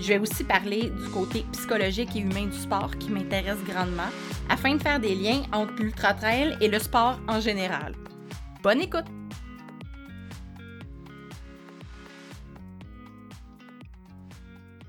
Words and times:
Je 0.00 0.08
vais 0.08 0.18
aussi 0.18 0.44
parler 0.44 0.88
du 0.88 1.10
côté 1.10 1.44
psychologique 1.52 2.16
et 2.16 2.20
humain 2.20 2.46
du 2.46 2.56
sport 2.56 2.96
qui 2.96 3.10
m'intéresse 3.10 3.62
grandement 3.66 4.08
afin 4.48 4.74
de 4.76 4.82
faire 4.82 4.98
des 4.98 5.14
liens 5.14 5.42
entre 5.52 5.74
l'ultra 5.74 6.14
trail 6.14 6.56
et 6.62 6.68
le 6.68 6.78
sport 6.78 7.20
en 7.28 7.38
général. 7.38 7.94
Bonne 8.62 8.80
écoute! 8.80 9.04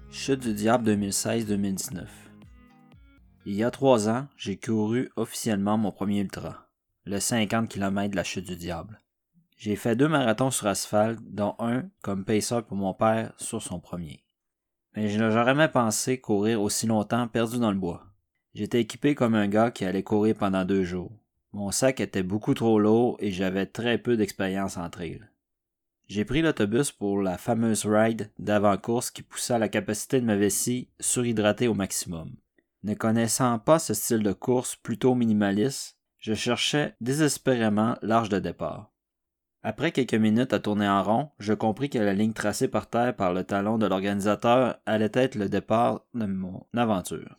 Chute 0.09 0.39
du 0.39 0.53
diable 0.53 0.89
2016-2019. 0.89 2.05
Il 3.45 3.55
y 3.55 3.64
a 3.64 3.72
trois 3.72 4.08
ans, 4.08 4.28
j'ai 4.38 4.58
couru 4.58 5.09
officiellement 5.17 5.78
mon 5.78 5.91
premier 5.91 6.22
ultra, 6.22 6.70
le 7.05 7.20
50 7.20 7.67
km 7.67 8.12
de 8.12 8.16
la 8.16 8.23
chute 8.23 8.45
du 8.45 8.55
diable. 8.55 9.02
J'ai 9.58 9.75
fait 9.75 9.95
deux 9.95 10.08
marathons 10.08 10.52
sur 10.52 10.67
asphalte, 10.67 11.20
dont 11.23 11.55
un 11.59 11.84
comme 12.02 12.23
pacer 12.23 12.62
pour 12.62 12.78
mon 12.78 12.94
père 12.94 13.34
sur 13.38 13.62
son 13.62 13.80
premier. 13.80 14.23
Mais 14.95 15.09
je 15.09 15.20
n'aurais 15.20 15.45
jamais 15.45 15.70
pensé 15.70 16.20
courir 16.20 16.62
aussi 16.62 16.88
longtemps 16.88 17.27
perdu 17.27 17.59
dans 17.59 17.72
le 17.72 17.77
bois. 17.77 18.05
J'étais 18.54 18.81
équipé 18.81 19.16
comme 19.16 19.36
un 19.36 19.48
gars 19.48 19.72
qui 19.72 19.86
allait 19.86 20.04
courir 20.04 20.36
pendant 20.36 20.66
deux 20.66 20.84
jours. 20.84 21.12
Mon 21.53 21.72
sac 21.72 22.00
était 22.00 22.23
beaucoup 22.23 22.53
trop 22.53 22.80
lourd 22.80 23.17
et 23.19 23.31
j'avais 23.31 23.66
très 23.66 23.97
peu 23.97 24.17
d'expérience 24.17 24.78
en 24.78 24.89
trail. 24.89 25.22
J'ai 26.08 26.25
pris 26.25 26.42
l'autobus 26.42 26.92
pour 26.92 27.22
la 27.22 27.38
fameuse 27.38 27.86
ride 27.86 28.30
d'avant-course 28.38 29.12
qui 29.12 29.22
poussa 29.22 29.58
la 29.58 29.69
capacité 29.69 30.19
de 30.19 30.25
ma 30.25 30.36
vessie 30.36 30.89
surhydratée 31.00 31.69
au 31.69 31.73
maximum. 31.73 32.36
Ne 32.84 32.95
connaissant 32.95 33.59
pas 33.59 33.80
ce 33.80 33.94
style 33.94 34.23
de 34.23 34.34
course 34.34 34.75
plutôt 34.75 35.16
minimaliste, 35.16 35.97
je 36.19 36.34
cherchais 36.34 36.95
désespérément 37.00 37.95
l'arche 38.02 38.30
de 38.30 38.39
départ. 38.39 38.91
Après 39.64 39.92
quelques 39.92 40.16
minutes 40.16 40.54
à 40.54 40.59
tourner 40.59 40.88
en 40.88 41.04
rond, 41.04 41.30
je 41.38 41.54
compris 41.54 41.90
que 41.90 42.00
la 42.00 42.14
ligne 42.14 42.34
tracée 42.34 42.67
par 42.67 42.90
terre 42.90 43.16
par 43.16 43.31
le 43.31 43.44
talon 43.44 43.78
de 43.78 43.86
l'organisateur 43.86 44.78
allait 44.88 45.12
être 45.14 45.36
le 45.36 45.50
départ 45.50 46.03
de 46.16 46.26
mon 46.26 46.66
aventure. 46.76 47.38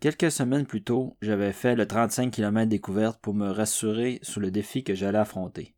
Quelques 0.00 0.32
semaines 0.32 0.66
plus 0.66 0.82
tôt, 0.82 1.16
j'avais 1.22 1.52
fait 1.52 1.76
le 1.76 1.86
35 1.86 2.32
km 2.32 2.68
découverte 2.68 3.20
pour 3.20 3.34
me 3.34 3.50
rassurer 3.50 4.18
sur 4.22 4.40
le 4.40 4.50
défi 4.50 4.82
que 4.82 4.94
j'allais 4.94 5.18
affronter. 5.18 5.76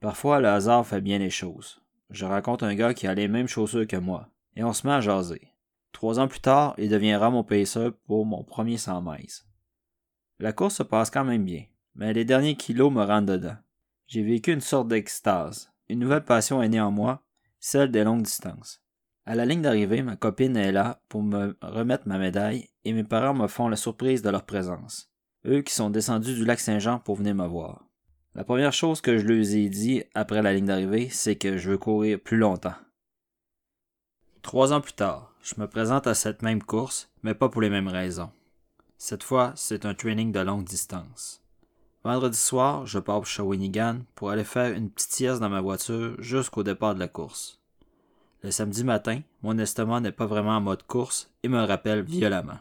Parfois, 0.00 0.40
le 0.40 0.48
hasard 0.48 0.86
fait 0.86 1.02
bien 1.02 1.18
les 1.18 1.30
choses. 1.30 1.80
Je 2.10 2.24
rencontre 2.24 2.64
un 2.64 2.74
gars 2.74 2.94
qui 2.94 3.06
a 3.06 3.14
les 3.14 3.28
mêmes 3.28 3.48
chaussures 3.48 3.86
que 3.86 3.96
moi, 3.96 4.30
et 4.56 4.64
on 4.64 4.72
se 4.72 4.86
met 4.86 4.94
à 4.94 5.00
jaser. 5.00 5.52
Trois 5.92 6.18
ans 6.18 6.26
plus 6.26 6.40
tard, 6.40 6.74
il 6.78 6.88
deviendra 6.88 7.30
mon 7.30 7.44
pacer 7.44 7.90
pour 8.06 8.24
mon 8.24 8.42
premier 8.42 8.78
100 8.78 9.02
miles. 9.02 9.44
La 10.40 10.52
course 10.52 10.76
se 10.76 10.82
passe 10.82 11.10
quand 11.10 11.24
même 11.24 11.44
bien, 11.44 11.64
mais 11.94 12.12
les 12.14 12.24
derniers 12.24 12.56
kilos 12.56 12.92
me 12.92 13.04
rendent 13.04 13.26
dedans. 13.26 13.56
J'ai 14.14 14.22
vécu 14.22 14.52
une 14.52 14.60
sorte 14.60 14.86
d'extase. 14.86 15.72
Une 15.88 15.98
nouvelle 15.98 16.24
passion 16.24 16.62
est 16.62 16.68
née 16.68 16.80
en 16.80 16.92
moi, 16.92 17.24
celle 17.58 17.90
des 17.90 18.04
longues 18.04 18.22
distances. 18.22 18.80
À 19.26 19.34
la 19.34 19.44
ligne 19.44 19.62
d'arrivée, 19.62 20.02
ma 20.02 20.14
copine 20.14 20.56
est 20.56 20.70
là 20.70 21.00
pour 21.08 21.24
me 21.24 21.56
remettre 21.60 22.06
ma 22.06 22.16
médaille 22.16 22.68
et 22.84 22.92
mes 22.92 23.02
parents 23.02 23.34
me 23.34 23.48
font 23.48 23.66
la 23.66 23.74
surprise 23.74 24.22
de 24.22 24.30
leur 24.30 24.44
présence. 24.44 25.10
Eux 25.46 25.62
qui 25.62 25.74
sont 25.74 25.90
descendus 25.90 26.34
du 26.34 26.44
lac 26.44 26.60
Saint-Jean 26.60 27.00
pour 27.00 27.16
venir 27.16 27.34
me 27.34 27.44
voir. 27.44 27.86
La 28.36 28.44
première 28.44 28.72
chose 28.72 29.00
que 29.00 29.18
je 29.18 29.26
leur 29.26 29.52
ai 29.52 29.68
dit 29.68 30.04
après 30.14 30.42
la 30.42 30.52
ligne 30.52 30.66
d'arrivée, 30.66 31.08
c'est 31.10 31.34
que 31.34 31.56
je 31.56 31.70
veux 31.70 31.78
courir 31.78 32.20
plus 32.20 32.36
longtemps. 32.36 32.76
Trois 34.42 34.72
ans 34.72 34.80
plus 34.80 34.92
tard, 34.92 35.34
je 35.42 35.54
me 35.58 35.66
présente 35.66 36.06
à 36.06 36.14
cette 36.14 36.42
même 36.42 36.62
course, 36.62 37.10
mais 37.24 37.34
pas 37.34 37.48
pour 37.48 37.62
les 37.62 37.70
mêmes 37.70 37.88
raisons. 37.88 38.30
Cette 38.96 39.24
fois, 39.24 39.52
c'est 39.56 39.84
un 39.84 39.94
training 39.94 40.30
de 40.30 40.38
longue 40.38 40.62
distance. 40.62 41.43
Vendredi 42.04 42.36
soir, 42.36 42.84
je 42.84 42.98
pars 42.98 43.16
pour 43.16 43.26
Shawinigan 43.26 44.00
pour 44.14 44.28
aller 44.28 44.44
faire 44.44 44.76
une 44.76 44.90
petite 44.90 45.12
sieste 45.12 45.40
dans 45.40 45.48
ma 45.48 45.62
voiture 45.62 46.14
jusqu'au 46.18 46.62
départ 46.62 46.94
de 46.94 47.00
la 47.00 47.08
course. 47.08 47.58
Le 48.42 48.50
samedi 48.50 48.84
matin, 48.84 49.22
mon 49.42 49.56
estomac 49.56 50.00
n'est 50.00 50.12
pas 50.12 50.26
vraiment 50.26 50.58
en 50.58 50.60
mode 50.60 50.82
course 50.82 51.30
et 51.42 51.48
me 51.48 51.64
rappelle 51.64 52.02
violemment. 52.02 52.58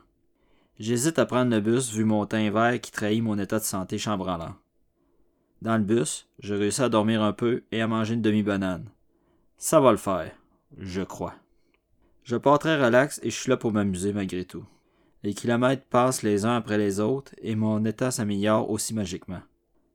J'hésite 0.80 1.20
à 1.20 1.26
prendre 1.26 1.52
le 1.52 1.60
bus 1.60 1.92
vu 1.92 2.06
mon 2.06 2.26
teint 2.26 2.50
vert 2.52 2.80
qui 2.80 2.94
trahit 2.94 3.22
mon 3.22 3.38
état 3.38 3.60
de 3.60 3.66
santé 3.66 3.98
chambranlant. 3.98 4.56
Dans 5.62 5.76
le 5.76 5.84
bus, 5.84 6.26
je 6.40 6.54
réussis 6.56 6.82
à 6.82 6.88
dormir 6.88 7.22
un 7.22 7.34
peu 7.34 7.64
et 7.74 7.82
à 7.82 7.88
manger 7.88 8.14
une 8.14 8.22
demi-banane. 8.22 8.86
Ça 9.58 9.82
va 9.82 9.92
le 9.92 9.98
faire, 9.98 10.32
je 10.78 11.02
crois. 11.02 11.36
Je 12.24 12.38
pars 12.38 12.60
très 12.60 12.82
relax 12.82 13.20
et 13.24 13.30
je 13.30 13.38
suis 13.38 13.50
là 13.50 13.58
pour 13.58 13.74
m'amuser 13.74 14.14
malgré 14.14 14.46
tout. 14.46 14.64
Les 15.24 15.34
kilomètres 15.34 15.86
passent 15.90 16.22
les 16.22 16.44
uns 16.44 16.58
après 16.58 16.78
les 16.78 17.00
autres 17.00 17.34
et 17.42 17.56
mon 17.56 17.84
état 17.86 18.12
s'améliore 18.12 18.70
aussi 18.70 18.94
magiquement. 18.94 19.42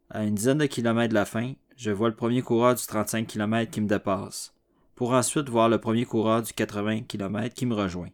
À 0.09 0.25
une 0.25 0.35
dizaine 0.35 0.59
de 0.59 0.67
kilomètres 0.67 1.11
de 1.11 1.15
la 1.15 1.27
fin, 1.27 1.53
je 1.77 1.91
vois 1.91 2.09
le 2.09 2.17
premier 2.17 2.41
coureur 2.41 2.75
du 2.75 2.83
35 2.87 3.27
km 3.27 3.71
qui 3.71 3.83
me 3.83 3.89
dépasse, 3.89 4.55
pour 4.95 5.13
ensuite 5.13 5.51
voir 5.51 5.69
le 5.69 5.79
premier 5.79 6.07
coureur 6.07 6.43
du 6.43 6.55
80 6.55 7.03
km 7.03 7.55
qui 7.55 7.67
me 7.67 7.75
rejoint. 7.75 8.09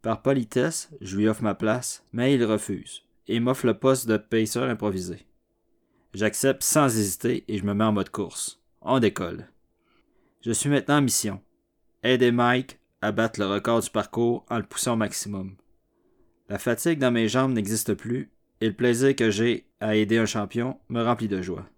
Par 0.00 0.22
politesse, 0.22 0.88
je 1.02 1.16
lui 1.16 1.28
offre 1.28 1.42
ma 1.42 1.54
place, 1.54 2.04
mais 2.12 2.34
il 2.34 2.44
refuse, 2.44 3.02
et 3.28 3.38
m'offre 3.38 3.66
le 3.66 3.78
poste 3.78 4.08
de 4.08 4.16
pacer 4.16 4.60
improvisé. 4.60 5.26
J'accepte 6.14 6.62
sans 6.62 6.86
hésiter 6.98 7.44
et 7.48 7.58
je 7.58 7.64
me 7.64 7.74
mets 7.74 7.84
en 7.84 7.92
mode 7.92 8.08
course. 8.08 8.62
On 8.80 8.98
décolle. 8.98 9.46
Je 10.40 10.52
suis 10.52 10.70
maintenant 10.70 10.98
en 10.98 11.02
mission. 11.02 11.42
Aider 12.02 12.32
Mike 12.32 12.78
à 13.02 13.12
battre 13.12 13.40
le 13.40 13.46
record 13.46 13.80
du 13.80 13.90
parcours 13.90 14.46
en 14.48 14.56
le 14.56 14.62
poussant 14.62 14.94
au 14.94 14.96
maximum. 14.96 15.56
La 16.48 16.58
fatigue 16.58 17.00
dans 17.00 17.10
mes 17.10 17.28
jambes 17.28 17.54
n'existe 17.54 17.94
plus, 17.94 18.30
et 18.60 18.68
le 18.68 18.72
plaisir 18.72 19.16
que 19.16 19.30
j'ai 19.30 19.66
à 19.80 19.96
aider 19.96 20.16
un 20.16 20.26
champion 20.26 20.78
me 20.88 21.02
remplit 21.02 21.26
de 21.26 21.42
joie. 21.42 21.68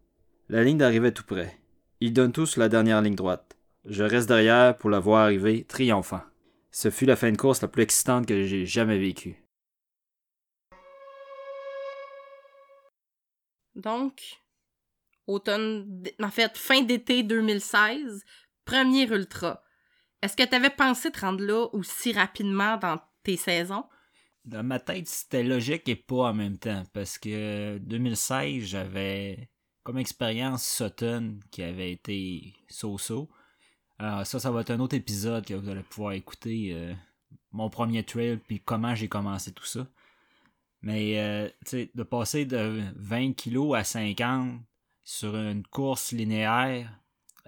La 0.51 0.63
ligne 0.63 0.77
d'arrivée 0.77 1.13
tout 1.13 1.25
près. 1.25 1.59
Il 2.01 2.13
donne 2.13 2.33
tout 2.33 2.45
sur 2.45 2.61
la 2.61 2.69
dernière 2.69 3.01
ligne 3.01 3.15
droite. 3.15 3.57
Je 3.87 4.05
reste 4.05 4.29
derrière 4.29 4.77
pour 4.77 4.91
la 4.91 5.01
voir 5.01 5.25
arriver 5.25 5.65
triomphant. 5.65 6.21
Ce 6.71 6.91
fut 6.91 7.07
la 7.07 7.17
fin 7.17 7.33
de 7.33 7.39
course 7.39 7.63
la 7.63 7.69
plus 7.69 7.83
excitante 7.83 8.27
que 8.27 8.45
j'ai 8.45 8.67
jamais 8.67 8.99
vécue. 8.99 9.43
Donc, 13.75 14.43
automne, 15.27 16.05
en 16.23 16.31
fait, 16.31 16.59
fin 16.59 16.83
d'été 16.83 17.23
2016, 17.23 18.23
premier 18.67 19.09
ultra. 19.09 19.63
Est-ce 20.21 20.37
que 20.37 20.47
tu 20.47 20.55
avais 20.55 20.69
pensé 20.69 21.11
te 21.11 21.21
rendre 21.21 21.43
là 21.43 21.69
aussi 21.73 22.13
rapidement 22.13 22.77
dans 22.77 23.01
tes 23.23 23.39
saisons? 23.39 23.85
Dans 24.49 24.65
ma 24.65 24.81
tête, 24.81 25.09
c'était 25.09 25.43
logique 25.43 25.89
et 25.89 25.97
pas 25.97 26.31
en 26.31 26.35
même 26.35 26.59
temps. 26.59 26.85
Parce 26.93 27.19
que 27.19 27.79
2016, 27.79 28.65
j'avais 28.65 29.49
comme 29.83 29.99
expérience 29.99 30.67
Sutton 30.67 31.39
qui 31.51 31.63
avait 31.63 31.93
été 31.93 32.55
so-so. 32.69 33.29
Alors 33.99 34.27
ça, 34.27 34.39
ça 34.39 34.51
va 34.51 34.63
être 34.63 34.71
un 34.71 34.81
autre 34.81 34.97
épisode 34.97 35.45
que 35.45 35.55
vous 35.55 35.69
allez 35.69 35.83
pouvoir 35.83 36.13
écouter. 36.13 36.71
Euh, 36.73 36.95
mon 37.53 37.71
premier 37.71 38.05
trail, 38.05 38.39
puis 38.47 38.61
comment 38.61 38.95
j'ai 38.95 39.09
commencé 39.09 39.53
tout 39.53 39.65
ça. 39.65 39.87
Mais, 40.83 41.19
euh, 41.19 41.49
de 41.73 42.03
passer 42.03 42.45
de 42.45 42.83
20 42.97 43.33
kg 43.35 43.75
à 43.75 43.85
50 43.85 44.61
sur 45.03 45.35
une 45.37 45.67
course 45.67 46.13
linéaire, 46.13 46.93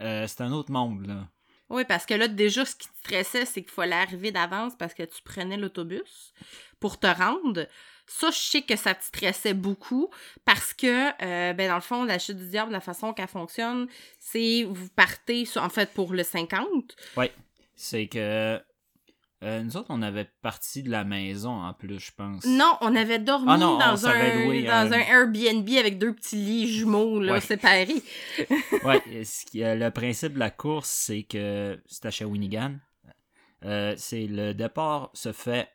euh, 0.01 0.27
c'est 0.27 0.41
un 0.41 0.53
autre 0.53 0.73
monde, 0.73 1.07
là. 1.07 1.29
Oui, 1.69 1.85
parce 1.85 2.05
que 2.05 2.15
là, 2.15 2.27
déjà, 2.27 2.65
ce 2.65 2.75
qui 2.75 2.89
te 2.89 2.99
stressait, 2.99 3.45
c'est 3.45 3.63
qu'il 3.63 3.71
fallait 3.71 3.95
arriver 3.95 4.33
d'avance 4.33 4.73
parce 4.77 4.93
que 4.93 5.05
tu 5.05 5.23
prenais 5.23 5.57
l'autobus 5.57 6.33
pour 6.81 6.99
te 6.99 7.07
rendre. 7.07 7.67
Ça, 8.07 8.31
je 8.31 8.39
sais 8.39 8.63
que 8.63 8.75
ça 8.75 8.95
te 8.95 9.05
stressait 9.05 9.55
beaucoup 9.55 10.11
parce 10.45 10.75
que, 10.75 11.11
euh, 11.23 11.53
ben, 11.53 11.69
dans 11.69 11.77
le 11.77 11.81
fond, 11.81 12.05
la 12.05 12.19
chute 12.19 12.39
du 12.39 12.49
diable, 12.49 12.73
la 12.73 12.81
façon 12.81 13.13
qu'elle 13.13 13.29
fonctionne, 13.29 13.87
c'est 14.19 14.65
vous 14.65 14.89
partez, 14.97 15.45
en 15.57 15.69
fait, 15.69 15.93
pour 15.93 16.13
le 16.13 16.25
50. 16.25 16.97
Oui, 17.17 17.31
c'est 17.77 18.09
que 18.09 18.61
euh, 19.43 19.63
nous 19.63 19.77
autres, 19.79 19.87
on 19.89 20.03
avait 20.03 20.29
parti 20.43 20.83
de 20.83 20.91
la 20.91 21.05
maison 21.05 21.53
en 21.53 21.73
plus, 21.73 21.99
je 21.99 22.13
pense. 22.15 22.45
Non, 22.45 22.77
on 22.83 22.95
avait 22.95 23.19
dormi 23.19 23.47
ah 23.49 23.57
dans, 23.57 24.07
un, 24.07 24.65
dans 24.65 24.93
un 24.93 24.99
Airbnb 24.99 25.67
avec 25.79 25.99
deux 25.99 26.13
petits 26.13 26.37
lits 26.37 26.69
jumeaux 26.69 27.21
là, 27.21 27.41
séparés. 27.41 28.03
oui, 28.85 28.97
le 29.55 29.89
principe 29.91 30.35
de 30.35 30.39
la 30.39 30.51
course, 30.51 30.91
c'est 30.91 31.23
que 31.23 31.81
c'est 31.87 32.05
à 32.05 32.11
Shawinigan. 32.11 32.75
Euh, 33.65 33.95
c'est 33.97 34.27
le 34.27 34.53
départ 34.53 35.11
se 35.15 35.33
fait 35.33 35.69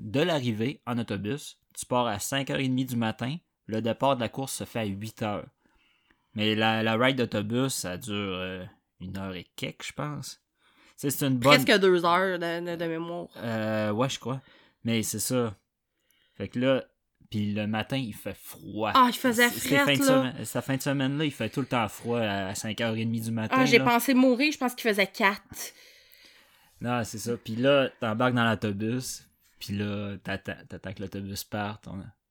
de 0.00 0.20
l'arrivée 0.20 0.80
en 0.86 0.98
autobus. 0.98 1.58
Tu 1.78 1.86
pars 1.86 2.06
à 2.06 2.16
5h30 2.18 2.86
du 2.86 2.96
matin. 2.96 3.36
Le 3.66 3.80
départ 3.80 4.16
de 4.16 4.20
la 4.20 4.28
course 4.28 4.52
se 4.54 4.64
fait 4.64 4.80
à 4.80 4.86
8h. 4.86 5.44
Mais 6.34 6.54
la, 6.54 6.82
la 6.82 6.96
ride 6.96 7.16
d'autobus, 7.16 7.72
ça 7.74 7.96
dure 7.96 8.14
euh, 8.14 8.64
une 9.00 9.16
heure 9.16 9.34
et 9.34 9.46
quelques, 9.56 9.84
je 9.86 9.92
pense. 9.92 10.40
C'est 10.96 11.08
une 11.22 11.38
bonne... 11.38 11.64
Presque 11.64 11.80
deux 11.80 12.04
heures 12.04 12.38
de, 12.38 12.76
de, 12.76 12.84
mémoire. 12.86 13.28
Euh, 13.38 13.90
ouais, 13.90 14.08
je 14.08 14.18
crois. 14.18 14.40
Mais 14.84 15.02
c'est 15.02 15.18
ça. 15.18 15.56
Fait 16.34 16.48
que 16.48 16.58
là, 16.58 16.84
Puis 17.30 17.52
le 17.52 17.66
matin, 17.66 17.96
il 17.96 18.14
fait 18.14 18.36
froid. 18.36 18.92
Ah, 18.94 19.06
il 19.08 19.16
faisait 19.16 19.48
de 19.48 19.54
là. 19.76 19.96
semaine- 19.96 20.44
Cette 20.44 20.64
fin 20.64 20.76
de 20.76 20.82
semaine-là, 20.82 21.24
il 21.24 21.32
fait 21.32 21.48
tout 21.48 21.60
le 21.60 21.66
temps 21.66 21.88
froid 21.88 22.20
à 22.20 22.52
5h30 22.52 23.22
du 23.22 23.30
matin. 23.30 23.56
Ah, 23.58 23.64
j'ai 23.66 23.78
pensé 23.80 24.14
mourir, 24.14 24.52
je 24.52 24.58
pense 24.58 24.74
qu'il 24.74 24.88
faisait 24.90 25.06
4. 25.06 25.40
Non, 26.80 27.02
c'est 27.04 27.18
ça. 27.18 27.36
Puis 27.36 27.56
là, 27.56 27.88
t'embarques 28.00 28.34
dans 28.34 28.48
l'autobus. 28.48 29.26
Puis 29.60 29.76
là, 29.76 30.16
t'attends 30.24 30.92
que 30.94 31.02
l'autobus 31.02 31.44
parte. 31.44 31.86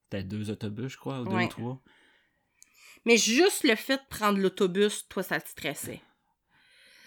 Peut-être 0.09 0.27
deux 0.27 0.49
autobus, 0.49 0.91
je 0.93 0.97
crois, 0.97 1.21
ou 1.21 1.25
deux 1.25 1.35
Ouais. 1.35 1.45
ou 1.45 1.49
trois. 1.49 1.81
Mais 3.05 3.15
juste 3.17 3.63
le 3.63 3.75
fait 3.75 3.97
de 3.97 4.07
prendre 4.09 4.39
l'autobus, 4.39 5.07
toi, 5.07 5.23
ça 5.23 5.39
te 5.39 5.47
stressait. 5.47 6.01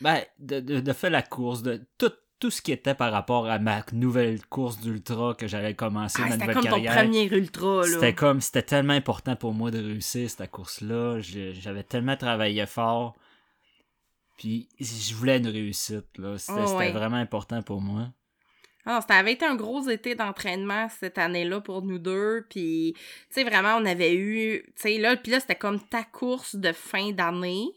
Ben, 0.00 0.24
de, 0.38 0.60
de, 0.60 0.80
de 0.80 0.92
faire 0.92 1.10
la 1.10 1.22
course, 1.22 1.62
de 1.62 1.84
tout, 1.98 2.12
tout 2.40 2.50
ce 2.50 2.62
qui 2.62 2.72
était 2.72 2.94
par 2.94 3.12
rapport 3.12 3.46
à 3.46 3.58
ma 3.58 3.84
nouvelle 3.92 4.44
course 4.46 4.80
d'ultra 4.80 5.34
que 5.34 5.46
j'allais 5.46 5.74
commencer, 5.74 6.18
Ah, 6.24 6.26
ma 6.28 6.32
c'était 6.32 6.46
nouvelle 6.46 6.54
comme 6.56 6.64
ton 6.64 6.70
carrière. 6.82 6.94
premier 7.04 7.24
ultra. 7.26 7.82
C'était 7.84 8.14
comme, 8.14 8.40
c'était 8.40 8.62
tellement 8.62 8.94
important 8.94 9.36
pour 9.36 9.52
moi 9.54 9.70
de 9.70 9.78
réussir 9.78 10.28
cette 10.30 10.50
course-là. 10.50 11.18
J'avais 11.20 11.84
tellement 11.84 12.16
travaillé 12.16 12.64
fort. 12.66 13.14
Puis, 14.38 14.68
je 14.80 15.14
voulais 15.14 15.38
une 15.38 15.46
réussite, 15.48 16.16
là. 16.18 16.36
C'était 16.38 16.58
Oh, 16.62 16.66
c'était 16.66 16.78
ouais. 16.78 16.92
vraiment 16.92 17.16
important 17.16 17.62
pour 17.62 17.80
moi. 17.80 18.12
Ah, 18.84 19.00
ça 19.06 19.14
avait 19.14 19.34
été 19.34 19.44
un 19.44 19.54
gros 19.54 19.88
été 19.88 20.14
d'entraînement 20.14 20.88
cette 21.00 21.18
année-là 21.18 21.60
pour 21.60 21.82
nous 21.82 21.98
deux. 21.98 22.44
Puis, 22.50 22.94
tu 22.96 23.02
sais, 23.30 23.44
vraiment, 23.44 23.76
on 23.76 23.84
avait 23.84 24.14
eu. 24.14 24.62
Tu 24.76 24.82
sais, 24.82 24.98
là, 24.98 25.16
puis 25.16 25.30
là, 25.30 25.40
c'était 25.40 25.54
comme 25.54 25.80
ta 25.80 26.02
course 26.02 26.56
de 26.56 26.72
fin 26.72 27.12
d'année. 27.12 27.68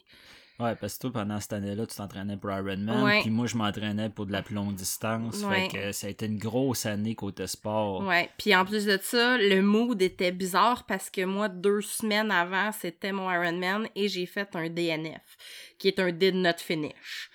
Ouais, 0.57 0.73
parce 0.75 0.95
que 0.95 1.01
toi, 1.01 1.11
pendant 1.11 1.39
cette 1.41 1.51
année-là, 1.51 1.85
tu 1.85 1.95
t'entraînais 1.97 2.37
pour 2.37 2.49
Ironman, 2.49 3.19
puis 3.21 3.29
moi, 3.29 3.45
je 3.45 3.57
m'entraînais 3.57 4.09
pour 4.09 4.25
de 4.25 4.31
la 4.31 4.41
plus 4.41 4.55
longue 4.55 4.73
distance. 4.73 5.43
Ouais. 5.43 5.69
Fait 5.69 5.77
que 5.77 5.91
ça 5.91 6.07
a 6.07 6.09
été 6.09 6.27
une 6.27 6.37
grosse 6.37 6.85
année 6.85 7.13
côté 7.13 7.45
sport. 7.45 8.05
Ouais. 8.05 8.29
Puis 8.37 8.55
en 8.55 8.63
plus 8.63 8.85
de 8.85 8.97
ça, 9.01 9.37
le 9.37 9.61
mood 9.61 10.01
était 10.01 10.31
bizarre 10.31 10.85
parce 10.85 11.09
que 11.09 11.25
moi, 11.25 11.49
deux 11.49 11.81
semaines 11.81 12.31
avant, 12.31 12.71
c'était 12.71 13.11
mon 13.11 13.29
Ironman 13.29 13.89
et 13.95 14.07
j'ai 14.07 14.25
fait 14.25 14.55
un 14.55 14.69
DNF, 14.69 15.37
qui 15.77 15.89
est 15.89 15.99
un 15.99 16.11
Did 16.13 16.35
Not 16.35 16.59
Finish. 16.59 17.29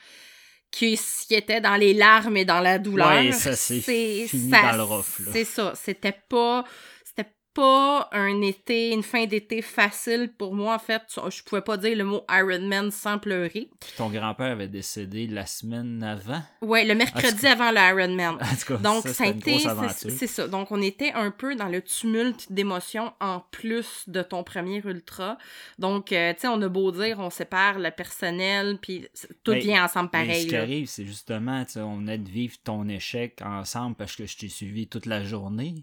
Qui, 0.71 0.99
qui 1.27 1.35
était 1.35 1.61
dans 1.61 1.75
les 1.75 1.95
larmes 1.95 2.37
et 2.37 2.45
dans 2.45 2.61
la 2.61 2.79
douleur. 2.79 3.09
Ouais, 3.09 3.33
ça, 3.33 3.57
c'est 3.57 3.81
fini 3.81 4.51
dans 4.51 4.77
le 4.77 4.83
rough, 4.85 5.19
là. 5.19 5.31
C'est 5.33 5.45
ça. 5.45 5.73
C'était 5.75 6.17
pas. 6.29 6.65
Pas 7.53 8.09
un 8.13 8.41
été, 8.43 8.93
une 8.93 9.03
fin 9.03 9.27
d'été 9.27 9.61
facile 9.61 10.33
pour 10.39 10.55
moi, 10.55 10.77
en 10.77 10.79
fait. 10.79 11.03
Je 11.31 11.43
pouvais 11.43 11.63
pas 11.63 11.77
dire 11.77 11.97
le 11.97 12.05
mot 12.05 12.25
Ironman 12.31 12.93
sans 12.93 13.19
pleurer. 13.19 13.69
Puis 13.81 13.93
ton 13.97 14.09
grand-père 14.09 14.53
avait 14.53 14.69
décédé 14.69 15.27
la 15.27 15.47
semaine 15.47 16.01
avant? 16.05 16.43
Ouais, 16.63 16.85
le 16.85 16.95
mercredi 16.95 17.47
avant 17.49 17.73
le 17.73 17.77
tout 18.61 18.67
cas, 18.75 18.77
Donc, 18.77 19.03
ça, 19.03 19.13
ça, 19.15 19.25
a 19.25 19.27
été. 19.29 19.59
c'est- 20.11 20.27
ça. 20.29 20.47
Donc, 20.47 20.71
on 20.71 20.81
était 20.81 21.13
un 21.13 21.33
peu 21.33 21.57
dans 21.57 21.67
le 21.67 21.83
tumulte 21.83 22.53
d'émotions 22.53 23.13
en 23.21 23.41
plus 23.51 24.05
de 24.07 24.23
ton 24.23 24.45
premier 24.45 24.81
ultra. 24.85 25.37
Donc, 25.79 26.13
euh, 26.13 26.33
tu 26.35 26.43
sais, 26.43 26.49
on 26.49 26.63
a 26.63 26.69
beau 26.69 26.93
dire, 26.93 27.19
on 27.19 27.31
sépare 27.31 27.81
le 27.81 27.91
personnel, 27.91 28.79
puis 28.81 29.09
tout 29.43 29.51
Mais- 29.53 29.59
vient 29.59 29.85
ensemble 29.85 30.11
Mais 30.13 30.27
pareil. 30.27 30.43
ce 30.43 30.47
qui 30.47 30.53
là. 30.55 30.63
arrive, 30.63 30.87
c'est 30.89 31.05
justement, 31.05 31.65
tu 31.65 31.73
sais, 31.73 31.81
on 31.81 31.97
venait 31.97 32.19
de 32.19 32.29
vivre 32.31 32.55
ton 32.63 32.89
échec 32.89 33.41
ensemble 33.45 33.97
parce 33.97 34.15
que 34.15 34.27
je 34.27 34.37
t'ai 34.39 34.49
suivi 34.49 34.87
toute 34.87 35.07
la 35.07 35.25
journée. 35.25 35.75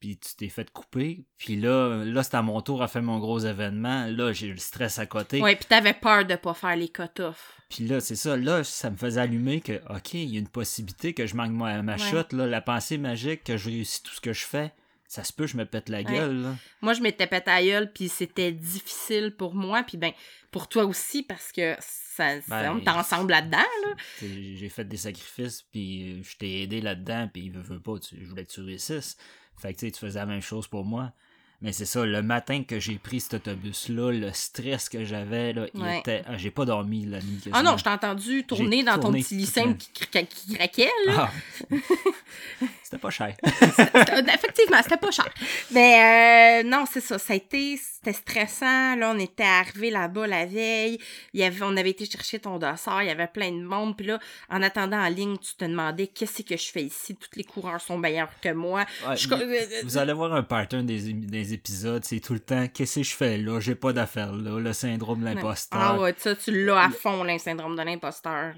Puis 0.00 0.16
tu 0.18 0.36
t'es 0.36 0.48
fait 0.48 0.70
couper. 0.70 1.24
Puis 1.38 1.56
là, 1.56 2.04
là 2.04 2.22
c'est 2.22 2.36
à 2.36 2.42
mon 2.42 2.60
tour 2.60 2.82
à 2.82 2.88
faire 2.88 3.02
mon 3.02 3.18
gros 3.18 3.40
événement. 3.40 4.06
Là, 4.06 4.32
j'ai 4.32 4.46
eu 4.46 4.52
le 4.52 4.58
stress 4.58 4.98
à 5.00 5.06
côté. 5.06 5.40
Ouais, 5.42 5.56
puis 5.56 5.64
t'avais 5.68 5.92
peur 5.94 6.24
de 6.24 6.36
pas 6.36 6.54
faire 6.54 6.76
les 6.76 6.88
cut-offs. 6.88 7.56
Puis 7.68 7.84
là, 7.86 8.00
c'est 8.00 8.14
ça. 8.16 8.36
Là, 8.36 8.62
ça 8.64 8.90
me 8.90 8.96
faisait 8.96 9.20
allumer 9.20 9.60
que, 9.60 9.80
OK, 9.92 10.14
il 10.14 10.30
y 10.32 10.36
a 10.36 10.40
une 10.40 10.48
possibilité 10.48 11.14
que 11.14 11.26
je 11.26 11.34
manque 11.34 11.50
ma, 11.52 11.82
ma 11.82 11.94
Ouais. 11.94 11.98
shot. 11.98 12.24
Là, 12.36 12.46
la 12.46 12.60
pensée 12.60 12.96
magique 12.96 13.42
que 13.44 13.56
je 13.56 13.68
réussis 13.70 14.02
tout 14.02 14.14
ce 14.14 14.20
que 14.20 14.32
je 14.32 14.44
fais. 14.46 14.72
Ça 15.10 15.24
se 15.24 15.32
peut, 15.32 15.46
je 15.46 15.56
me 15.56 15.64
pète 15.64 15.88
la 15.88 15.98
Ouais. 15.98 16.04
gueule. 16.04 16.42
Là. 16.42 16.54
Moi, 16.82 16.92
je 16.92 17.00
m'étais 17.00 17.26
pété 17.26 17.50
à 17.50 17.62
gueule, 17.64 17.90
puis 17.92 18.08
c'était 18.10 18.52
difficile 18.52 19.34
pour 19.36 19.54
moi, 19.54 19.82
puis 19.82 19.96
ben, 19.96 20.12
pour 20.50 20.68
toi 20.68 20.84
aussi, 20.84 21.22
parce 21.22 21.50
que 21.50 21.74
ça, 21.80 22.34
Ben, 22.48 22.72
on 22.74 22.78
est 22.78 22.88
ensemble 22.88 23.30
là-dedans, 23.30 23.56
là. 23.58 23.94
J'ai 24.20 24.68
fait 24.68 24.84
des 24.84 24.96
sacrifices, 24.98 25.62
puis 25.62 26.12
euh, 26.18 26.22
je 26.22 26.36
t'ai 26.36 26.62
aidé 26.62 26.80
là-dedans, 26.82 27.28
puis 27.32 27.48
veux, 27.48 27.62
veux 27.62 27.80
pas, 27.80 27.98
tu- 27.98 28.16
je 28.22 28.28
voulais 28.28 28.44
que 28.44 28.52
tu 28.52 28.60
réussisses. 28.60 29.16
Fait 29.58 29.74
que 29.74 29.78
tu 29.80 29.86
sais, 29.86 29.92
tu 29.92 29.98
faisais 30.00 30.18
la 30.18 30.26
même 30.26 30.40
chose 30.42 30.66
pour 30.66 30.84
moi. 30.84 31.12
Mais 31.60 31.72
c'est 31.72 31.86
ça, 31.86 32.06
le 32.06 32.22
matin 32.22 32.62
que 32.62 32.78
j'ai 32.78 32.98
pris 32.98 33.18
cet 33.18 33.34
autobus-là, 33.34 34.12
le 34.12 34.30
stress 34.32 34.88
que 34.88 35.04
j'avais, 35.04 35.52
là, 35.52 35.66
il 35.74 35.82
Ouais. 35.82 35.98
était. 35.98 36.22
ah, 36.28 36.38
j'ai 36.38 36.52
pas 36.52 36.64
dormi 36.64 37.04
la 37.04 37.18
nuit. 37.20 37.40
Ah 37.52 37.64
non, 37.64 37.76
je 37.76 37.82
t'ai 37.82 37.90
entendu 37.90 38.44
tourner 38.46 38.84
dans 38.84 38.96
ton 39.00 39.10
petit 39.12 39.34
la- 39.34 39.74
qui, 39.74 39.90
qui 39.90 40.54
craquait, 40.54 40.90
là. 41.06 41.28
Ah. 41.70 41.76
C'était 42.90 43.02
pas 43.02 43.10
cher. 43.10 43.34
Effectivement, 43.44 44.78
c'était 44.82 44.96
pas 44.96 45.10
cher. 45.10 45.28
Mais 45.72 46.62
euh, 46.62 46.68
non, 46.68 46.84
c'est 46.90 47.00
ça. 47.02 47.18
Ça 47.18 47.34
a 47.34 47.36
été, 47.36 47.76
c'était 47.76 48.14
stressant. 48.14 48.96
Là, 48.96 49.12
on 49.14 49.18
était 49.18 49.42
arrivé 49.42 49.90
là-bas 49.90 50.26
la 50.26 50.46
veille. 50.46 50.98
Il 51.34 51.40
y 51.40 51.44
avait, 51.44 51.62
on 51.62 51.76
avait 51.76 51.90
été 51.90 52.06
chercher 52.06 52.38
ton 52.38 52.58
dossard. 52.58 53.02
Il 53.02 53.08
y 53.08 53.10
avait 53.10 53.26
plein 53.26 53.50
de 53.52 53.62
monde. 53.62 53.94
Puis 53.96 54.06
là, 54.06 54.18
en 54.48 54.62
attendant 54.62 54.98
en 54.98 55.08
ligne, 55.08 55.36
tu 55.38 55.54
te 55.54 55.64
demandais 55.66 56.06
qu'est-ce 56.06 56.42
que 56.42 56.56
je 56.56 56.70
fais 56.70 56.82
ici? 56.84 57.14
Tous 57.14 57.28
les 57.36 57.44
coureurs 57.44 57.80
sont 57.80 57.98
meilleurs 57.98 58.30
que 58.40 58.52
moi. 58.52 58.86
Ouais, 59.06 59.16
Je- 59.16 59.28
vous, 59.28 59.34
euh, 59.34 59.66
vous 59.84 59.98
allez 59.98 60.12
voir 60.14 60.32
un 60.32 60.42
pattern 60.42 60.86
des, 60.86 61.12
des 61.12 61.52
épisodes, 61.52 62.02
c'est 62.04 62.20
tout 62.20 62.32
le 62.32 62.40
temps 62.40 62.66
qu'est-ce 62.68 63.00
que 63.00 63.02
je 63.04 63.14
fais 63.14 63.36
là, 63.36 63.60
j'ai 63.60 63.74
pas 63.74 63.92
d'affaires 63.92 64.32
là, 64.32 64.58
le 64.58 64.72
syndrome 64.72 65.20
de 65.20 65.24
l'imposteur. 65.26 65.80
Ah 65.80 65.98
ouais, 66.00 66.14
ça, 66.16 66.34
tu 66.34 66.64
l'as 66.64 66.84
à 66.84 66.90
fond, 66.90 67.22
le 67.24 67.36
syndrome 67.38 67.76
de 67.76 67.82
l'imposteur. 67.82 68.54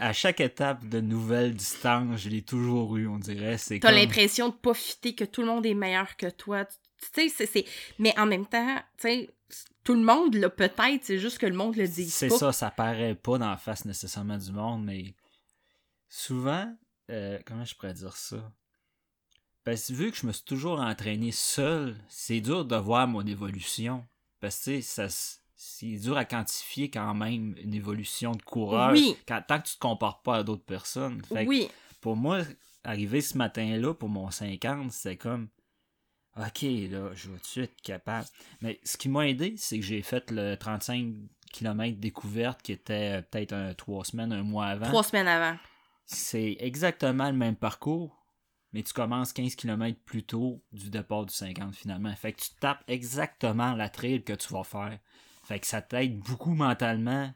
À 0.00 0.12
chaque 0.12 0.40
étape 0.40 0.84
de 0.88 1.00
nouvelle 1.00 1.54
distance, 1.54 2.18
je 2.20 2.28
l'ai 2.28 2.42
toujours 2.42 2.96
eu, 2.96 3.06
on 3.06 3.18
dirait. 3.18 3.58
C'est 3.60 3.78
T'as 3.80 3.88
comme... 3.88 3.98
l'impression 3.98 4.48
de 4.48 4.54
pas 4.54 4.74
fitter 4.74 5.14
que 5.14 5.24
tout 5.24 5.40
le 5.42 5.46
monde 5.48 5.66
est 5.66 5.74
meilleur 5.74 6.16
que 6.16 6.28
toi. 6.30 6.64
Tu 6.64 6.76
sais, 7.14 7.28
c'est- 7.28 7.46
c'est. 7.46 7.64
Mais 7.98 8.18
en 8.18 8.26
même 8.26 8.46
temps, 8.46 8.76
tu 8.98 9.02
sais, 9.08 9.30
tout 9.84 9.94
le 9.94 10.02
monde 10.02 10.34
l'a 10.34 10.50
peut-être, 10.50 11.02
c'est 11.04 11.18
juste 11.18 11.38
que 11.38 11.46
le 11.46 11.54
monde 11.56 11.76
le 11.76 11.88
dit 11.88 12.08
C'est 12.10 12.28
ça, 12.30 12.52
ça 12.52 12.70
paraît 12.70 13.14
pas 13.14 13.38
dans 13.38 13.50
la 13.50 13.56
face 13.56 13.84
nécessairement 13.84 14.36
du 14.38 14.52
monde, 14.52 14.84
mais 14.84 15.14
souvent, 16.08 16.72
euh, 17.10 17.38
comment 17.46 17.64
je 17.64 17.74
pourrais 17.74 17.94
dire 17.94 18.16
ça? 18.16 18.52
Parce 19.64 19.88
que 19.88 19.92
vu 19.92 20.10
que 20.10 20.16
je 20.18 20.26
me 20.26 20.32
suis 20.32 20.44
toujours 20.44 20.80
entraîné 20.80 21.32
seul, 21.32 21.96
c'est 22.08 22.40
dur 22.40 22.64
de 22.64 22.76
voir 22.76 23.06
mon 23.06 23.26
évolution. 23.26 24.06
Parce 24.40 24.64
que 24.64 24.80
ça 24.80 25.06
c'est 25.62 25.96
dur 25.98 26.16
à 26.16 26.24
quantifier 26.24 26.90
quand 26.90 27.12
même 27.14 27.54
une 27.58 27.74
évolution 27.74 28.32
de 28.32 28.40
coureur 28.42 28.92
Oui. 28.92 29.14
quand, 29.28 29.42
tant 29.46 29.60
que 29.60 29.68
tu 29.68 29.74
te 29.74 29.78
compares 29.78 30.22
pas 30.22 30.36
à 30.36 30.42
d'autres 30.42 30.64
personnes. 30.64 31.22
Fait 31.24 31.46
Oui. 31.46 31.68
pour 32.00 32.16
moi, 32.16 32.40
arriver 32.84 33.20
ce 33.20 33.36
matin-là 33.38 33.94
pour 33.94 34.08
mon 34.08 34.30
50, 34.30 34.92
c'est 34.92 35.16
comme 35.16 35.48
OK, 36.36 36.62
là, 36.62 37.10
je 37.14 37.28
vais 37.28 37.36
tout 37.36 37.42
de 37.42 37.46
suite 37.46 37.64
être 37.64 37.82
capable. 37.82 38.26
Mais 38.60 38.80
ce 38.84 38.96
qui 38.96 39.08
m'a 39.08 39.28
aidé, 39.28 39.54
c'est 39.56 39.78
que 39.78 39.84
j'ai 39.84 40.02
fait 40.02 40.30
le 40.30 40.54
35 40.54 41.14
km 41.52 41.98
découverte 41.98 42.62
qui 42.62 42.72
était 42.72 43.18
euh, 43.18 43.22
peut-être 43.22 43.52
un, 43.52 43.74
trois 43.74 44.04
semaines, 44.04 44.32
un 44.32 44.42
mois 44.42 44.66
avant. 44.66 44.86
Trois 44.86 45.02
semaines 45.02 45.28
avant. 45.28 45.58
C'est 46.06 46.56
exactement 46.60 47.30
le 47.30 47.36
même 47.36 47.56
parcours, 47.56 48.24
mais 48.72 48.82
tu 48.82 48.92
commences 48.92 49.32
15 49.32 49.54
km 49.56 49.98
plus 50.04 50.22
tôt 50.22 50.62
du 50.72 50.90
départ 50.90 51.26
du 51.26 51.34
50 51.34 51.74
finalement. 51.74 52.14
Fait 52.14 52.32
que 52.32 52.40
tu 52.40 52.50
tapes 52.60 52.82
exactement 52.88 53.74
la 53.74 53.88
trail 53.88 54.22
que 54.22 54.32
tu 54.32 54.52
vas 54.52 54.64
faire. 54.64 54.98
Fait 55.44 55.58
que 55.58 55.66
ça 55.66 55.82
t'aide 55.82 56.18
beaucoup 56.18 56.54
mentalement. 56.54 57.32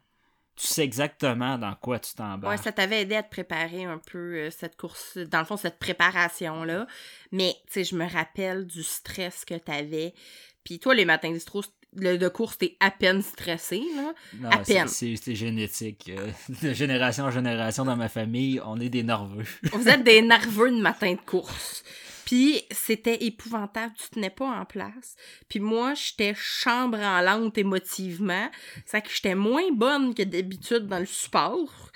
Tu 0.56 0.66
sais 0.68 0.82
exactement 0.84 1.58
dans 1.58 1.74
quoi 1.74 1.98
tu 1.98 2.10
Ouais, 2.10 2.16
t'embarques. 2.16 2.62
ça 2.62 2.70
t'avait 2.72 3.02
aidé 3.02 3.16
à 3.16 3.22
te 3.24 3.30
préparer 3.30 3.84
un 3.84 3.98
peu 3.98 4.34
euh, 4.36 4.50
cette 4.50 4.76
course, 4.76 5.18
dans 5.18 5.40
le 5.40 5.44
fond, 5.44 5.56
cette 5.56 5.78
préparation-là. 5.80 6.86
Mais, 7.32 7.54
tu 7.66 7.72
sais, 7.72 7.84
je 7.84 7.96
me 7.96 8.08
rappelle 8.08 8.66
du 8.66 8.82
stress 8.84 9.44
que 9.44 9.54
t'avais. 9.54 10.14
Puis 10.62 10.78
toi, 10.78 10.94
les 10.94 11.04
matins 11.04 11.32
distro, 11.32 11.62
le 11.96 12.16
de 12.18 12.28
course, 12.28 12.58
t'es 12.58 12.76
à 12.80 12.90
peine 12.90 13.20
stressé, 13.22 13.82
là. 13.96 14.14
Non, 14.38 14.50
À 14.50 14.64
c'est- 14.64 14.74
peine. 14.74 14.88
C'est 14.88 15.14
c'est 15.16 15.34
génétique. 15.34 16.10
Euh, 16.16 16.30
de 16.62 16.72
génération 16.72 17.24
en 17.24 17.30
génération 17.30 17.84
dans 17.84 17.96
ma 17.96 18.08
famille, 18.08 18.60
on 18.64 18.80
est 18.80 18.88
des 18.90 19.02
nerveux. 19.02 19.44
Vous 19.72 19.88
êtes 19.88 20.04
des 20.04 20.22
nerveux 20.22 20.70
de 20.70 20.80
matin 20.80 21.12
de 21.14 21.20
course. 21.20 21.82
Puis 22.24 22.62
c'était 22.70 23.24
épouvantable, 23.24 23.94
tu 23.96 24.08
tenais 24.10 24.30
pas 24.30 24.46
en 24.46 24.64
place. 24.64 25.16
Puis 25.48 25.60
moi, 25.60 25.94
j'étais 25.94 26.34
chambre 26.36 26.98
en 26.98 27.20
lente 27.20 27.58
émotivement. 27.58 28.50
C'est 28.86 29.02
que 29.02 29.10
j'étais 29.10 29.34
moins 29.34 29.70
bonne 29.72 30.14
que 30.14 30.22
d'habitude 30.22 30.86
dans 30.86 30.98
le 31.00 31.06
support. 31.06 31.90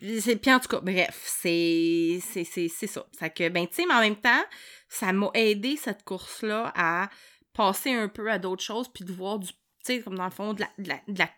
C'est- 0.00 0.36
Puis 0.36 0.52
en 0.52 0.60
tout 0.60 0.68
cas, 0.68 0.80
bref, 0.80 1.20
c'est 1.24 2.20
c'est- 2.22 2.44
c'est- 2.44 2.68
c'est 2.68 2.86
ça. 2.86 3.06
Ça 3.18 3.28
que, 3.30 3.48
ben, 3.48 3.66
tu 3.66 3.74
sais, 3.74 3.86
mais 3.86 3.94
en 3.94 4.00
même 4.00 4.16
temps, 4.16 4.44
ça 4.88 5.12
m'a 5.12 5.30
aidé 5.34 5.76
cette 5.76 6.04
course-là 6.04 6.72
à 6.76 7.08
passer 7.52 7.92
un 7.92 8.08
peu 8.08 8.30
à 8.30 8.38
d'autres 8.38 8.62
choses, 8.62 8.88
puis 8.88 9.04
de 9.04 9.12
voir 9.12 9.38
du, 9.38 9.48
tu 9.48 9.56
sais, 9.82 10.00
comme 10.00 10.16
dans 10.16 10.24
le 10.24 10.30
fond, 10.30 10.54
de 10.54 10.62
la- 10.78 11.30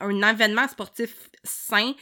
un 0.00 0.30
événement 0.30 0.68
sportif 0.68 1.30
sain 1.44 1.94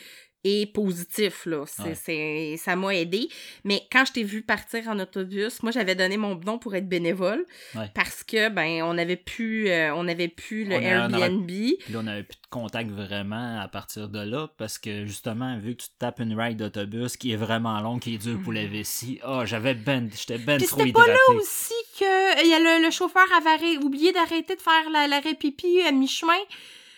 et 0.44 0.66
positif, 0.66 1.46
là. 1.46 1.64
C'est, 1.66 1.82
Ouais. 1.82 1.94
c'est- 1.94 2.56
ça 2.58 2.76
m'a 2.76 2.94
aidé. 2.94 3.28
Mais 3.64 3.82
quand 3.90 4.04
je 4.04 4.12
t'ai 4.12 4.22
vu 4.22 4.42
partir 4.42 4.86
en 4.88 4.98
autobus, 5.00 5.62
moi, 5.62 5.72
j'avais 5.72 5.94
donné 5.94 6.16
mon 6.18 6.34
don 6.34 6.58
pour 6.58 6.74
être 6.74 6.88
bénévole 6.88 7.44
Ouais. 7.74 7.90
parce 7.94 8.22
que, 8.22 8.50
ben, 8.50 8.82
on 8.82 8.96
avait 8.98 9.16
pu, 9.16 9.68
euh, 9.70 9.94
on 9.94 10.06
avait 10.06 10.28
pu 10.28 10.64
le 10.64 10.74
On 10.74 10.78
a- 10.78 11.08
on 11.08 11.14
Airbnb. 11.18 11.46
Puis 11.46 11.92
là, 11.92 11.98
on 12.00 12.02
n'avait 12.02 12.22
plus 12.22 12.36
de 12.36 12.46
contact 12.50 12.90
vraiment 12.90 13.58
à 13.60 13.68
partir 13.68 14.08
de 14.08 14.20
là, 14.20 14.48
parce 14.58 14.78
que 14.78 15.06
justement, 15.06 15.58
vu 15.58 15.74
que 15.76 15.82
tu 15.82 15.88
te 15.88 15.98
tapes 15.98 16.20
une 16.20 16.38
ride 16.38 16.58
d'autobus 16.58 17.16
qui 17.16 17.32
est 17.32 17.36
vraiment 17.36 17.80
longue, 17.80 18.00
qui 18.00 18.14
est 18.14 18.18
dure 18.18 18.38
pour 18.42 18.52
la 18.52 18.66
vessie, 18.66 19.18
ah, 19.22 19.44
j'avais 19.46 19.74
ben, 19.74 20.08
j'étais 20.14 20.38
ben 20.38 20.58
Puis 20.58 20.66
trop 20.66 20.80
c'était 20.80 20.92
pas 20.92 21.06
là 21.06 21.16
aussi 21.36 21.72
que 21.98 22.44
il 22.44 22.50
y 22.50 22.54
a 22.54 22.58
le, 22.58 22.84
le 22.84 22.90
chauffeur 22.90 23.24
avait 23.36 23.78
oublié 23.78 24.12
d'arrêter 24.12 24.56
de 24.56 24.60
faire 24.60 24.90
la- 24.92 25.06
l'arrêt 25.08 25.34
pipi 25.34 25.80
à 25.82 25.90
mi-chemin. 25.92 26.32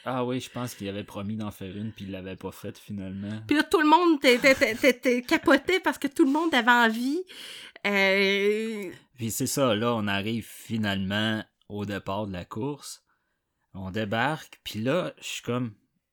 Ah 0.09 0.25
oui, 0.25 0.41
je 0.41 0.49
pense 0.49 0.75
qu'il 0.77 0.89
avait 0.89 1.03
promis 1.03 1.35
d'en 1.37 1.51
faire 1.51 1.77
une, 1.77 1.91
puis 1.91 2.05
il 2.05 2.13
l'avait 2.13 2.37
pas 2.37 2.53
faite 2.53 2.79
finalement. 2.79 3.43
Puis 3.49 3.57
là, 3.57 3.65
tout 3.65 3.81
le 3.81 3.89
monde 3.89 4.25
était- 4.25 4.53
était- 4.53 4.73
était- 4.73 4.91
était 4.91 5.23
capotait 5.23 5.81
parce 5.81 5.99
que 5.99 6.07
tout 6.07 6.25
le 6.25 6.31
monde 6.31 6.55
avait 6.55 6.71
envie. 6.71 7.25
Euh, 7.87 8.91
Puis 9.17 9.31
c'est 9.31 9.47
ça, 9.47 9.75
là, 9.75 9.95
on 9.95 10.07
arrive 10.07 10.47
finalement 10.47 11.43
au 11.69 11.85
départ 11.85 12.27
de 12.27 12.33
la 12.33 12.45
course. 12.45 13.03
On 13.75 13.91
débarque, 13.91 14.61
puis 14.65 14.81
là, 14.81 15.13
je 15.21 15.25
suis 15.27 15.43
comme, 15.43 15.73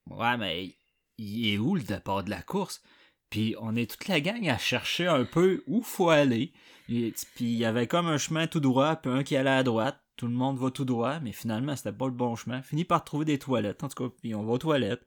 ouais, 0.09 0.37
mais 0.37 0.75
il 1.17 1.53
est 1.53 1.57
où 1.57 1.75
le 1.75 1.81
départ 1.83 2.23
de 2.23 2.29
la 2.29 2.41
course? 2.41 2.81
Puis 3.29 3.55
on 3.59 3.75
est 3.75 3.89
toute 3.89 4.07
la 4.07 4.19
gang 4.21 4.47
à 4.49 4.57
chercher 4.57 5.07
un 5.07 5.25
peu 5.25 5.63
où 5.67 5.81
faut 5.81 6.09
aller. 6.09 6.51
Et- 6.89 7.13
Puis 7.35 7.45
il 7.45 7.57
y 7.57 7.65
avait 7.65 7.87
comme 7.87 8.07
un 8.07 8.17
chemin 8.17 8.47
tout 8.47 8.59
droit, 8.59 8.95
puis 8.95 9.11
un 9.11 9.23
qui 9.23 9.35
allait 9.35 9.49
à 9.49 9.63
droite. 9.63 10.02
Tout 10.15 10.27
le 10.27 10.33
monde 10.33 10.59
va 10.59 10.69
tout 10.69 10.85
droit, 10.85 11.19
mais 11.19 11.31
finalement, 11.31 11.75
c'était 11.75 11.91
pas 11.91 12.05
le 12.05 12.11
bon 12.11 12.35
chemin. 12.35 12.61
Fini 12.61 12.85
par 12.85 13.03
trouver 13.03 13.25
des 13.25 13.39
toilettes, 13.39 13.83
en 13.83 13.89
tout 13.89 14.03
cas, 14.03 14.15
puis 14.21 14.35
on 14.35 14.43
va 14.43 14.53
aux 14.53 14.57
toilettes. 14.57 15.05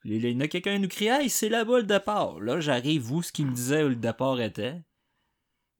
Puis 0.00 0.16
il 0.16 0.30
y 0.30 0.36
en 0.36 0.40
a 0.40 0.48
quelqu'un 0.48 0.74
qui 0.74 0.80
nous 0.80 0.88
crie 0.88 1.06
Hey, 1.06 1.30
c'est 1.30 1.48
là-bas 1.48 1.78
le 1.78 1.86
départ. 1.86 2.40
Là, 2.40 2.60
j'arrive 2.60 3.12
où 3.12 3.22
ce 3.22 3.32
qu'il 3.32 3.46
me 3.46 3.54
disait 3.54 3.84
où 3.84 3.88
le 3.88 3.96
départ 3.96 4.40
était. 4.40 4.82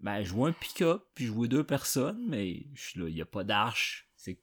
Ben, 0.00 0.22
je 0.24 0.32
vois 0.32 0.48
un 0.48 0.52
pick-up, 0.52 1.04
puis 1.14 1.26
je 1.26 1.32
vois 1.32 1.46
deux 1.46 1.64
personnes, 1.64 2.24
mais 2.28 2.66
je 2.74 2.82
suis 2.82 3.00
là, 3.00 3.08
il 3.08 3.14
n'y 3.14 3.20
a 3.20 3.26
pas 3.26 3.44
d'arche. 3.44 4.08
C'est... 4.16 4.38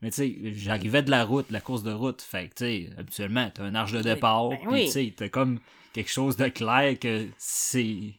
Mais 0.00 0.10
tu 0.10 0.16
sais, 0.16 0.52
j'arrivais 0.54 1.02
de 1.02 1.10
la 1.10 1.24
route, 1.24 1.50
la 1.50 1.60
course 1.60 1.82
de 1.82 1.92
route. 1.92 2.22
Fait 2.22 2.48
que, 2.48 2.54
tu 2.54 2.64
sais, 2.64 2.90
habituellement, 2.96 3.50
t'as 3.52 3.68
une 3.68 3.76
arche 3.76 3.92
de 3.92 4.02
départ, 4.02 4.48
Ben 4.48 4.58
puis 4.58 4.68
oui. 4.68 4.84
tu 4.86 4.92
sais, 4.92 5.14
t'as 5.16 5.28
comme 5.28 5.58
quelque 5.92 6.10
chose 6.10 6.36
de 6.36 6.48
clair 6.48 6.98
que 6.98 7.28
c'est. 7.36 8.14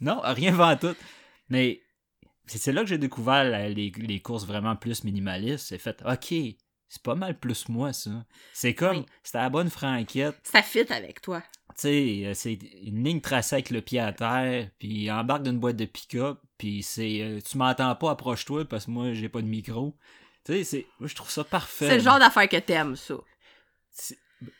Non, 0.00 0.20
rien 0.22 0.52
va 0.52 0.76
tout. 0.76 0.96
Mais 1.48 1.80
c'est 2.46 2.72
là 2.72 2.82
que 2.82 2.88
j'ai 2.88 2.98
découvert 2.98 3.44
les, 3.44 3.90
les 3.96 4.20
courses 4.20 4.44
vraiment 4.46 4.76
plus 4.76 5.04
minimalistes. 5.04 5.66
C'est 5.68 5.78
fait, 5.78 6.02
ok, 6.04 6.34
c'est 6.88 7.02
pas 7.02 7.14
mal 7.14 7.38
plus 7.38 7.68
moi, 7.68 7.92
ça. 7.92 8.10
C'est 8.52 8.74
comme, 8.74 8.98
Oui. 8.98 9.06
c'était 9.22 9.38
la 9.38 9.50
bonne 9.50 9.70
franquette. 9.70 10.36
ça 10.42 10.62
fit 10.62 10.92
avec 10.92 11.20
toi. 11.20 11.42
Tu 11.76 11.82
sais, 11.82 12.22
euh, 12.26 12.34
c'est 12.34 12.58
une 12.82 13.04
ligne 13.04 13.20
tracée 13.20 13.54
avec 13.56 13.70
le 13.70 13.80
pied 13.80 14.00
à 14.00 14.12
terre, 14.12 14.68
puis 14.78 15.10
embarque 15.10 15.44
d'une 15.44 15.58
boîte 15.60 15.76
de 15.76 15.84
pick-up, 15.84 16.40
puis 16.58 16.82
c'est 16.82 17.20
euh, 17.22 17.40
tu 17.40 17.56
m'entends 17.58 17.94
pas, 17.94 18.10
approche-toi 18.10 18.64
parce 18.64 18.86
que 18.86 18.90
moi 18.90 19.12
j'ai 19.14 19.28
pas 19.28 19.40
de 19.40 19.46
micro. 19.46 19.96
Tu 20.44 20.64
sais, 20.64 20.86
je 21.00 21.14
trouve 21.14 21.30
ça 21.30 21.44
parfait. 21.44 21.86
C'est 21.88 21.96
le 21.98 22.02
genre 22.02 22.18
d'affaire 22.18 22.48
que 22.48 22.56
t'aimes, 22.56 22.96
ça. 22.96 23.14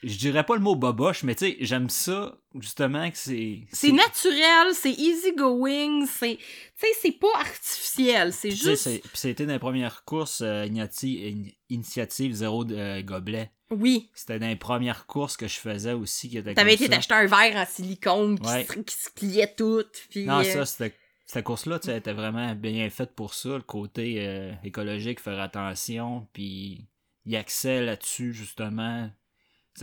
Je 0.03 0.19
dirais 0.19 0.45
pas 0.45 0.55
le 0.57 0.61
mot 0.61 0.75
boboche, 0.77 1.23
mais 1.23 1.35
tu 1.35 1.47
sais, 1.47 1.57
j'aime 1.61 1.89
ça 1.89 2.37
justement 2.59 3.11
que 3.11 3.17
c'est 3.17 3.61
C'est 3.73 3.93
naturel, 3.93 4.75
c'est 4.75 4.93
easy 4.93 5.33
going, 5.35 6.05
c'est. 6.07 6.37
Tu 6.37 6.43
sais, 6.77 6.87
c'est 7.01 7.13
pas 7.19 7.29
artificiel, 7.39 8.33
c'est 8.33 8.51
juste. 8.51 8.85
Puis 9.01 9.11
c'était 9.15 9.47
dans 9.47 9.53
les 9.55 9.59
premières 9.59 10.05
courses 10.05 10.43
euh, 10.43 10.67
initi- 10.67 11.33
in- 11.33 11.51
initiative 11.71 12.33
zéro 12.33 12.65
de 12.65 12.77
euh, 12.77 13.03
gobelet. 13.03 13.51
Oui. 13.71 14.11
C'était 14.15 14.39
dans 14.39 14.49
les 14.49 14.57
premières 14.57 15.07
courses 15.07 15.37
que 15.37 15.47
je 15.49 15.57
faisais 15.59 15.93
aussi 15.93 16.29
qui 16.29 16.43
T'avais 16.43 16.75
été 16.75 16.89
t'acheter 16.89 17.15
un 17.15 17.27
verre 17.27 17.57
en 17.57 17.65
silicone 17.67 18.39
qui, 18.39 18.47
Ouais. 18.49 18.65
se, 18.67 18.79
qui 18.81 18.95
se 18.97 19.11
pliait 19.11 19.55
tout. 19.57 19.85
Puis, 20.11 20.25
Non, 20.27 20.41
euh, 20.41 20.45
ça, 20.45 20.67
c'était. 20.67 20.95
Cette 21.25 21.45
course-là, 21.45 21.79
tu 21.79 21.91
était 21.91 22.13
vraiment 22.13 22.55
bien 22.57 22.91
faite 22.91 23.15
pour 23.15 23.35
ça, 23.35 23.51
le 23.51 23.61
côté 23.63 24.17
euh, 24.27 24.53
écologique, 24.65 25.21
faire 25.21 25.39
attention, 25.39 26.27
puis 26.33 26.89
il 27.25 27.37
accès 27.37 27.81
là-dessus, 27.81 28.33
justement. 28.35 29.09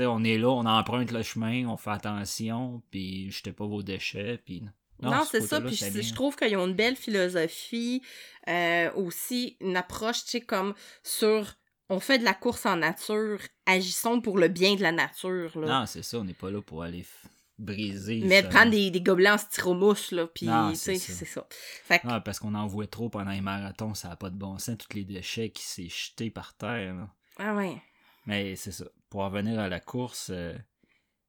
On 0.06 0.24
est 0.24 0.38
là, 0.38 0.50
on 0.50 0.66
emprunte 0.66 1.12
le 1.12 1.24
chemin, 1.24 1.68
on 1.68 1.78
fait 1.78 1.92
attention, 1.92 2.82
puis 2.92 3.32
jetez 3.32 3.52
pas 3.52 3.66
vos 3.66 3.84
déchets, 3.84 4.42
puis... 4.44 4.64
Non, 5.02 5.24
ce 5.24 5.40
c'est 5.40 5.42
ça. 5.42 5.62
Puis 5.62 5.76
je, 5.76 6.14
trouve 6.14 6.36
qu'ils 6.36 6.58
ont 6.58 6.68
une 6.68 6.74
belle 6.74 6.96
philosophie. 6.96 8.02
euh, 8.48 8.92
aussi, 8.94 9.58
une 9.62 9.78
approche, 9.78 10.24
tu 10.24 10.32
sais, 10.32 10.42
comme 10.42 10.74
sur. 11.04 11.54
On 11.90 12.00
fait 12.00 12.18
de 12.18 12.26
la 12.26 12.34
course 12.34 12.66
en 12.66 12.78
nature, 12.78 13.40
agissons 13.66 14.20
pour 14.20 14.38
le 14.38 14.50
bien 14.50 14.76
de 14.76 14.82
la 14.82 14.92
nature. 14.92 15.52
Là. 15.58 15.80
Non, 15.82 15.86
c'est 15.86 16.04
ça, 16.04 16.20
on 16.20 16.26
n'est 16.26 16.34
pas 16.34 16.52
là 16.52 16.62
pour 16.62 16.84
aller 16.84 17.06
briser. 17.58 18.22
Mais 18.26 18.42
ça. 18.42 18.50
prendre 18.50 18.72
des, 18.72 18.92
des 18.92 19.02
gobelets 19.02 19.30
en 19.30 19.38
styromousse, 19.38 20.12
là. 20.12 20.28
Puis, 20.28 20.50
c'est 20.76 20.98
ça. 20.98 21.26
ça. 21.26 21.48
Fait 21.50 22.00
que, 22.00 22.08
Ah, 22.10 22.20
parce 22.20 22.40
qu'on 22.40 22.56
en 22.56 22.68
voit 22.68 22.88
trop 22.88 23.10
pendant 23.10 23.32
les 23.32 23.42
marathons, 23.42 23.94
ça 23.94 24.10
n'a 24.10 24.16
pas 24.16 24.30
de 24.30 24.36
bon 24.36 24.58
sens, 24.60 24.78
tous 24.78 24.98
les 24.98 25.06
déchets 25.06 25.50
qui 25.50 25.64
s'est 25.64 25.90
jetés 25.90 26.30
par 26.30 26.56
terre. 26.56 26.94
là. 26.94 27.08
ah 27.40 27.56
ouais. 27.56 27.82
Mais 28.28 28.56
c'est 28.56 28.72
ça. 28.72 28.86
Pour 29.10 29.22
en 29.22 29.30
revenir 29.30 29.60
à 29.60 29.70
la 29.70 29.80
course, 29.80 30.30
euh, 30.32 30.54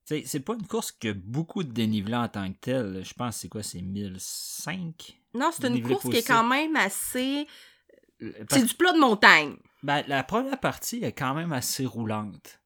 c'est 0.04 0.40
pas 0.40 0.54
une 0.54 0.66
course 0.66 0.90
qui 0.92 1.08
a 1.08 1.14
beaucoup 1.14 1.62
de 1.62 1.70
dénivelé 1.72 2.16
en 2.16 2.28
tant 2.28 2.50
que 2.52 2.58
tel. 2.60 3.02
Je 3.04 3.14
pense 3.14 3.36
c'est 3.38 3.48
quoi, 3.48 3.62
c'est 3.62 3.80
1005? 3.82 5.20
Non, 5.34 5.50
c'est 5.52 5.62
une 5.68 5.82
course 5.82 6.02
qui 6.10 6.16
est 6.18 6.22
quand 6.26 6.44
même 6.48 6.76
assez. 6.76 7.46
Euh, 8.22 8.32
C'est 8.50 8.64
du 8.64 8.74
plat 8.74 8.92
de 8.92 8.98
montagne. 8.98 9.56
ben, 9.82 10.02
la 10.08 10.24
première 10.24 10.58
partie 10.58 11.04
est 11.04 11.12
quand 11.12 11.34
même 11.34 11.52
assez 11.52 11.86
roulante. 11.86 12.60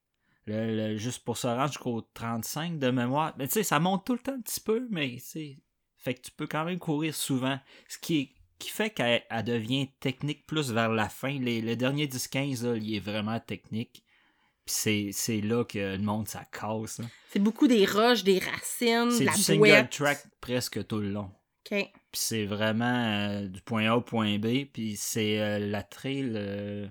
Le- 0.45 0.75
le- 0.75 0.97
juste 0.97 1.23
pour 1.23 1.37
se 1.37 1.47
rendre 1.47 1.67
jusqu'au 1.67 2.01
35 2.01 2.79
de 2.79 2.89
mémoire. 2.89 3.33
Mais 3.37 3.47
tu 3.47 3.53
sais, 3.53 3.63
ça 3.63 3.79
monte 3.79 4.05
tout 4.05 4.13
le 4.13 4.19
temps 4.19 4.33
un 4.33 4.41
petit 4.41 4.59
peu, 4.59 4.87
mais 4.89 5.17
tu. 5.31 5.59
Fait 5.97 6.15
que 6.15 6.21
tu 6.21 6.31
peux 6.31 6.47
quand 6.47 6.65
même 6.65 6.79
courir 6.79 7.13
souvent. 7.15 7.57
Ce 7.87 7.97
qui, 7.97 8.17
est- 8.19 8.31
qui 8.59 8.69
fait 8.69 8.89
qu'elle 8.89 9.23
elle 9.29 9.43
devient 9.43 9.89
technique 9.99 10.45
plus 10.47 10.71
vers 10.71 10.89
la 10.89 11.07
fin. 11.07 11.39
Les, 11.39 11.61
le 11.61 11.75
dernier 11.75 12.07
10-15, 12.07 12.65
là, 12.65 12.75
il 12.75 12.95
est 12.95 12.99
vraiment 12.99 13.39
technique. 13.39 14.03
Puis 14.65 14.75
c'est, 14.75 15.09
c'est 15.11 15.41
là 15.41 15.65
que 15.65 15.77
le 15.97 15.97
monde, 16.03 16.27
ça 16.27 16.45
casse. 16.45 16.99
hein. 17.01 17.09
C'est 17.31 17.39
beaucoup 17.39 17.67
des 17.67 17.85
roches, 17.85 18.23
des 18.23 18.39
racines, 18.39 19.19
de 19.19 19.25
la 19.25 19.33
du 19.33 19.41
single 19.41 19.59
bouette. 19.59 19.89
track 19.89 20.23
presque 20.39 20.85
tout 20.87 20.99
le 20.99 21.09
long. 21.09 21.31
OK. 21.69 21.69
Puis 21.69 21.91
c'est 22.13 22.45
vraiment 22.45 22.85
euh, 23.05 23.47
du 23.47 23.59
point 23.61 23.87
A 23.91 23.95
au 23.97 24.01
point 24.01 24.37
B. 24.39 24.65
Puis 24.71 24.95
c'est 24.95 25.39
euh, 25.41 25.59
la 25.59 25.83
trail. 25.83 26.31
euh, 26.35 26.87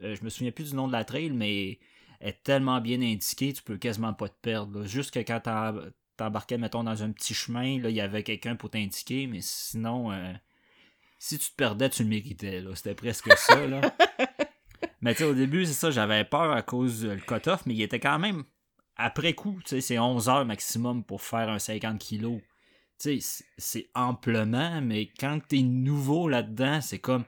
je 0.00 0.24
me 0.24 0.28
souviens 0.30 0.50
plus 0.50 0.70
du 0.70 0.76
nom 0.76 0.88
de 0.88 0.92
la 0.92 1.04
trail, 1.04 1.30
mais 1.30 1.78
elle 2.20 2.30
est 2.30 2.42
tellement 2.42 2.80
bien 2.80 3.00
indiquée, 3.02 3.52
tu 3.52 3.62
peux 3.62 3.76
quasiment 3.76 4.14
pas 4.14 4.28
te 4.28 4.38
perdre. 4.42 4.80
là. 4.80 4.86
Juste 4.86 5.12
que 5.12 5.20
quand 5.20 5.40
t'em- 5.40 5.92
t'embarquais, 6.16 6.58
mettons, 6.58 6.82
dans 6.84 7.02
un 7.02 7.12
petit 7.12 7.34
chemin, 7.34 7.78
là, 7.80 7.90
il 7.90 7.96
y 7.96 8.00
avait 8.00 8.22
quelqu'un 8.24 8.56
pour 8.56 8.70
t'indiquer, 8.70 9.26
mais 9.28 9.40
sinon, 9.40 10.10
euh, 10.10 10.32
si 11.18 11.38
tu 11.38 11.50
te 11.50 11.54
perdais, 11.56 11.90
tu 11.90 12.02
le 12.02 12.08
méritais. 12.08 12.62
C'était 12.74 12.94
presque 12.94 13.30
ça. 13.36 13.66
Là. 13.66 13.80
mais 15.04 15.12
tu 15.14 15.18
sais, 15.18 15.24
au 15.24 15.34
début, 15.34 15.66
c'est 15.66 15.74
ça, 15.74 15.90
j'avais 15.90 16.24
peur 16.24 16.50
à 16.50 16.62
cause 16.62 17.00
du 17.02 17.20
cut-off, 17.26 17.66
mais 17.66 17.74
il 17.74 17.82
était 17.82 18.00
quand 18.00 18.18
même 18.18 18.44
après 18.96 19.34
coup, 19.34 19.60
tu 19.62 19.70
sais, 19.70 19.80
c'est 19.82 19.98
11 19.98 20.28
heures 20.30 20.46
maximum 20.46 21.04
pour 21.04 21.20
faire 21.20 21.48
un 21.50 21.58
50 21.58 21.98
kilos. 21.98 22.40
Tu 22.98 23.20
sais, 23.20 23.44
c'est- 23.58 23.90
amplement, 23.94 24.80
mais 24.80 25.10
quand 25.18 25.40
t'es 25.46 25.60
nouveau 25.60 26.28
là-dedans, 26.28 26.80
c'est 26.80 27.00
comme, 27.00 27.24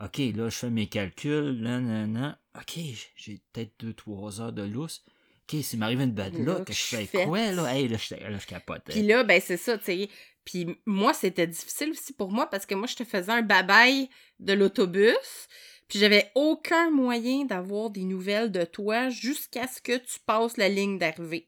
ok, 0.00 0.18
là, 0.18 0.48
je 0.48 0.56
fais 0.56 0.70
mes 0.70 0.86
calculs, 0.86 1.62
là, 1.62 1.80
nan, 1.80 2.12
nan. 2.12 2.38
ok, 2.54 2.78
j'ai 3.16 3.40
peut-être 3.52 3.72
2-3 3.80 4.40
heures 4.40 4.52
de 4.52 4.62
lousse. 4.62 5.02
Ok, 5.48 5.62
s'il 5.62 5.78
m'arrive 5.80 6.00
une 6.02 6.12
bad 6.12 6.34
Là, 6.38 6.58
luck, 6.58 6.66
que 6.66 6.72
je 6.72 6.82
fais 6.82 7.06
quoi, 7.06 7.52
là? 7.52 7.74
Hey, 7.74 7.88
là, 7.88 7.96
je, 7.96 8.14
là, 8.14 8.38
je 8.38 8.46
capotais. 8.46 8.92
Puis 8.92 9.02
là, 9.02 9.24
ben 9.24 9.40
c'est 9.40 9.56
ça, 9.56 9.78
tu 9.78 9.84
sais. 9.84 10.08
Puis 10.44 10.66
moi, 10.86 11.12
c'était 11.12 11.46
difficile 11.46 11.90
aussi 11.90 12.12
pour 12.12 12.30
moi 12.30 12.46
parce 12.48 12.66
que 12.66 12.74
moi, 12.74 12.86
je 12.86 12.94
te 12.94 13.04
faisais 13.04 13.32
un 13.32 13.42
babaille 13.42 14.08
de 14.38 14.52
l'autobus. 14.52 15.48
Puis 15.88 15.98
j'avais 15.98 16.30
aucun 16.34 16.90
moyen 16.90 17.44
d'avoir 17.44 17.90
des 17.90 18.04
nouvelles 18.04 18.50
de 18.50 18.64
toi 18.64 19.08
jusqu'à 19.08 19.66
ce 19.68 19.80
que 19.80 19.96
tu 19.96 20.18
passes 20.26 20.56
la 20.56 20.68
ligne 20.68 20.98
d'arrivée. 20.98 21.46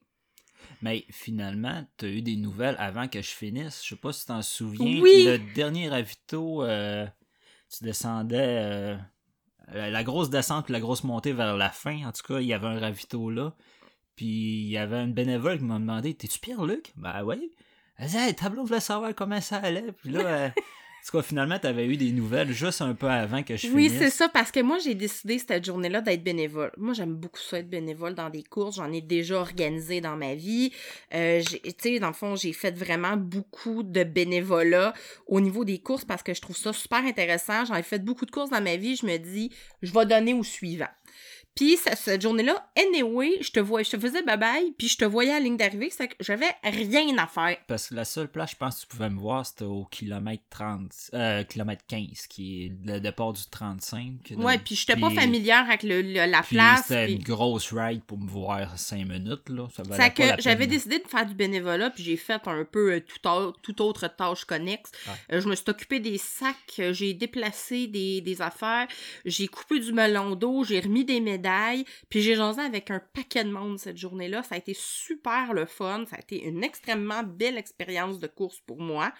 Mais 0.80 1.04
finalement, 1.10 1.84
t'as 1.96 2.06
eu 2.08 2.22
des 2.22 2.36
nouvelles 2.36 2.76
avant 2.78 3.08
que 3.08 3.20
je 3.20 3.30
finisse. 3.30 3.82
Je 3.82 3.90
sais 3.90 3.96
pas 3.96 4.12
si 4.12 4.26
t'en 4.26 4.42
souviens. 4.42 5.00
Oui. 5.00 5.24
Le 5.24 5.38
dernier 5.54 5.88
ravito, 5.88 6.62
euh, 6.62 7.06
tu 7.76 7.82
descendais. 7.84 8.36
euh, 8.38 8.96
la 9.72 10.04
grosse 10.04 10.30
descente 10.30 10.64
puis 10.66 10.72
la 10.72 10.80
grosse 10.80 11.04
montée 11.04 11.32
vers 11.32 11.56
la 11.56 11.70
fin. 11.70 12.06
En 12.06 12.12
tout 12.12 12.22
cas, 12.22 12.40
il 12.40 12.46
y 12.46 12.52
avait 12.54 12.68
un 12.68 12.78
ravito 12.78 13.30
là. 13.30 13.54
Puis 14.14 14.26
il 14.26 14.68
y 14.68 14.78
avait 14.78 15.02
une 15.02 15.12
bénévole 15.12 15.58
qui 15.58 15.64
m'a 15.64 15.78
demandé 15.78 16.14
T'es-tu 16.14 16.38
Pierre-Luc? 16.38 16.92
Ben 16.96 17.22
oui. 17.24 17.50
Elle 17.96 18.08
dit 18.08 18.16
Hey, 18.16 18.34
tableau 18.34 18.64
voulait 18.64 18.80
savoir 18.80 19.14
comment 19.14 19.40
ça 19.40 19.56
allait. 19.58 19.92
Puis 19.92 20.10
là, 20.10 20.20
euh, 20.20 20.48
en 21.00 21.10
tout 21.10 21.16
cas, 21.16 21.22
finalement, 21.22 21.58
t'avais 21.58 21.86
eu 21.86 21.96
des 21.96 22.12
nouvelles 22.12 22.52
juste 22.52 22.82
un 22.82 22.94
peu 22.94 23.08
avant 23.08 23.42
que 23.42 23.56
je 23.56 23.68
Oui, 23.68 23.90
c'est 23.90 24.10
ça, 24.10 24.28
parce 24.28 24.50
que 24.50 24.60
moi, 24.60 24.78
j'ai 24.78 24.94
décidé 24.94 25.38
cette 25.38 25.64
journée-là 25.64 26.02
d'être 26.02 26.22
bénévole. 26.22 26.70
Moi, 26.76 26.92
j'aime 26.92 27.14
beaucoup 27.14 27.38
ça, 27.38 27.60
être 27.60 27.70
bénévole 27.70 28.14
dans 28.14 28.28
des 28.28 28.42
courses. 28.42 28.76
J'en 28.76 28.92
ai 28.92 29.00
déjà 29.00 29.38
organisé 29.38 30.00
dans 30.00 30.16
ma 30.16 30.34
vie. 30.34 30.72
Euh, 31.14 31.42
tu 31.42 31.72
sais, 31.78 31.98
dans 31.98 32.08
le 32.08 32.12
fond, 32.12 32.36
j'ai 32.36 32.52
fait 32.52 32.76
vraiment 32.76 33.16
beaucoup 33.16 33.82
de 33.82 34.04
bénévolat 34.04 34.92
au 35.26 35.40
niveau 35.40 35.64
des 35.64 35.78
courses 35.78 36.04
parce 36.04 36.22
que 36.22 36.34
je 36.34 36.42
trouve 36.42 36.56
ça 36.56 36.72
super 36.72 36.98
intéressant. 36.98 37.64
J'en 37.64 37.76
ai 37.76 37.82
fait 37.82 38.04
beaucoup 38.04 38.26
de 38.26 38.30
courses 38.30 38.50
dans 38.50 38.62
ma 38.62 38.76
vie. 38.76 38.96
Je 38.96 39.06
me 39.06 39.16
dis, 39.16 39.50
je 39.82 39.92
vais 39.92 40.04
donner 40.04 40.34
au 40.34 40.42
suivant. 40.42 40.88
Puis 41.58 41.76
cette 41.76 42.22
journée-là, 42.22 42.70
anyway, 42.78 43.32
je 43.40 43.50
te 43.50 43.58
vois, 43.58 43.82
je 43.82 43.90
te 43.90 43.98
faisais 43.98 44.22
bye-bye, 44.22 44.74
puis 44.78 44.86
je 44.86 44.96
te 44.96 45.04
voyais 45.04 45.32
à 45.32 45.34
la 45.34 45.40
ligne 45.40 45.56
d'arrivée, 45.56 45.90
c'est 45.90 46.06
que 46.06 46.14
j'avais 46.20 46.46
rien 46.62 47.18
à 47.18 47.26
faire. 47.26 47.56
Parce 47.66 47.88
que 47.88 47.96
la 47.96 48.04
seule 48.04 48.28
place, 48.30 48.52
je 48.52 48.56
pense, 48.56 48.76
que 48.76 48.80
tu 48.82 48.86
pouvais 48.86 49.10
me 49.10 49.18
voir, 49.18 49.44
c'était 49.44 49.64
au 49.64 49.84
kilomètre 49.90 50.44
30, 50.50 50.92
euh, 51.14 51.42
kilomètre 51.42 51.82
15, 51.88 52.28
qui 52.28 52.66
est 52.66 52.72
le 52.84 53.00
départ 53.00 53.32
du 53.32 53.42
35. 53.50 54.34
Ouais, 54.36 54.58
puis 54.58 54.76
j'étais 54.76 54.94
pas 54.94 55.08
Puis- 55.08 55.16
familière 55.16 55.64
avec 55.66 55.82
le, 55.82 56.00
le- 56.00 56.30
la 56.30 56.42
place. 56.44 56.82
c'était 56.86 57.10
une 57.12 57.24
grosse 57.24 57.72
ride 57.72 58.04
pour 58.04 58.18
me 58.18 58.28
voir 58.28 58.78
5 58.78 59.04
minutes, 59.08 59.48
là. 59.48 59.66
Ça 59.74 59.82
valait 59.82 59.98
pas 59.98 60.36
que 60.36 60.40
j'avais 60.42 60.68
décidé 60.68 61.00
de 61.00 61.08
faire 61.08 61.26
du 61.26 61.34
bénévolat, 61.34 61.90
puis 61.90 62.04
j'ai 62.04 62.16
fait 62.16 62.40
un 62.46 62.64
peu 62.70 62.92
euh, 62.92 63.00
tout, 63.00 63.52
toute 63.62 63.80
autre 63.80 64.06
tâche 64.16 64.44
connexe. 64.44 64.92
Ouais. 65.08 65.36
Euh, 65.36 65.40
je 65.40 65.48
me 65.48 65.56
suis 65.56 65.64
occupé 65.66 65.98
des 65.98 66.18
sacs, 66.18 66.54
euh, 66.78 66.92
j'ai 66.92 67.14
déplacé 67.14 67.88
des, 67.88 68.20
des 68.20 68.42
affaires, 68.42 68.86
j'ai 69.24 69.48
coupé 69.48 69.80
du 69.80 69.92
melon 69.92 70.36
d'eau, 70.36 70.62
j'ai 70.62 70.78
remis 70.78 71.04
des 71.04 71.18
médailles, 71.18 71.46
puis 72.08 72.22
j'ai 72.22 72.34
jasé 72.34 72.60
avec 72.60 72.90
un 72.90 73.00
paquet 73.12 73.44
de 73.44 73.50
monde 73.50 73.78
cette 73.78 73.96
journée-là. 73.96 74.42
Ça 74.42 74.54
a 74.54 74.58
été 74.58 74.74
super 74.74 75.52
le 75.52 75.66
fun, 75.66 76.04
ça 76.08 76.16
a 76.16 76.20
été 76.20 76.44
une 76.44 76.64
extrêmement 76.64 77.22
belle 77.22 77.58
expérience 77.58 78.18
de 78.18 78.26
course 78.26 78.60
pour 78.66 78.80
moi. 78.80 79.12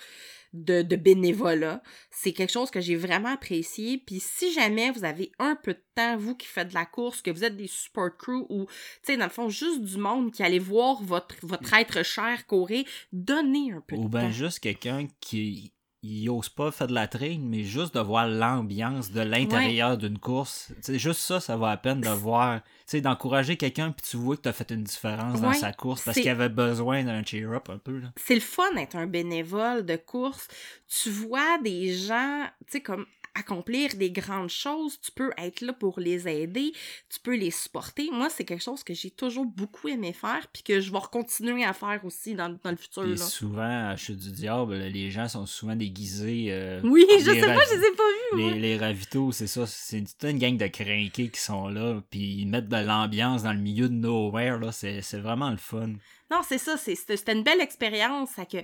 De, 0.55 0.81
de 0.81 0.97
bénévolat. 0.97 1.83
C'est 2.11 2.33
quelque 2.33 2.51
chose 2.53 2.71
que 2.71 2.81
j'ai 2.81 2.97
vraiment 2.97 3.35
apprécié. 3.35 3.99
Puis 3.99 4.19
si 4.19 4.51
jamais 4.51 4.91
vous 4.91 5.05
avez 5.05 5.31
un 5.39 5.57
peu 5.57 5.75
de 5.75 5.83
temps, 5.95 6.17
vous 6.17 6.35
qui 6.35 6.47
faites 6.47 6.69
de 6.69 6.75
la 6.75 6.87
course, 6.87 7.21
que 7.21 7.31
vous 7.31 7.45
êtes 7.45 7.55
des 7.55 7.67
support 7.67 8.17
crew 8.17 8.47
ou 8.49 8.65
tu 8.65 8.73
sais, 9.03 9.17
dans 9.19 9.27
le 9.27 9.31
fond, 9.31 9.51
juste 9.51 9.83
du 9.83 9.99
monde 9.99 10.33
qui 10.33 10.43
allait 10.43 10.59
voir 10.59 11.03
votre, 11.03 11.35
votre 11.43 11.75
être 11.75 12.03
cher 12.03 12.47
courir, 12.47 12.87
donnez 13.13 13.73
un 13.73 13.83
peu 13.83 13.97
Ou 13.97 14.05
de 14.05 14.09
bien 14.09 14.23
temps. 14.23 14.31
juste 14.31 14.61
quelqu'un 14.61 15.07
qui 15.21 15.75
il 16.03 16.29
ose 16.31 16.49
pas 16.49 16.71
faire 16.71 16.87
de 16.87 16.95
la 16.95 17.09
train, 17.09 17.39
mais 17.41 17.65
juste 17.65 17.95
de 17.95 18.01
voir 18.01 18.29
l'ambiance 18.29 19.11
de 19.11 19.21
l'intérieur 19.21 19.99
d'une 19.99 20.19
course. 20.19 20.73
Sais, 20.81 20.99
juste 20.99 21.21
ça, 21.21 21.41
ça 21.41 21.57
vaut 21.57 21.67
la 21.67 21.77
peine 21.77 22.01
de 22.01 22.09
voir. 22.09 22.61
D'encourager 23.03 23.57
quelqu'un, 23.59 23.91
puis 23.93 24.07
tu 24.11 24.17
vois 24.17 24.37
que 24.37 24.43
tu 24.43 24.49
as 24.49 24.53
fait 24.55 24.71
une 24.71 24.83
différence 24.85 25.41
dans 25.43 25.53
sa 25.53 25.73
course 25.75 26.03
parce 26.05 26.15
c'est- 26.15 26.23
qu'il 26.23 26.31
avait 26.31 26.49
besoin 26.49 27.05
d'un 27.05 27.23
cheer-up 27.23 27.69
un 27.69 27.77
peu. 27.77 28.01
C'est 28.17 28.35
le 28.35 28.41
fun 28.41 28.73
d'être 28.75 28.97
un 28.97 29.07
bénévole 29.07 29.85
de 29.85 29.97
course. 29.97 30.49
Tu 30.89 31.11
vois 31.11 31.59
des 31.59 31.93
gens, 31.95 32.45
tu 32.67 32.73
sais, 32.73 32.81
comme 32.81 33.05
accomplir 33.39 33.95
des 33.97 34.11
grandes 34.11 34.51
choses, 34.51 35.01
tu 35.01 35.11
peux 35.13 35.31
être 35.39 35.61
là 35.61 35.73
pour 35.73 36.01
les 36.01 36.27
aider, 36.29 36.73
tu 37.09 37.21
peux 37.21 37.37
les 37.37 37.51
supporter. 37.51 38.11
Moi, 38.13 38.29
c'est 38.31 38.45
quelque 38.45 38.63
chose 38.63 38.83
que 38.85 38.95
j'ai 38.95 39.11
toujours 39.11 39.47
beaucoup 39.47 39.89
aimé 39.89 40.13
faire, 40.13 40.47
puis 40.53 40.63
que 40.63 40.81
je 40.81 40.91
vais 40.93 40.99
continuer 41.11 41.65
à 41.65 41.73
faire 41.73 42.01
aussi 42.05 42.35
dans, 42.35 42.49
dans 42.63 42.71
le 42.71 42.77
futur. 42.77 43.05
Là. 43.05 43.17
souvent, 43.17 43.89
à 43.91 43.97
Chute 43.97 44.19
du 44.19 44.33
Diable, 44.33 44.75
les 44.77 45.11
gens 45.11 45.29
sont 45.29 45.47
souvent 45.47 45.77
déguisés. 45.77 46.47
euh, 46.51 46.81
Oui, 46.85 47.07
je 47.19 47.25
sais 47.25 47.41
pas, 47.41 47.65
je 47.71 47.75
les 47.77 47.87
ai 47.87 47.93
pas 47.97 48.37
vus. 48.37 48.53
Les, 48.55 48.61
les 48.61 48.77
ravitaux, 48.77 49.33
c'est 49.33 49.47
ça. 49.47 49.67
C'est 49.67 50.03
toute 50.03 50.25
une 50.31 50.39
gang 50.39 50.57
de 50.57 50.67
crinqués 50.67 51.29
qui 51.31 51.41
sont 51.41 51.69
là. 51.69 52.01
Puis 52.11 52.41
ils 52.41 52.47
mettent 52.47 52.69
de 52.69 52.77
l'ambiance 52.77 53.43
dans 53.45 53.53
le 53.53 53.59
milieu 53.61 53.89
de 53.89 53.95
nowhere. 53.95 54.59
là. 54.59 54.73
C'est 54.73 55.01
c'est 55.03 55.19
vraiment 55.21 55.51
le 55.51 55.57
fun. 55.57 55.93
Non, 56.31 56.41
c'est 56.47 56.59
ça, 56.59 56.77
c'est- 56.77 56.95
c'était 56.95 57.33
une 57.33 57.43
belle 57.43 57.61
expérience. 57.61 58.31
que... 58.53 58.59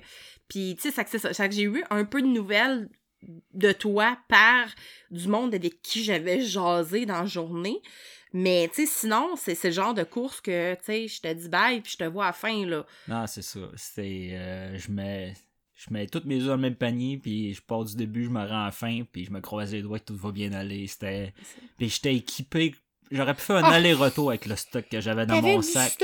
Puis, 0.47 0.75
tu 0.79 0.91
sais, 0.91 1.03
c'est 1.07 1.17
ça, 1.17 1.33
ça 1.33 1.47
que 1.49 1.55
j'ai 1.55 1.63
eu 1.63 1.83
un 1.89 2.05
peu 2.05 2.21
de 2.21 2.27
nouvelles 2.27 2.89
de 3.53 3.71
toi 3.71 4.17
par 4.27 4.67
du 5.11 5.27
monde 5.27 5.55
avec 5.55 5.81
qui 5.81 6.03
j'avais 6.03 6.41
jasé 6.41 7.05
dans 7.05 7.21
la 7.21 7.25
journée. 7.25 7.81
Mais, 8.33 8.69
tu 8.73 8.85
sais, 8.85 8.91
sinon, 8.91 9.35
c'est 9.37 9.61
le 9.63 9.71
genre 9.71 9.93
de 9.93 10.03
course 10.03 10.41
que, 10.41 10.73
tu 10.75 10.81
sais, 10.83 11.07
je 11.07 11.21
te 11.21 11.33
dis 11.33 11.47
bye, 11.47 11.79
puis 11.81 11.93
je 11.93 11.97
te 11.97 12.03
vois 12.03 12.25
à 12.25 12.27
la 12.29 12.33
fin, 12.33 12.65
là. 12.65 12.85
Non, 13.07 13.25
c'est 13.27 13.41
ça. 13.41 13.59
C'est. 13.77 14.29
euh, 14.33 14.77
je 14.77 14.91
mets. 14.91 15.33
Je 15.77 15.91
mets 15.93 16.07
toutes 16.07 16.23
mes 16.25 16.37
œufs 16.41 16.47
dans 16.47 16.55
le 16.55 16.61
même 16.61 16.75
panier, 16.75 17.17
puis 17.17 17.53
je 17.53 17.61
pars 17.61 17.83
du 17.83 17.95
début, 17.97 18.23
je 18.25 18.29
me 18.29 18.39
rends 18.39 18.61
à 18.61 18.65
la 18.65 18.71
fin, 18.71 19.03
puis 19.11 19.25
je 19.25 19.31
me 19.31 19.41
croise 19.41 19.73
les 19.73 19.81
doigts 19.81 19.99
que 19.99 20.05
tout 20.05 20.15
va 20.15 20.31
bien 20.31 20.53
aller. 20.53 20.87
C'était. 20.87 21.33
Puis 21.77 21.89
j'étais 21.89 22.15
équipé. 22.15 22.73
J'aurais 23.11 23.33
pu 23.35 23.41
faire 23.41 23.57
un 23.57 23.63
Ah! 23.63 23.73
aller-retour 23.75 24.29
avec 24.29 24.45
le 24.47 24.55
stock 24.55 24.85
que 24.89 24.99
j'avais 25.01 25.25
dans 25.25 25.41
mon 25.41 25.61
sac. 25.61 26.01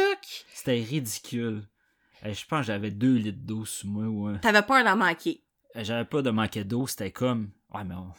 C'était 0.53 0.81
ridicule. 0.81 1.63
Euh, 2.25 2.33
Je 2.33 2.45
pense 2.45 2.59
que 2.61 2.65
j'avais 2.67 2.91
2 2.91 3.15
litres 3.15 3.39
d'eau 3.41 3.65
sous 3.65 3.87
moi. 3.87 4.05
ou 4.05 4.27
un- 4.27 4.37
T'avais 4.37 4.61
peur 4.61 4.83
d'en 4.83 4.95
manquer. 4.97 5.41
Euh, 5.75 5.83
J'avais 5.83 6.05
pas 6.05 6.21
de 6.21 6.29
manquer 6.29 6.63
d'eau, 6.63 6.87
c'était 6.87 7.11
comme. 7.11 7.49
Ouais, 7.73 7.83
mais 7.83 7.95
on- 7.95 8.11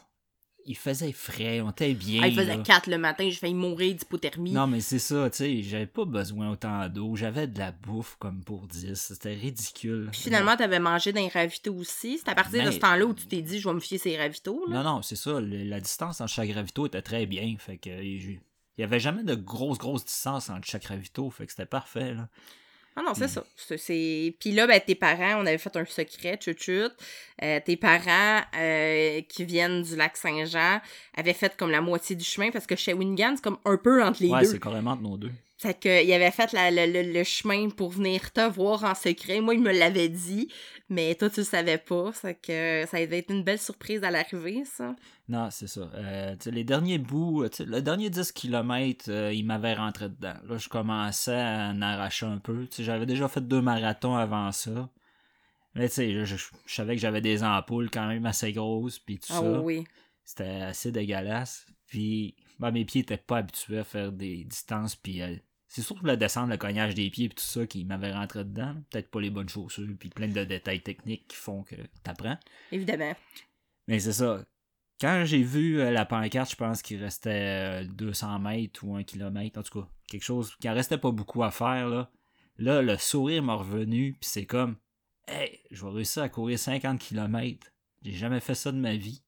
il 0.65 0.77
faisait 0.77 1.11
frais, 1.11 1.61
on 1.61 1.71
était 1.71 1.93
bien. 1.93 2.21
Ah, 2.23 2.29
il 2.29 2.37
faisait 2.37 2.57
là. 2.57 2.63
4 2.63 2.89
le 2.89 2.97
matin, 2.97 3.29
je 3.29 3.37
failli 3.37 3.53
mourir 3.53 3.97
d'hypothermie. 3.97 4.53
Non, 4.53 4.69
mais 4.69 4.81
c'est 4.81 5.01
ça, 5.01 5.29
tu 5.29 5.39
sais, 5.39 5.63
j'avais 5.63 5.89
pas 5.89 6.05
besoin 6.05 6.51
autant 6.53 6.89
d'eau. 6.89 7.17
J'avais 7.17 7.49
de 7.49 7.59
la 7.59 7.73
bouffe 7.73 8.15
comme 8.21 8.45
pour 8.45 8.69
10. 8.69 8.95
C'était 8.95 9.35
ridicule. 9.35 10.09
Puis 10.13 10.21
finalement, 10.23 10.57
t'avais 10.57 10.79
mangé 10.79 11.13
d'un 11.13 11.27
ravito 11.29 11.75
aussi. 11.75 12.19
C'est 12.19 12.29
à 12.31 12.37
partir 12.37 12.61
de 12.61 12.67
Ben, 12.69 12.73
ce 12.73 12.79
temps-là 12.79 13.05
où 13.05 13.13
tu 13.13 13.27
t'es 13.27 13.43
dit, 13.43 13.59
je 13.59 13.69
vais 13.69 13.75
me 13.75 13.81
fier 13.81 13.99
ces 13.99 14.17
ravitos, 14.17 14.65
là. 14.69 14.83
Non, 14.83 14.95
non, 14.95 15.03
c'est 15.03 15.17
ça. 15.17 15.41
le- 15.41 15.65
la 15.65 15.81
distance 15.81 16.21
entre 16.21 16.33
chaque 16.33 16.53
ravito 16.53 16.87
était 16.87 17.03
très 17.03 17.27
bien. 17.27 17.57
Fait 17.59 17.79
que 17.79 17.91
il 18.01 18.39
y 18.79 18.85
avait 18.85 19.01
jamais 19.01 19.25
de 19.25 19.35
grosse, 19.35 19.79
grosse 19.79 20.05
distance 20.05 20.49
entre 20.49 20.67
chaque 20.69 20.85
ravito. 20.85 21.29
Fait 21.31 21.45
que 21.45 21.51
c'était 21.51 21.67
parfait, 21.67 22.15
là. 22.15 22.29
Ah 22.97 23.03
non, 23.03 23.15
c'est 23.15 23.25
Mm. 23.25 23.29
ça. 23.29 23.45
C'est- 23.79 24.35
Puis 24.39 24.53
là, 24.53 24.67
ben, 24.67 24.81
tes 24.85 24.95
parents, 24.95 25.37
on 25.43 25.47
avait 25.47 25.59
fait 25.59 25.75
un 25.77 25.85
secret, 25.85 26.39
chut 26.41 26.69
Euh, 27.43 27.59
tes 27.65 27.77
parents 27.77 28.41
euh, 28.57 29.21
qui 29.29 29.45
viennent 29.45 29.83
du 29.83 29.97
lac 29.97 30.17
Saint-Jean 30.17 30.81
avaient 31.17 31.33
fait 31.33 31.57
comme 31.57 31.71
la 31.71 31.81
moitié 31.81 32.15
du 32.15 32.25
chemin 32.25 32.51
parce 32.51 32.67
que 32.67 32.77
Shawinigan, 32.77 33.35
c'est 33.37 33.43
comme 33.43 33.59
un 33.65 33.77
peu 33.79 34.03
entre 34.05 34.23
les 34.23 34.29
ouais, 34.29 34.41
deux. 34.43 34.47
c'est 34.47 34.61
carrément 34.61 34.93
entre 34.93 35.03
nos 35.03 35.17
deux. 35.17 35.33
C'est 35.63 35.79
qu'ils 35.79 36.13
avaient 36.13 36.33
fait 36.33 36.53
la- 36.53 36.71
le, 36.73 36.93
le- 36.93 37.13
le 37.13 37.23
chemin 37.25 37.69
pour 37.71 37.91
venir 37.91 38.33
te 38.33 38.41
voir 38.51 38.83
en 38.83 38.95
secret. 38.97 39.41
Moi, 39.41 39.55
ils 39.55 39.61
me 39.63 39.71
l'avaient 39.73 40.09
dit, 40.09 40.49
mais 40.89 41.15
toi, 41.15 41.31
tu 41.31 41.41
le 41.41 41.45
savais 41.45 41.79
pas. 41.79 42.11
C'est 42.15 42.35
que 42.35 42.85
ça 42.91 42.97
avait 42.97 43.21
été 43.21 43.33
une 43.33 43.45
belle 43.45 43.61
surprise 43.61 44.03
à 44.03 44.11
l'arrivée, 44.11 44.65
ça. 44.65 44.97
Non, 45.29 45.49
c'est 45.51 45.69
ça. 45.69 45.89
Euh, 45.95 46.35
les 46.47 46.65
derniers 46.65 46.99
bouts, 46.99 47.45
euh, 47.45 47.49
le 47.61 47.81
dernier 47.81 48.11
10 48.11 48.33
km, 48.33 49.09
il 49.33 49.45
m'avait 49.47 49.75
rentré 49.75 50.09
dedans. 50.09 50.35
Là, 50.49 50.57
je 50.59 50.69
commençais 50.69 51.33
à 51.41 51.71
en 51.73 51.81
arracher 51.81 52.27
un 52.27 52.39
peu. 52.39 52.67
J'avais 52.79 53.07
déjà 53.07 53.29
fait 53.29 53.41
deux 53.47 53.63
marathons 53.63 54.17
avant 54.17 54.51
ça. 54.51 54.91
Mais 55.75 55.89
tu 55.89 55.95
sais, 55.95 56.13
je, 56.13 56.25
je- 56.25 56.37
je 56.67 56.75
savais 56.75 56.97
que 56.97 57.01
j'avais 57.01 57.21
des 57.21 57.45
ampoules 57.45 57.89
quand 57.89 58.07
même 58.09 58.27
assez 58.27 58.53
grosses, 58.53 58.99
puis 58.99 59.19
tout 59.21 59.29
Ah 59.33 59.41
ça. 59.41 59.61
oui. 59.61 59.85
C'était 60.25 60.61
assez 60.63 60.93
dégueulasse. 60.93 61.67
Puis, 61.87 62.35
ben, 62.59 62.71
mes 62.73 62.85
pieds 62.85 63.01
étaient 63.03 63.17
pas 63.17 63.39
habitués 63.39 63.79
à 63.79 63.85
faire 63.85 64.13
des 64.13 64.45
distances, 64.45 64.97
puis 64.97 65.23
euh, 65.23 65.35
c'est 65.75 65.81
surtout 65.81 66.05
la 66.05 66.17
descente, 66.17 66.51
le 66.51 66.59
cognage 66.59 66.95
des 66.95 67.09
pieds, 67.09 67.31
puis 67.31 67.37
tout 67.37 67.45
ça 67.45 67.67
qui 67.67 67.87
m'avait 67.87 68.13
rentré 68.13 68.45
dedans. 68.45 68.75
Peut-être 68.91 69.11
pas 69.11 69.23
les 69.23 69.31
bonnes 69.31 69.49
chaussures, 69.49 69.89
puis 69.99 70.11
plein 70.11 70.29
de 70.29 70.45
détails 70.45 70.83
techniques 70.83 71.27
qui 71.29 71.37
font 71.37 71.63
que 71.63 71.77
t'apprends. 72.03 72.37
Évidemment. 72.73 73.15
Mais 73.89 73.99
c'est 73.99 74.13
ça. 74.13 74.45
Quand 75.01 75.25
j'ai 75.25 75.43
vu 75.43 75.81
euh, 75.81 75.91
la 75.91 76.05
pancarte, 76.05 76.51
je 76.51 76.57
pense 76.57 76.83
qu'il 76.83 77.03
restait 77.03 77.85
euh, 77.85 77.85
200 77.87 78.39
mètres 78.41 78.85
ou 78.85 78.97
1 78.97 79.05
km, 79.05 79.59
en 79.59 79.63
tout 79.63 79.81
cas, 79.81 79.89
quelque 80.09 80.25
chose 80.25 80.55
qui 80.61 80.69
en 80.69 80.75
restait 80.75 80.99
pas 80.99 81.11
beaucoup 81.11 81.43
à 81.43 81.51
faire, 81.51 81.89
là. 81.89 82.11
Là, 82.59 82.83
le 82.83 82.99
sourire 82.99 83.43
m'a 83.43 83.55
revenu, 83.55 84.13
puis 84.21 84.29
c'est 84.29 84.45
comme, 84.45 84.77
hey, 85.27 85.59
je 85.71 85.87
vais 85.87 85.91
réussir 85.91 86.23
à 86.23 86.29
courir 86.29 86.59
50 86.59 87.01
km. 87.01 87.73
J'ai 88.03 88.13
jamais 88.13 88.41
fait 88.41 88.55
ça 88.55 88.73
de 88.73 88.77
ma 88.77 88.95
vie. 88.95 89.23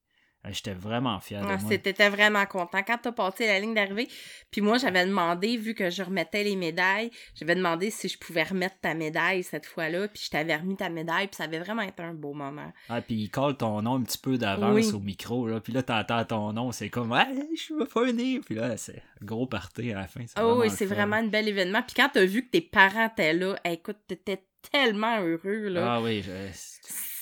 Euh, 0.46 0.50
J'étais 0.52 0.74
vraiment 0.74 1.18
fier 1.20 1.40
de 1.40 1.46
Ah, 1.48 1.56
moi. 1.56 1.70
T'étais 1.78 2.08
vraiment 2.10 2.44
content. 2.46 2.82
Quand 2.86 2.98
t'as 3.00 3.12
passé 3.12 3.46
la 3.46 3.58
ligne 3.60 3.74
d'arrivée, 3.74 4.08
puis 4.50 4.60
moi, 4.60 4.76
j'avais 4.78 5.06
demandé, 5.06 5.56
vu 5.56 5.74
que 5.74 5.88
je 5.90 6.02
remettais 6.02 6.44
les 6.44 6.54
médailles, 6.56 7.10
j'avais 7.34 7.54
demandé 7.54 7.90
si 7.90 8.08
je 8.08 8.18
pouvais 8.18 8.42
remettre 8.42 8.76
ta 8.80 8.92
médaille 8.94 9.42
cette 9.42 9.64
fois-là, 9.66 10.06
puis 10.08 10.22
je 10.26 10.30
t'avais 10.30 10.54
remis 10.56 10.76
ta 10.76 10.88
médaille, 10.90 11.28
puis 11.28 11.36
ça 11.36 11.44
avait 11.44 11.60
vraiment 11.60 11.82
été 11.82 12.02
un 12.02 12.12
beau 12.14 12.34
moment. 12.34 12.70
Ah, 12.88 13.00
puis 13.00 13.14
il 13.14 13.30
colle 13.30 13.56
ton 13.56 13.80
nom 13.82 13.94
un 13.96 14.02
petit 14.02 14.18
peu 14.18 14.36
d'avance 14.36 14.74
Oui. 14.74 14.92
au 14.92 15.00
micro, 15.00 15.48
là. 15.48 15.60
Puis 15.60 15.72
là, 15.72 15.82
t'entends 15.82 16.24
ton 16.24 16.52
nom, 16.52 16.72
c'est 16.72 16.90
comme, 16.90 17.10
ouais, 17.12 17.26
je 17.56 17.60
suis 17.62 17.74
pas 17.92 18.12
né. 18.12 18.40
Puis 18.44 18.54
là, 18.54 18.76
c'est 18.76 19.02
gros 19.22 19.46
party 19.46 19.92
à 19.92 20.00
la 20.00 20.06
fin. 20.06 20.24
Ah 20.36 20.46
oui, 20.54 20.68
c'est 20.70 20.84
vraiment 20.86 21.16
un 21.16 21.26
bel 21.26 21.48
événement. 21.48 21.82
Puis 21.82 21.94
quand 21.96 22.10
t'as 22.12 22.24
vu 22.26 22.44
que 22.44 22.50
tes 22.50 22.60
parents 22.60 23.06
étaient 23.08 23.32
là, 23.32 23.56
écoute, 23.64 23.96
t'étais 24.06 24.42
tellement 24.70 25.20
heureux, 25.20 25.68
là. 25.68 25.94
Ah 25.94 26.02
oui, 26.02 26.22
je- 26.22 26.30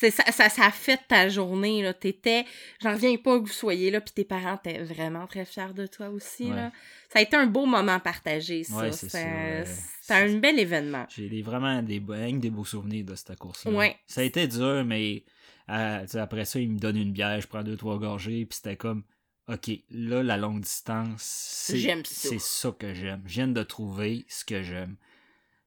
C'est 0.02 0.10
ça, 0.10 0.24
ça, 0.32 0.48
ça 0.48 0.64
a 0.66 0.70
fait 0.72 0.98
ta 1.06 1.28
journée, 1.28 1.80
là. 1.80 1.94
T'étais... 1.94 2.44
J'en 2.80 2.92
reviens 2.94 3.16
pas 3.18 3.38
que 3.38 3.44
vous 3.44 3.52
soyez 3.52 3.92
là, 3.92 4.00
puis 4.00 4.12
tes 4.12 4.24
parents 4.24 4.56
étaient 4.56 4.82
vraiment 4.82 5.28
très 5.28 5.44
fiers 5.44 5.72
de 5.74 5.86
toi 5.86 6.08
aussi, 6.08 6.50
Ouais. 6.50 6.56
là. 6.56 6.72
Ça 7.12 7.20
a 7.20 7.22
été 7.22 7.36
un 7.36 7.46
beau 7.46 7.66
moment 7.66 8.00
partagé, 8.00 8.64
ça. 8.64 8.78
Ouais, 8.78 8.90
c'est 8.90 9.64
un 10.10 10.38
bel 10.38 10.58
événement. 10.58 11.06
J'ai 11.08 11.42
vraiment 11.42 11.80
des, 11.82 12.00
des 12.00 12.50
beaux 12.50 12.64
souvenirs 12.64 13.04
de 13.04 13.14
cette 13.14 13.38
course-là. 13.38 13.70
Ouais. 13.70 13.96
Ça 14.08 14.22
a 14.22 14.24
été 14.24 14.48
dur, 14.48 14.84
mais 14.84 15.24
euh, 15.70 16.04
après 16.14 16.46
ça, 16.46 16.58
il 16.58 16.72
me 16.72 16.78
donne 16.80 16.96
une 16.96 17.12
bière, 17.12 17.40
je 17.40 17.46
prends 17.46 17.62
deux, 17.62 17.76
trois 17.76 17.98
gorgées, 17.98 18.44
puis 18.44 18.56
c'était 18.56 18.76
comme, 18.76 19.04
OK, 19.46 19.70
là, 19.90 20.24
la 20.24 20.36
longue 20.36 20.62
distance, 20.62 21.22
c'est 21.22 22.02
ça. 22.04 22.30
ça 22.38 22.70
que 22.76 22.92
j'aime. 22.92 23.22
Je 23.26 23.34
viens 23.34 23.46
de 23.48 23.62
trouver 23.62 24.24
ce 24.28 24.44
que 24.44 24.62
j'aime. 24.62 24.96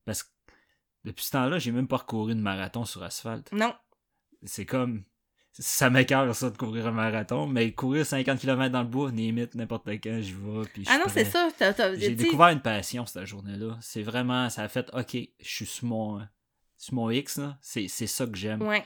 Parce 0.03 0.23
que 0.23 0.29
depuis 1.05 1.23
ce 1.23 1.31
temps-là, 1.31 1.57
j'ai 1.59 1.71
même 1.71 1.87
pas 1.87 1.97
recouru 1.97 2.33
une 2.33 2.41
marathon 2.41 2.83
sur 2.83 3.03
asphalte. 3.03 3.51
Non, 3.53 3.73
C'est 4.43 4.65
comme. 4.65 5.03
Ça 5.57 5.89
m'écœure 5.89 6.35
ça 6.35 6.49
de 6.49 6.57
courir 6.57 6.87
un 6.87 6.91
marathon, 6.91 7.47
mais 7.47 7.71
courir 7.71 8.05
50 8.05 8.39
km 8.39 8.73
dans 8.73 8.81
le 8.81 8.89
bois, 8.89 9.09
limite 9.09 9.55
n'importe 9.55 9.87
quand, 9.87 10.19
j'y 10.19 10.33
vais. 10.33 10.65
Puis 10.73 10.83
Ah 10.89 10.97
non, 10.97 11.05
c'est 11.07 11.23
ça. 11.23 11.47
J'ai 11.97 12.13
découvert 12.13 12.49
une 12.49 12.61
passion 12.61 13.05
cette 13.05 13.25
journée-là. 13.25 13.77
C'est 13.79 14.03
vraiment, 14.03 14.49
ça 14.49 14.63
a 14.63 14.67
fait, 14.67 14.89
ok, 14.93 15.15
je 15.39 15.47
suis 15.47 15.65
sur 15.65 15.85
mon, 15.85 16.19
sur 16.75 16.95
mon 16.95 17.09
X. 17.09 17.39
C'est, 17.61 17.87
c'est 17.87 18.07
ça 18.07 18.25
que 18.27 18.35
j'aime. 18.35 18.61
Ouais. 18.63 18.83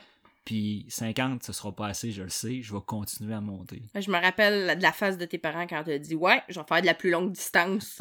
Puis 0.50 0.84
50, 0.88 1.44
ce 1.44 1.52
sera 1.52 1.70
pas 1.70 1.86
assez, 1.86 2.10
je 2.10 2.24
le 2.24 2.28
sais, 2.28 2.60
je 2.60 2.74
vais 2.74 2.80
continuer 2.84 3.34
à 3.34 3.40
monter. 3.40 3.84
Je 3.94 4.10
me 4.10 4.20
rappelle 4.20 4.76
de 4.76 4.82
la 4.82 4.90
face 4.90 5.16
de 5.16 5.24
tes 5.24 5.38
parents 5.38 5.68
quand 5.68 5.84
tu 5.84 5.92
as 5.92 5.98
dit 6.00 6.16
Ouais, 6.16 6.42
je 6.48 6.58
vais 6.58 6.66
faire 6.66 6.80
de 6.80 6.86
la 6.86 6.94
plus 6.94 7.12
longue 7.12 7.30
distance. 7.30 7.98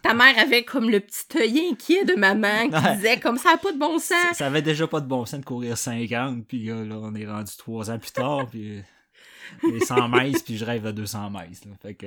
Ta 0.00 0.14
mère 0.14 0.38
avait 0.38 0.64
comme 0.64 0.88
le 0.88 1.00
petit 1.00 1.26
œil 1.36 1.68
inquiet 1.70 2.06
de 2.06 2.14
maman 2.14 2.70
qui 2.70 2.96
disait 2.96 3.20
comme 3.20 3.36
ça 3.36 3.50
n'a 3.50 3.58
pas 3.58 3.72
de 3.72 3.78
bon 3.78 3.98
sens. 3.98 4.16
Ça, 4.28 4.32
ça, 4.32 4.46
avait 4.46 4.62
déjà 4.62 4.86
pas 4.86 5.02
de 5.02 5.08
bon 5.08 5.26
sens 5.26 5.40
de 5.40 5.44
courir 5.44 5.76
50, 5.76 6.46
puis 6.46 6.64
là, 6.64 6.74
on 6.74 7.14
est 7.14 7.26
rendu 7.26 7.52
trois 7.58 7.90
ans 7.90 7.98
plus 7.98 8.12
tard, 8.12 8.46
puis 8.50 8.82
les 9.62 9.80
100 9.80 10.08
mètres, 10.16 10.42
puis 10.42 10.56
je 10.56 10.64
rêve 10.64 10.86
à 10.86 10.92
200 10.92 11.28
mètres. 11.28 11.98
Que... 11.98 12.06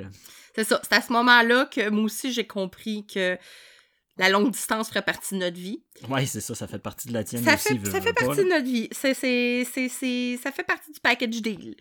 C'est 0.55 0.63
ça, 0.63 0.79
c'est 0.81 0.93
à 0.93 1.01
ce 1.01 1.13
moment-là 1.13 1.67
que 1.67 1.87
moi 1.91 2.05
aussi 2.05 2.33
j'ai 2.33 2.47
compris 2.47 3.05
que 3.05 3.37
la 4.17 4.29
longue 4.29 4.51
distance 4.51 4.89
ferait 4.89 5.01
partie 5.01 5.35
de 5.35 5.39
notre 5.39 5.57
vie. 5.57 5.83
Oui, 6.09 6.27
c'est 6.27 6.41
ça, 6.41 6.53
ça 6.53 6.67
fait 6.67 6.79
partie 6.79 7.07
de 7.07 7.13
la 7.13 7.23
tienne 7.23 7.43
ça 7.43 7.55
aussi. 7.55 7.79
Fait, 7.79 7.89
ça 7.89 8.01
fait 8.01 8.13
partie 8.13 8.43
de 8.43 8.49
notre 8.49 8.65
vie. 8.65 8.87
C'est, 8.91 9.13
c'est, 9.13 9.65
c'est, 9.65 10.37
ça 10.37 10.51
fait 10.51 10.63
partie 10.63 10.91
du 10.91 10.99
package 10.99 11.41
deal. 11.41 11.75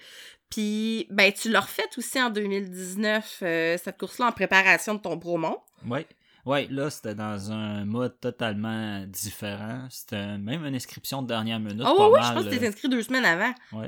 Puis, 0.48 1.06
ben, 1.10 1.32
tu 1.32 1.50
l'as 1.50 1.60
refait 1.60 1.88
aussi 1.96 2.20
en 2.20 2.30
2019, 2.30 3.38
euh, 3.42 3.78
cette 3.82 3.98
course-là, 3.98 4.26
en 4.26 4.32
préparation 4.32 4.94
de 4.94 5.00
ton 5.00 5.16
Bromont. 5.16 5.58
Oui. 5.86 6.00
Oui, 6.44 6.66
là, 6.70 6.90
c'était 6.90 7.14
dans 7.14 7.52
un 7.52 7.84
mode 7.84 8.18
totalement 8.20 9.06
différent. 9.06 9.86
C'était 9.90 10.38
même 10.38 10.64
une 10.64 10.74
inscription 10.74 11.22
de 11.22 11.28
dernière 11.28 11.60
minute. 11.60 11.86
Oh, 11.86 12.10
oui, 12.12 12.20
je 12.22 12.32
pense 12.32 12.44
que 12.44 12.50
tu 12.50 12.58
t'es 12.58 12.66
inscrit 12.66 12.88
deux 12.88 13.02
semaines 13.02 13.24
avant. 13.24 13.54
Oui. 13.72 13.86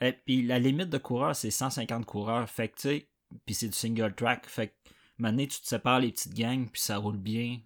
Et 0.00 0.12
puis, 0.12 0.42
la 0.42 0.58
limite 0.58 0.90
de 0.90 0.98
coureurs, 0.98 1.34
c'est 1.34 1.50
150 1.50 2.04
coureurs. 2.04 2.48
Fait 2.48 2.68
que, 2.68 2.76
tu 2.76 2.88
sais, 2.88 3.08
puis 3.46 3.54
c'est 3.54 3.68
du 3.68 3.76
single 3.76 4.14
track. 4.14 4.46
Fait 4.46 4.68
que, 4.68 4.74
maintenant, 5.16 5.46
tu 5.46 5.60
te 5.60 5.66
sépares 5.66 6.00
les 6.00 6.12
petites 6.12 6.34
gangs, 6.34 6.68
puis 6.70 6.80
ça 6.80 6.98
roule 6.98 7.16
bien. 7.16 7.58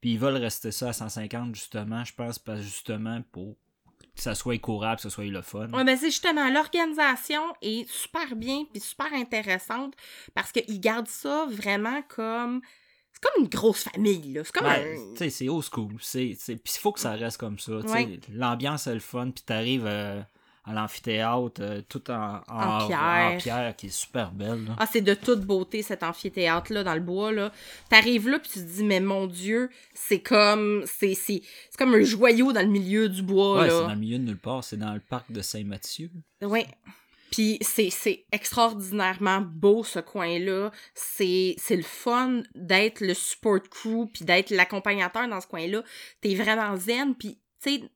Puis 0.00 0.12
ils 0.12 0.18
veulent 0.18 0.36
rester 0.36 0.70
ça 0.70 0.90
à 0.90 0.92
150, 0.92 1.54
justement, 1.54 2.04
je 2.04 2.14
pense, 2.14 2.38
pas 2.38 2.60
justement 2.60 3.22
pour 3.32 3.56
que 4.14 4.22
ça 4.22 4.34
soit 4.34 4.58
courable, 4.58 4.96
que 4.96 5.02
ça 5.02 5.10
soit 5.10 5.24
le 5.24 5.42
fun. 5.42 5.68
Oui, 5.72 5.84
ben 5.84 5.96
c'est 5.96 6.10
justement, 6.10 6.50
l'organisation 6.50 7.42
est 7.62 7.88
super 7.90 8.34
bien 8.34 8.64
puis 8.70 8.80
super 8.80 9.12
intéressante 9.12 9.94
parce 10.34 10.52
qu'ils 10.52 10.80
gardent 10.80 11.08
ça 11.08 11.46
vraiment 11.50 12.02
comme. 12.08 12.62
C'est 13.12 13.22
comme 13.22 13.44
une 13.44 13.48
grosse 13.48 13.84
famille, 13.84 14.34
là. 14.34 14.44
C'est 14.44 14.52
comme 14.52 14.66
ouais, 14.66 14.98
Tu 15.12 15.16
sais, 15.16 15.30
c'est 15.30 15.48
old 15.48 15.64
school. 15.64 15.94
Puis 15.94 16.38
il 16.46 16.58
faut 16.78 16.92
que 16.92 17.00
ça 17.00 17.12
reste 17.12 17.38
comme 17.38 17.58
ça. 17.58 17.72
Ouais. 17.78 18.20
L'ambiance 18.30 18.86
est 18.86 18.94
le 18.94 19.00
fun, 19.00 19.30
puis 19.30 19.42
t'arrives. 19.42 19.86
Euh, 19.86 20.20
à 20.66 20.72
l'amphithéâtre, 20.72 21.60
euh, 21.60 21.80
tout 21.88 22.10
en, 22.10 22.40
en, 22.48 22.88
pierre. 22.88 23.74
qui 23.76 23.86
est 23.86 23.94
super 23.94 24.32
belle. 24.32 24.66
Ah, 24.78 24.86
c'est 24.90 25.00
de 25.00 25.14
toute 25.14 25.42
beauté 25.42 25.82
cet 25.82 26.02
amphithéâtre-là 26.02 26.82
dans 26.82 26.94
le 26.94 27.00
bois. 27.00 27.30
là. 27.30 27.52
T'arrives 27.88 28.28
là, 28.28 28.40
puis 28.40 28.50
tu 28.50 28.58
te 28.58 28.64
dis, 28.64 28.82
mais 28.82 28.98
mon 28.98 29.28
Dieu, 29.28 29.70
c'est 29.94 30.18
comme 30.18 30.82
c'est, 30.86 31.14
c'est, 31.14 31.40
comme 31.78 31.94
un 31.94 32.02
joyau 32.02 32.52
dans 32.52 32.62
le 32.62 32.68
milieu 32.68 33.08
du 33.08 33.22
bois. 33.22 33.60
Ouais, 33.60 33.70
c'est 33.70 33.80
dans 33.80 33.88
le 33.90 33.96
milieu 33.96 34.18
de 34.18 34.24
nulle 34.24 34.38
part. 34.38 34.64
C'est 34.64 34.76
dans 34.76 34.92
le 34.92 35.00
parc 35.00 35.30
de 35.30 35.40
Saint-Mathieu. 35.40 36.10
Oui. 36.42 36.64
Puis 37.30 37.58
c'est, 37.60 37.90
c'est 37.90 38.24
extraordinairement 38.32 39.40
beau 39.40 39.84
ce 39.84 40.00
coin-là. 40.00 40.72
C'est, 40.94 41.54
c'est 41.58 41.76
le 41.76 41.82
fun 41.82 42.42
d'être 42.54 43.00
le 43.00 43.14
support 43.14 43.62
crew 43.70 44.06
puis 44.12 44.24
d'être 44.24 44.50
l'accompagnateur 44.50 45.28
dans 45.28 45.40
ce 45.40 45.46
coin-là. 45.46 45.82
T'es 46.20 46.34
vraiment 46.34 46.76
zen 46.76 47.14
puis 47.14 47.38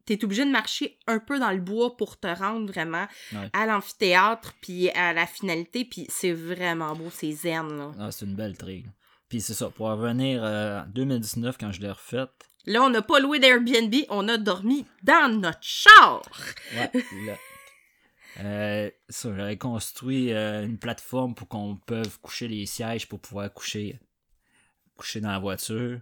tu 0.06 0.12
es 0.12 0.24
obligé 0.24 0.44
de 0.44 0.50
marcher 0.50 0.98
un 1.06 1.18
peu 1.18 1.38
dans 1.38 1.50
le 1.50 1.60
bois 1.60 1.96
pour 1.96 2.18
te 2.18 2.26
rendre 2.26 2.70
vraiment 2.70 3.06
à 3.52 3.66
l'amphithéâtre 3.66 4.54
puis 4.60 4.90
à 4.90 5.12
la 5.12 5.26
finalité, 5.26 5.84
puis 5.84 6.06
c'est 6.08 6.32
vraiment 6.32 6.94
beau, 6.94 7.10
c'est 7.10 7.32
zen. 7.32 7.92
Ah, 7.98 8.10
c'est 8.10 8.26
une 8.26 8.36
belle 8.36 8.56
trigue. 8.56 8.86
Puis 9.28 9.40
c'est 9.40 9.54
ça, 9.54 9.70
pour 9.70 9.86
revenir 9.86 10.42
euh, 10.42 10.80
en 10.80 10.86
2019, 10.86 11.56
quand 11.58 11.72
je 11.72 11.80
l'ai 11.80 11.90
refaite... 11.90 12.30
Là, 12.66 12.82
on 12.82 12.90
n'a 12.90 13.00
pas 13.00 13.20
loué 13.20 13.38
d'Airbnb, 13.38 13.94
on 14.10 14.28
a 14.28 14.36
dormi 14.36 14.84
dans 15.02 15.32
notre 15.32 15.62
char! 15.62 16.22
Ouais, 16.74 16.90
là. 17.26 17.36
Euh, 18.40 18.90
ça, 19.08 19.34
j'avais 19.34 19.56
construit 19.56 20.32
euh, 20.32 20.64
une 20.64 20.78
plateforme 20.78 21.34
pour 21.34 21.48
qu'on 21.48 21.76
puisse 21.76 22.16
coucher 22.18 22.48
les 22.48 22.66
sièges 22.66 23.08
pour 23.08 23.20
pouvoir 23.20 23.52
coucher, 23.52 23.98
coucher 24.96 25.20
dans 25.20 25.30
la 25.30 25.38
voiture. 25.38 26.00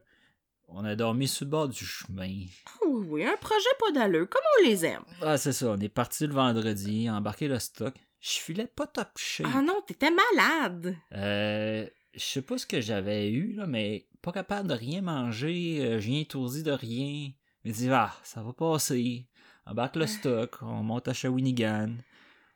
On 0.70 0.84
a 0.84 0.94
dormi 0.94 1.26
sur 1.26 1.46
le 1.46 1.50
bord 1.50 1.68
du 1.68 1.84
chemin. 1.84 2.44
Oh 2.82 3.02
oui, 3.06 3.24
un 3.24 3.36
projet 3.36 3.68
pas 3.80 3.90
d'allure, 3.90 4.28
comme 4.28 4.42
on 4.60 4.68
les 4.68 4.84
aime. 4.84 5.02
Ah, 5.22 5.38
c'est 5.38 5.52
ça. 5.52 5.70
On 5.70 5.80
est 5.80 5.88
parti 5.88 6.26
le 6.26 6.34
vendredi, 6.34 7.08
embarqué 7.08 7.48
le 7.48 7.58
stock. 7.58 7.94
Je 8.20 8.32
filais 8.32 8.66
pas 8.66 8.86
top 8.86 9.08
shape. 9.16 9.46
Ah 9.54 9.62
non, 9.62 9.80
t'étais 9.86 10.10
malade. 10.10 10.96
Euh, 11.14 11.86
je 12.12 12.20
sais 12.20 12.42
pas 12.42 12.58
ce 12.58 12.66
que 12.66 12.80
j'avais 12.80 13.30
eu, 13.30 13.54
là, 13.54 13.66
mais 13.66 14.06
pas 14.20 14.32
capable 14.32 14.68
de 14.68 14.74
rien 14.74 15.00
manger. 15.00 15.78
Euh, 15.80 16.00
j'ai 16.00 16.20
étourdi 16.20 16.62
de 16.62 16.72
rien. 16.72 17.30
Je 17.64 17.68
me 17.70 17.74
dis, 17.74 17.88
ah, 17.90 18.12
ça 18.22 18.42
va 18.42 18.52
passer. 18.52 19.26
Embarque 19.64 19.96
le 19.96 20.06
stock, 20.06 20.58
on 20.62 20.82
monte 20.82 21.08
à 21.08 21.14
Shawinigan. 21.14 21.94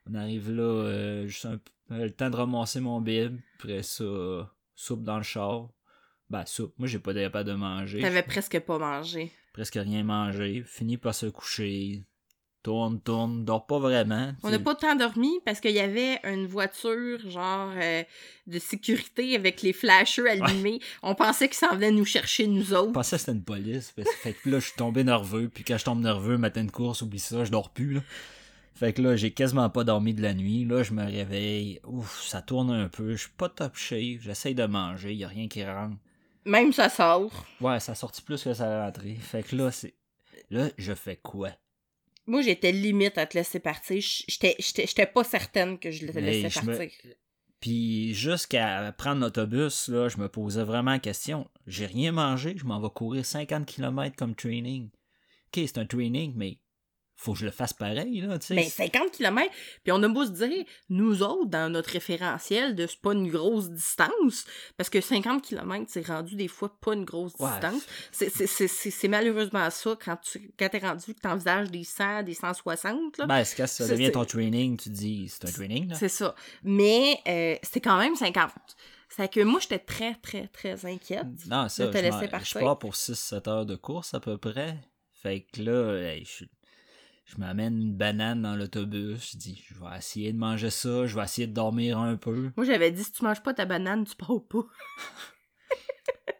On 0.06 0.14
arrive 0.14 0.50
là, 0.50 0.62
euh, 0.62 1.26
juste 1.26 1.46
un, 1.46 1.60
le 1.88 2.10
temps 2.10 2.30
de 2.30 2.36
ramasser 2.36 2.80
mon 2.80 3.00
bib. 3.00 3.38
Après 3.58 3.82
ça, 3.82 4.04
soupe 4.74 5.02
dans 5.02 5.16
le 5.18 5.22
char. 5.22 5.68
Ben, 6.32 6.46
soupe. 6.46 6.72
Moi, 6.78 6.88
j'ai 6.88 6.98
pas 6.98 7.12
pas 7.28 7.44
de 7.44 7.52
manger. 7.52 8.00
T'avais 8.00 8.22
presque 8.22 8.58
pas 8.60 8.78
mangé. 8.78 9.30
Presque 9.52 9.74
rien 9.74 10.02
mangé. 10.02 10.64
Fini 10.66 10.96
par 10.96 11.14
se 11.14 11.26
coucher. 11.26 12.04
Tourne, 12.62 13.02
tourne, 13.02 13.44
dort 13.44 13.66
pas 13.66 13.78
vraiment. 13.78 14.32
On 14.42 14.50
n'a 14.50 14.58
pas 14.58 14.74
tant 14.74 14.96
dormi 14.96 15.40
parce 15.44 15.60
qu'il 15.60 15.72
y 15.72 15.80
avait 15.80 16.20
une 16.24 16.46
voiture, 16.46 17.18
genre, 17.28 17.72
euh, 17.76 18.02
de 18.46 18.58
sécurité 18.58 19.36
avec 19.36 19.60
les 19.60 19.74
flashers 19.74 20.26
allumés. 20.26 20.80
On 21.02 21.14
pensait 21.14 21.48
qu'ils 21.48 21.58
s'en 21.58 21.74
venaient 21.74 21.90
nous 21.90 22.06
chercher, 22.06 22.46
nous 22.46 22.72
autres. 22.72 22.88
Je 22.88 22.94
pensais 22.94 23.16
que 23.16 23.20
c'était 23.20 23.32
une 23.32 23.44
police. 23.44 23.92
fait 24.22 24.32
que 24.32 24.48
là, 24.48 24.58
je 24.58 24.66
suis 24.66 24.76
tombé 24.76 25.04
nerveux. 25.04 25.50
Puis 25.52 25.64
quand 25.64 25.76
je 25.76 25.84
tombe 25.84 26.00
nerveux, 26.00 26.38
matin 26.38 26.64
de 26.64 26.70
course, 26.70 27.02
oublie 27.02 27.18
ça, 27.18 27.44
je 27.44 27.50
dors 27.50 27.70
plus, 27.74 27.92
là. 27.92 28.00
Fait 28.74 28.94
que 28.94 29.02
là, 29.02 29.16
j'ai 29.16 29.32
quasiment 29.32 29.68
pas 29.68 29.84
dormi 29.84 30.14
de 30.14 30.22
la 30.22 30.32
nuit. 30.32 30.64
Là, 30.64 30.82
je 30.82 30.94
me 30.94 31.04
réveille. 31.04 31.78
Ouf, 31.84 32.22
ça 32.22 32.40
tourne 32.40 32.70
un 32.70 32.88
peu. 32.88 33.12
Je 33.12 33.22
suis 33.22 33.30
pas 33.36 33.50
top 33.50 33.76
shape. 33.76 34.20
J'essaye 34.22 34.54
de 34.54 34.64
manger. 34.64 35.14
Y 35.14 35.24
a 35.24 35.28
rien 35.28 35.48
qui 35.48 35.62
rentre. 35.62 35.96
Même 36.44 36.72
ça 36.72 36.88
sort. 36.88 37.46
Ouais, 37.60 37.78
ça 37.80 37.94
sorti 37.94 38.22
plus 38.22 38.42
que 38.42 38.54
ça 38.54 38.82
a 38.82 38.86
rentré. 38.86 39.14
Fait 39.14 39.42
que 39.42 39.56
là, 39.56 39.70
c'est. 39.70 39.94
Là, 40.50 40.68
je 40.76 40.92
fais 40.92 41.16
quoi? 41.16 41.50
Moi, 42.26 42.42
j'étais 42.42 42.72
limite 42.72 43.18
à 43.18 43.26
te 43.26 43.36
laisser 43.36 43.60
partir. 43.60 44.00
J'étais 44.00 45.06
pas 45.06 45.24
certaine 45.24 45.78
que 45.78 45.90
je 45.90 46.06
te 46.06 46.18
laissais 46.18 46.60
partir. 46.60 46.90
Puis 47.60 48.12
jusqu'à 48.12 48.92
prendre 48.98 49.20
l'autobus, 49.20 49.88
là, 49.88 50.08
je 50.08 50.18
me 50.18 50.28
posais 50.28 50.64
vraiment 50.64 50.90
la 50.90 50.98
question. 50.98 51.48
J'ai 51.66 51.86
rien 51.86 52.10
mangé, 52.10 52.54
je 52.56 52.64
m'en 52.64 52.80
vais 52.80 52.90
courir 52.90 53.24
50 53.24 53.66
km 53.66 54.16
comme 54.16 54.34
training. 54.34 54.90
Ok, 55.46 55.62
c'est 55.66 55.78
un 55.78 55.86
training, 55.86 56.32
mais 56.34 56.58
faut 57.22 57.34
que 57.34 57.38
je 57.38 57.44
le 57.44 57.52
fasse 57.52 57.72
pareil, 57.72 58.20
là, 58.20 58.38
tu 58.38 58.48
sais. 58.48 58.54
Ben, 58.56 58.64
50 58.64 59.12
km, 59.12 59.50
puis 59.84 59.92
on 59.92 60.02
a 60.02 60.08
beau 60.08 60.24
se 60.24 60.30
dire, 60.30 60.64
nous 60.90 61.22
autres, 61.22 61.50
dans 61.50 61.70
notre 61.70 61.90
référentiel 61.90 62.74
de 62.74 62.86
c'est 62.86 63.00
pas 63.00 63.12
une 63.12 63.30
grosse 63.30 63.70
distance, 63.70 64.44
parce 64.76 64.90
que 64.90 65.00
50 65.00 65.42
km, 65.42 65.84
c'est 65.88 66.06
rendu 66.06 66.34
des 66.34 66.48
fois 66.48 66.76
pas 66.80 66.94
une 66.94 67.04
grosse 67.04 67.32
distance. 67.36 67.86
C'est 68.10 69.08
malheureusement 69.08 69.70
ça 69.70 69.96
quand 70.04 70.16
tu 70.16 70.52
quand 70.58 70.68
t'es 70.68 70.78
rendu 70.78 71.14
que 71.14 71.20
t'envisages 71.20 71.70
des 71.70 71.84
100, 71.84 72.24
des 72.24 72.34
160, 72.34 73.18
là. 73.18 73.26
Ben, 73.26 73.44
c'est 73.44 73.56
quand 73.56 73.68
ça 73.68 73.86
devient 73.86 74.10
ton 74.10 74.24
training, 74.24 74.76
tu 74.76 74.90
dis, 74.90 75.28
c'est 75.28 75.48
un 75.48 75.52
training, 75.52 75.90
là. 75.90 75.94
C'est 75.94 76.08
ça. 76.08 76.34
Mais 76.64 77.18
euh, 77.28 77.56
c'est 77.62 77.80
quand 77.80 77.98
même 77.98 78.16
50. 78.16 78.50
C'est 79.08 79.28
que 79.30 79.40
moi, 79.40 79.60
j'étais 79.60 79.78
très, 79.78 80.14
très, 80.14 80.48
très 80.48 80.86
inquiète 80.86 81.26
non, 81.46 81.68
ça, 81.68 81.86
de 81.86 81.92
te 81.92 81.98
laisser 81.98 82.28
partir. 82.28 82.60
Je 82.60 82.64
pars 82.64 82.78
pour 82.78 82.94
6-7 82.94 83.48
heures 83.48 83.66
de 83.66 83.76
course 83.76 84.14
à 84.14 84.20
peu 84.20 84.38
près. 84.38 84.78
Fait 85.12 85.42
que 85.52 85.62
là, 85.62 86.16
je 86.18 86.24
suis 86.24 86.50
je 87.32 87.38
m'amène 87.38 87.80
une 87.80 87.94
banane 87.94 88.42
dans 88.42 88.56
l'autobus. 88.56 89.32
Je 89.32 89.38
dis, 89.38 89.64
je 89.66 89.74
vais 89.74 89.96
essayer 89.96 90.32
de 90.32 90.38
manger 90.38 90.70
ça, 90.70 91.06
je 91.06 91.16
vais 91.16 91.24
essayer 91.24 91.46
de 91.46 91.54
dormir 91.54 91.98
un 91.98 92.16
peu. 92.16 92.50
Moi, 92.56 92.66
j'avais 92.66 92.90
dit, 92.90 93.02
si 93.02 93.12
tu 93.12 93.24
manges 93.24 93.42
pas 93.42 93.54
ta 93.54 93.64
banane, 93.64 94.04
tu 94.04 94.14
pars 94.16 94.44
pas. 94.48 94.66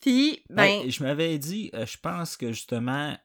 Puis, 0.00 0.42
ben... 0.50 0.90
je 0.90 1.02
m'avais 1.02 1.38
dit, 1.38 1.70
euh, 1.74 1.86
je 1.86 1.96
pense 1.98 2.36
que 2.36 2.48
justement, 2.48 3.16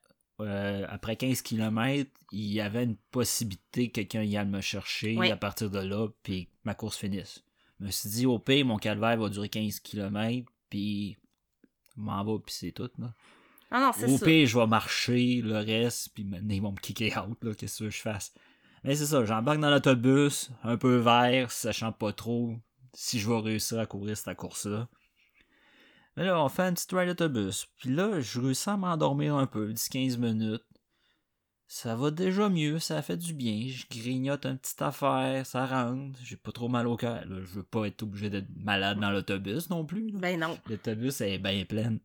euh, 0.41 0.85
après 0.89 1.15
15 1.15 1.41
km, 1.41 2.11
il 2.31 2.53
y 2.53 2.61
avait 2.61 2.83
une 2.83 2.97
possibilité 3.11 3.87
que 3.87 3.93
quelqu'un 3.93 4.23
y 4.23 4.37
aille 4.37 4.47
me 4.47 4.61
chercher 4.61 5.17
à 5.31 5.37
partir 5.37 5.69
de 5.69 5.79
là, 5.79 6.07
puis 6.23 6.49
ma 6.63 6.75
course 6.75 6.97
finisse. 6.97 7.43
Je 7.79 7.85
me 7.85 7.91
suis 7.91 8.09
dit, 8.09 8.25
au 8.25 8.39
pire, 8.39 8.65
mon 8.65 8.77
calvaire 8.77 9.17
va 9.17 9.29
durer 9.29 9.49
15 9.49 9.79
km, 9.79 10.51
puis 10.69 11.17
m'en 11.95 12.23
va, 12.23 12.39
puis 12.39 12.53
c'est 12.53 12.71
tout. 12.71 12.91
Là. 12.97 13.13
Ah 13.75 13.79
non, 13.79 13.91
c'est 13.91 14.07
Au 14.07 14.19
pire, 14.19 14.47
je 14.47 14.57
vais 14.57 14.67
marcher 14.67 15.41
le 15.41 15.57
reste, 15.57 16.09
puis 16.13 16.23
maintenant, 16.23 16.53
ils 16.53 16.61
vont 16.61 16.73
me 16.73 16.79
kicker 16.79 17.17
out, 17.17 17.43
là, 17.43 17.55
qu'est-ce 17.55 17.83
que 17.83 17.89
je 17.89 18.01
fasse? 18.01 18.31
Mais 18.83 18.95
c'est 18.95 19.07
ça, 19.07 19.25
j'embarque 19.25 19.59
dans 19.59 19.71
l'autobus, 19.71 20.51
un 20.63 20.77
peu 20.77 20.97
vert, 20.97 21.51
sachant 21.51 21.91
pas 21.91 22.13
trop 22.13 22.53
si 22.93 23.19
je 23.19 23.27
vais 23.27 23.39
réussir 23.39 23.79
à 23.79 23.87
courir 23.87 24.15
cette 24.15 24.37
course-là. 24.37 24.87
Mais 26.15 26.25
là, 26.25 26.39
on 26.39 26.49
fait 26.49 26.61
un 26.61 26.73
petit 26.73 26.93
ride 26.95 27.09
d'autobus. 27.09 27.65
Puis 27.77 27.89
là, 27.89 28.19
je 28.19 28.39
réussis 28.39 28.69
à 28.69 28.77
m'endormir 28.77 29.35
un 29.35 29.47
peu, 29.47 29.71
10-15 29.71 30.19
minutes. 30.19 30.63
Ça 31.65 31.95
va 31.95 32.11
déjà 32.11 32.49
mieux, 32.49 32.77
ça 32.77 33.01
fait 33.01 33.17
du 33.17 33.33
bien. 33.33 33.67
Je 33.67 33.85
grignote 33.89 34.45
une 34.45 34.59
petite 34.59 34.83
affaire, 34.83 35.43
ça 35.47 35.65
rentre. 35.65 36.19
J'ai 36.23 36.35
pas 36.35 36.51
trop 36.51 36.69
mal 36.69 36.85
au 36.85 36.95
cœur. 36.95 37.23
Je 37.27 37.55
veux 37.55 37.63
pas 37.63 37.87
être 37.87 38.03
obligé 38.03 38.29
d'être 38.29 38.49
malade 38.55 38.99
dans 38.99 39.09
l'autobus 39.09 39.71
non 39.71 39.83
plus. 39.83 40.11
Ben 40.11 40.39
non. 40.39 40.59
L'autobus 40.69 41.21
est 41.21 41.39
bien 41.39 41.65
plein. 41.65 41.97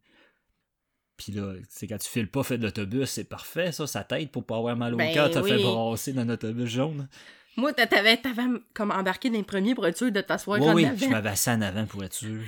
Puis 1.19 1.33
là, 1.33 1.53
c'est 1.69 1.87
quand 1.89 1.99
tu 1.99 2.09
files 2.09 2.31
pas 2.31 2.43
fait 2.45 2.57
de 2.59 2.63
l'autobus, 2.65 3.11
c'est 3.11 3.25
parfait, 3.25 3.73
ça, 3.73 3.87
ça 3.87 4.05
t'aide 4.05 4.31
pour 4.31 4.45
pas 4.47 4.57
avoir 4.57 4.77
mal 4.77 4.95
au 4.95 4.97
Ben 4.97 5.13
cœur, 5.13 5.31
t'as 5.31 5.43
fait 5.43 5.59
brasser 5.59 6.13
dans 6.13 6.25
l'autobus 6.25 6.71
jaune. 6.71 7.09
Moi, 7.57 7.73
t'a- 7.73 7.89
t'avais, 7.89 8.17
t'avais 8.17 8.45
comme 8.73 8.93
embarqué 8.93 9.29
dans 9.29 9.37
les 9.37 9.43
premiers 9.43 9.75
pour 9.75 9.85
être 9.87 9.97
sûr 9.99 10.13
de 10.13 10.21
t'asseoir 10.21 10.63
en 10.63 10.75
oui, 10.75 10.85
avant. 10.87 10.97
je 10.97 11.07
m'avais 11.09 11.31
assis 11.31 11.51
en 11.51 11.61
avant 11.61 11.85
pour 11.87 12.05
être 12.05 12.15
sûr. 12.15 12.41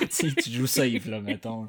tu 0.00 0.06
sais, 0.10 0.32
tu 0.32 0.50
joues 0.50 0.66
safe, 0.66 1.06
là, 1.06 1.20
mettons. 1.20 1.64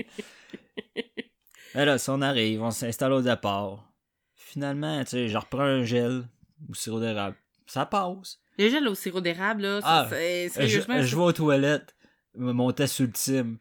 Mais 1.75 1.85
là, 1.85 1.97
si 1.97 2.09
on 2.09 2.21
arrive, 2.21 2.61
on 2.63 2.71
s'installe 2.71 3.13
au 3.13 3.21
départ. 3.21 3.91
Finalement, 4.35 5.03
tu 5.03 5.09
sais, 5.11 5.27
je 5.27 5.37
reprends 5.37 5.59
un 5.61 5.83
gel 5.83 6.27
ou 6.67 6.73
sirop 6.73 6.99
d'érable. 6.99 7.35
Ça 7.67 7.85
passe. 7.85 8.39
Les 8.57 8.69
gels 8.71 8.87
au 8.87 8.95
sirop 8.95 9.21
d'érable, 9.21 9.61
là, 9.63 9.79
Ah, 9.83 10.07
c'est, 10.09 10.47
Je, 10.47 10.53
sérieusement, 10.53 11.01
je 11.01 11.15
vais 11.15 11.21
aux 11.21 11.31
toilettes, 11.33 11.95
mon 12.35 12.71
test 12.71 12.99
ultime. 12.99 13.57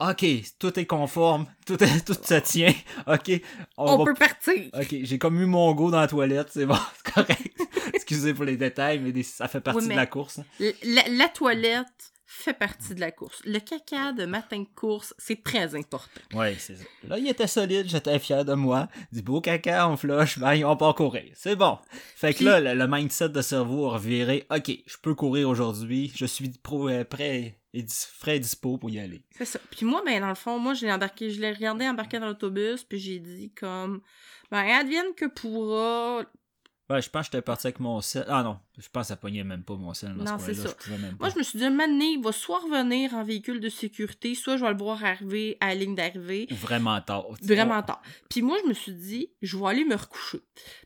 Ok, 0.00 0.24
tout 0.58 0.78
est 0.78 0.86
conforme, 0.86 1.46
tout, 1.66 1.82
est- 1.82 2.04
tout 2.04 2.14
se 2.14 2.34
tient. 2.40 2.74
Ok, 3.06 3.30
on, 3.76 3.92
on 3.92 3.98
va- 3.98 4.04
peut 4.04 4.14
partir. 4.18 4.68
Ok, 4.74 4.94
j'ai 5.02 5.18
comme 5.18 5.40
eu 5.40 5.46
mon 5.46 5.72
go 5.72 5.90
dans 5.90 6.00
la 6.00 6.08
toilette, 6.08 6.48
c'est 6.52 6.66
bon, 6.66 6.76
c'est 7.04 7.12
correct. 7.14 7.56
Excusez 7.92 8.34
pour 8.34 8.44
les 8.44 8.56
détails, 8.56 8.98
mais 8.98 9.12
des- 9.12 9.22
ça 9.22 9.46
fait 9.48 9.60
partie 9.60 9.82
Oui, 9.84 9.88
de 9.90 9.94
la 9.96 10.06
course. 10.06 10.40
hein. 10.40 10.44
La, 10.82 11.02
la 11.08 11.28
toilette 11.28 11.86
fait 12.26 12.54
partie 12.54 12.94
de 12.96 13.00
la 13.00 13.12
course. 13.12 13.40
Le 13.44 13.60
caca 13.60 14.10
de 14.12 14.26
matin 14.26 14.58
de 14.58 14.66
course, 14.74 15.14
c'est 15.18 15.44
très 15.44 15.76
important. 15.76 16.20
Ouais, 16.32 16.56
c'est 16.58 16.74
ça. 16.74 16.84
Là, 17.06 17.18
il 17.18 17.28
était 17.28 17.46
solide, 17.46 17.88
j'étais 17.88 18.18
fier 18.18 18.44
de 18.44 18.54
moi. 18.54 18.88
Du 19.12 19.22
beau 19.22 19.40
caca, 19.40 19.88
on 19.88 19.96
flush, 19.96 20.40
ben, 20.40 20.64
on 20.64 20.76
part 20.76 20.96
courir. 20.96 21.30
C'est 21.36 21.54
bon. 21.54 21.78
Fait 22.16 22.32
que 22.32 22.38
Puis- 22.38 22.46
là, 22.46 22.58
le, 22.60 22.74
le 22.74 22.88
mindset 22.88 23.28
de 23.28 23.40
cerveau 23.40 23.86
a 23.86 23.92
reviré. 23.94 24.44
Ok, 24.50 24.72
je 24.86 24.96
peux 25.00 25.14
courir 25.14 25.48
aujourd'hui, 25.48 26.12
je 26.16 26.26
suis 26.26 26.48
pro, 26.48 26.88
euh, 26.88 27.04
prêt 27.04 27.60
et 27.74 27.82
dis- 27.82 28.06
frais 28.08 28.38
dispo 28.38 28.78
pour 28.78 28.88
y 28.88 28.98
aller. 28.98 29.22
C'est 29.32 29.44
ça. 29.44 29.58
Puis 29.70 29.84
moi, 29.84 30.02
ben, 30.06 30.20
dans 30.20 30.28
le 30.28 30.34
fond, 30.34 30.58
moi, 30.58 30.74
je 30.74 30.86
l'ai 30.86 30.92
embarqué, 30.92 31.30
je 31.30 31.40
l'ai 31.40 31.52
regardé 31.52 31.86
embarquer 31.86 32.18
dans 32.20 32.26
l'autobus, 32.26 32.84
puis 32.84 32.98
j'ai 32.98 33.18
dit 33.18 33.50
comme, 33.50 34.00
ben, 34.50 34.64
advienne 34.66 35.14
que 35.16 35.26
pourra. 35.26 36.24
Ouais, 36.90 37.00
je 37.00 37.08
pense 37.08 37.26
que 37.28 37.32
j'étais 37.32 37.42
parti 37.42 37.66
avec 37.66 37.80
mon 37.80 38.02
sel. 38.02 38.26
Ah 38.28 38.42
non, 38.42 38.58
je 38.76 38.86
pense 38.92 39.04
que 39.04 39.08
ça 39.08 39.16
pognait 39.16 39.42
même 39.42 39.62
pas 39.64 39.74
mon 39.74 39.94
sel 39.94 40.14
dans 40.14 40.24
Non, 40.24 40.38
ce 40.38 40.44
c'est 40.46 40.54
ça. 40.54 40.68
Je 40.68 40.84
pouvais 40.84 40.98
même 40.98 41.16
pas. 41.16 41.24
Moi, 41.24 41.30
je 41.32 41.38
me 41.38 41.42
suis 41.42 41.58
dit, 41.58 41.64
donné, 41.64 42.04
il 42.12 42.22
va 42.22 42.30
soit 42.30 42.58
revenir 42.58 43.14
en 43.14 43.24
véhicule 43.24 43.58
de 43.60 43.70
sécurité, 43.70 44.34
soit 44.34 44.58
je 44.58 44.64
vais 44.64 44.70
le 44.70 44.76
voir 44.76 45.02
arriver 45.02 45.56
à 45.60 45.68
la 45.68 45.76
ligne 45.76 45.94
d'arrivée. 45.94 46.46
Vraiment 46.50 47.00
tard. 47.00 47.24
tu 47.40 47.46
sais. 47.46 47.54
Vraiment 47.54 47.82
tard. 47.82 48.02
Puis 48.28 48.42
moi, 48.42 48.58
je 48.62 48.68
me 48.68 48.74
suis 48.74 48.92
dit, 48.92 49.30
je 49.40 49.56
vais 49.56 49.66
aller 49.66 49.84
me 49.86 49.94
recoucher. 49.96 50.40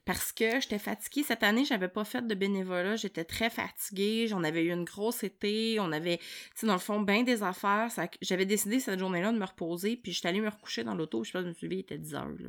Parce 0.04 0.32
que 0.32 0.60
j'étais 0.60 0.78
fatiguée. 0.78 1.24
Cette 1.24 1.42
année, 1.42 1.64
j'avais 1.64 1.88
pas 1.88 2.04
fait 2.04 2.24
de 2.26 2.34
bénévolat. 2.34 2.94
J'étais 2.94 3.24
très 3.24 3.50
fatiguée. 3.50 4.26
J'en 4.28 4.44
avais 4.44 4.62
eu 4.64 4.72
une 4.72 4.84
grosse 4.84 5.24
été. 5.24 5.78
On 5.80 5.90
avait, 5.90 6.18
tu 6.18 6.24
sais, 6.54 6.66
dans 6.66 6.74
le 6.74 6.78
fond, 6.78 7.00
bien 7.00 7.24
des 7.24 7.42
affaires. 7.42 7.90
Ça- 7.90 8.08
J'avais 8.22 8.46
décidé 8.46 8.78
cette 8.78 9.00
journée-là 9.00 9.32
de 9.32 9.38
me 9.38 9.44
reposer. 9.44 9.96
Puis 9.96 10.12
j'étais 10.12 10.28
allée 10.28 10.40
me 10.40 10.48
recoucher 10.48 10.84
dans 10.84 10.94
l'auto. 10.94 11.24
Je 11.24 11.32
pense 11.32 11.40
que 11.40 11.44
je 11.46 11.48
me 11.48 11.54
suis 11.54 11.66
levée, 11.66 11.76
il 11.76 11.80
était 11.80 11.98
10 11.98 12.14
heures, 12.14 12.28
là, 12.28 12.48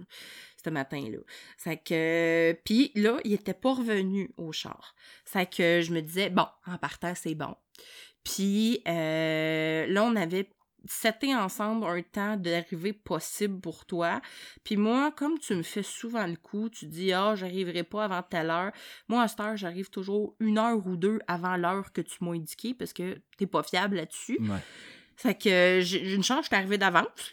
ce 0.63 0.69
matin-là. 0.69 1.19
C'est 1.57 1.77
que... 1.77 2.57
Puis 2.65 2.91
là, 2.95 3.17
il 3.23 3.33
était 3.33 3.53
pas 3.53 3.73
revenu 3.73 4.31
au 4.37 4.51
char. 4.51 4.95
C'est 5.25 5.49
que 5.49 5.81
je 5.81 5.91
me 5.91 6.01
disais, 6.01 6.29
bon, 6.29 6.47
en 6.65 6.77
partant, 6.77 7.13
c'est 7.15 7.35
bon. 7.35 7.55
Puis 8.23 8.81
euh, 8.87 9.87
là, 9.87 10.03
on 10.03 10.15
avait 10.15 10.49
seté 10.87 11.35
ensemble 11.35 11.85
un 11.85 12.01
temps 12.01 12.37
d'arrivée 12.37 12.93
possible 12.93 13.59
pour 13.59 13.85
toi. 13.85 14.21
Puis 14.63 14.77
moi, 14.77 15.11
comme 15.11 15.37
tu 15.39 15.55
me 15.55 15.63
fais 15.63 15.83
souvent 15.83 16.25
le 16.25 16.35
coup, 16.35 16.69
tu 16.69 16.85
dis 16.85 17.11
Ah, 17.11 17.35
j'arriverai 17.35 17.83
pas 17.83 18.05
avant 18.05 18.23
telle 18.23 18.49
heure. 18.49 18.71
Moi, 19.07 19.21
à 19.21 19.27
cette 19.27 19.39
heure, 19.39 19.57
j'arrive 19.57 19.89
toujours 19.89 20.35
une 20.39 20.57
heure 20.57 20.85
ou 20.85 20.95
deux 20.95 21.19
avant 21.27 21.57
l'heure 21.57 21.91
que 21.91 22.01
tu 22.01 22.23
m'as 22.23 22.31
indiqué 22.31 22.73
parce 22.73 22.93
que 22.93 23.19
t'es 23.37 23.47
pas 23.47 23.63
fiable 23.63 23.97
là-dessus. 23.97 24.37
Ouais. 24.41 24.59
C'est 25.17 25.35
que 25.35 25.79
j'ai 25.81 26.13
une 26.13 26.23
chance, 26.23 26.43
je 26.43 26.47
suis 26.47 26.55
arrivée 26.55 26.77
d'avance. 26.77 27.31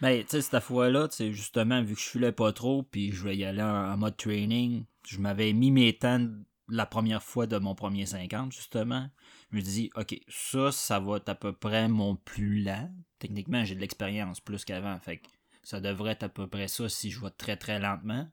Ben, 0.00 0.22
tu 0.22 0.30
sais, 0.30 0.42
cette 0.42 0.62
fois-là, 0.62 1.08
justement, 1.18 1.82
vu 1.82 1.94
que 1.94 2.00
je 2.00 2.08
filais 2.08 2.32
pas 2.32 2.52
trop, 2.52 2.82
puis 2.82 3.12
je 3.12 3.20
voulais 3.20 3.36
y 3.36 3.44
aller 3.44 3.62
en, 3.62 3.92
en 3.92 3.96
mode 3.98 4.16
training, 4.16 4.84
je 5.06 5.18
m'avais 5.18 5.52
mis 5.52 5.70
mes 5.70 5.92
temps 5.92 6.26
la 6.70 6.86
première 6.86 7.22
fois 7.22 7.46
de 7.46 7.58
mon 7.58 7.74
premier 7.74 8.06
50, 8.06 8.52
justement. 8.52 9.10
Je 9.50 9.56
me 9.56 9.60
dis, 9.62 9.90
OK, 9.96 10.18
ça, 10.28 10.72
ça 10.72 11.00
va 11.00 11.16
être 11.16 11.28
à 11.28 11.34
peu 11.34 11.52
près 11.52 11.88
mon 11.88 12.16
plus 12.16 12.62
lent. 12.62 12.90
Techniquement, 13.18 13.64
j'ai 13.64 13.74
de 13.74 13.80
l'expérience 13.80 14.40
plus 14.40 14.64
qu'avant, 14.64 14.98
fait 15.00 15.18
que 15.18 15.28
ça 15.62 15.80
devrait 15.80 16.12
être 16.12 16.22
à 16.22 16.28
peu 16.28 16.46
près 16.46 16.68
ça 16.68 16.88
si 16.88 17.10
je 17.10 17.20
vais 17.20 17.30
très 17.30 17.56
très 17.56 17.78
lentement. 17.78 18.26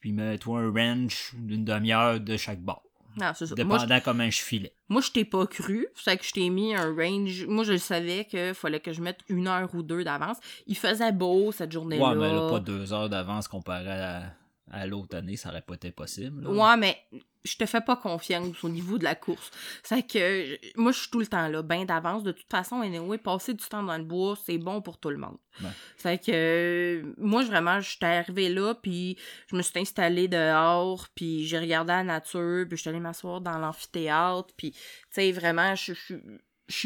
Puis 0.00 0.12
mets-toi 0.12 0.60
un 0.60 0.72
range 0.72 1.34
d'une 1.38 1.64
demi-heure 1.64 2.20
de 2.20 2.36
chaque 2.36 2.60
bord. 2.60 2.84
Non, 3.16 3.32
c'est 3.34 3.46
ça. 3.46 3.54
Dépendant 3.54 4.00
comment 4.04 4.28
je 4.28 4.40
filais. 4.40 4.72
moi, 4.88 5.00
je 5.00 5.10
t'ai 5.10 5.24
pas 5.24 5.46
cru. 5.46 5.86
C'est 5.94 6.16
que 6.16 6.24
je 6.24 6.32
t'ai 6.32 6.48
mis 6.50 6.74
un 6.74 6.94
range. 6.94 7.46
Moi, 7.46 7.64
je 7.64 7.76
savais 7.76 8.24
qu'il 8.24 8.54
fallait 8.54 8.80
que 8.80 8.92
je 8.92 9.00
mette 9.00 9.20
une 9.28 9.48
heure 9.48 9.68
ou 9.74 9.82
deux 9.82 10.04
d'avance. 10.04 10.38
Il 10.66 10.76
faisait 10.76 11.12
beau 11.12 11.52
cette 11.52 11.72
journée-là. 11.72 12.10
Ouais, 12.10 12.14
mais 12.14 12.32
là, 12.32 12.50
pas 12.50 12.60
deux 12.60 12.92
heures 12.92 13.08
d'avance 13.08 13.48
comparé 13.48 13.90
à, 13.90 14.22
à 14.70 14.86
l'autre 14.86 15.16
année, 15.16 15.36
ça 15.36 15.48
aurait 15.50 15.62
pas 15.62 15.74
été 15.74 15.90
possible. 15.90 16.42
là. 16.44 16.50
Ouais, 16.50 16.76
mais 16.76 16.96
je 17.44 17.56
te 17.56 17.66
fais 17.66 17.80
pas 17.80 17.96
confiance 17.96 18.62
au 18.62 18.68
niveau 18.68 18.96
de 18.98 19.04
la 19.04 19.14
course. 19.16 19.50
C'est 19.82 20.06
que 20.06 20.56
moi, 20.80 20.92
je 20.92 21.00
suis 21.00 21.10
tout 21.10 21.18
le 21.18 21.26
temps 21.26 21.48
là, 21.48 21.60
bien 21.62 21.84
d'avance. 21.84 22.22
De 22.22 22.30
toute 22.32 22.48
façon, 22.50 22.80
anyway, 22.80 23.18
passer 23.18 23.52
du 23.54 23.64
temps 23.64 23.82
dans 23.82 23.98
le 23.98 24.04
bois, 24.04 24.36
c'est 24.46 24.58
bon 24.58 24.80
pour 24.80 24.98
tout 24.98 25.10
le 25.10 25.16
monde. 25.18 25.36
Ouais. 25.60 25.70
C'est 25.96 26.24
que 26.24 27.14
moi, 27.18 27.42
vraiment, 27.44 27.80
j'étais 27.80 28.06
arrivée 28.06 28.48
là, 28.48 28.74
puis 28.74 29.18
je 29.50 29.56
me 29.56 29.62
suis 29.62 29.78
installée 29.80 30.28
dehors, 30.28 31.08
puis 31.14 31.44
j'ai 31.46 31.58
regardé 31.58 31.92
la 31.92 32.04
nature, 32.04 32.64
puis 32.68 32.76
je 32.76 32.82
suis 32.82 32.90
allée 32.90 33.00
m'asseoir 33.00 33.40
dans 33.40 33.58
l'amphithéâtre, 33.58 34.54
puis 34.56 34.70
tu 34.70 34.78
sais, 35.10 35.32
vraiment, 35.32 35.74
je 35.74 35.92
je- 35.94 36.14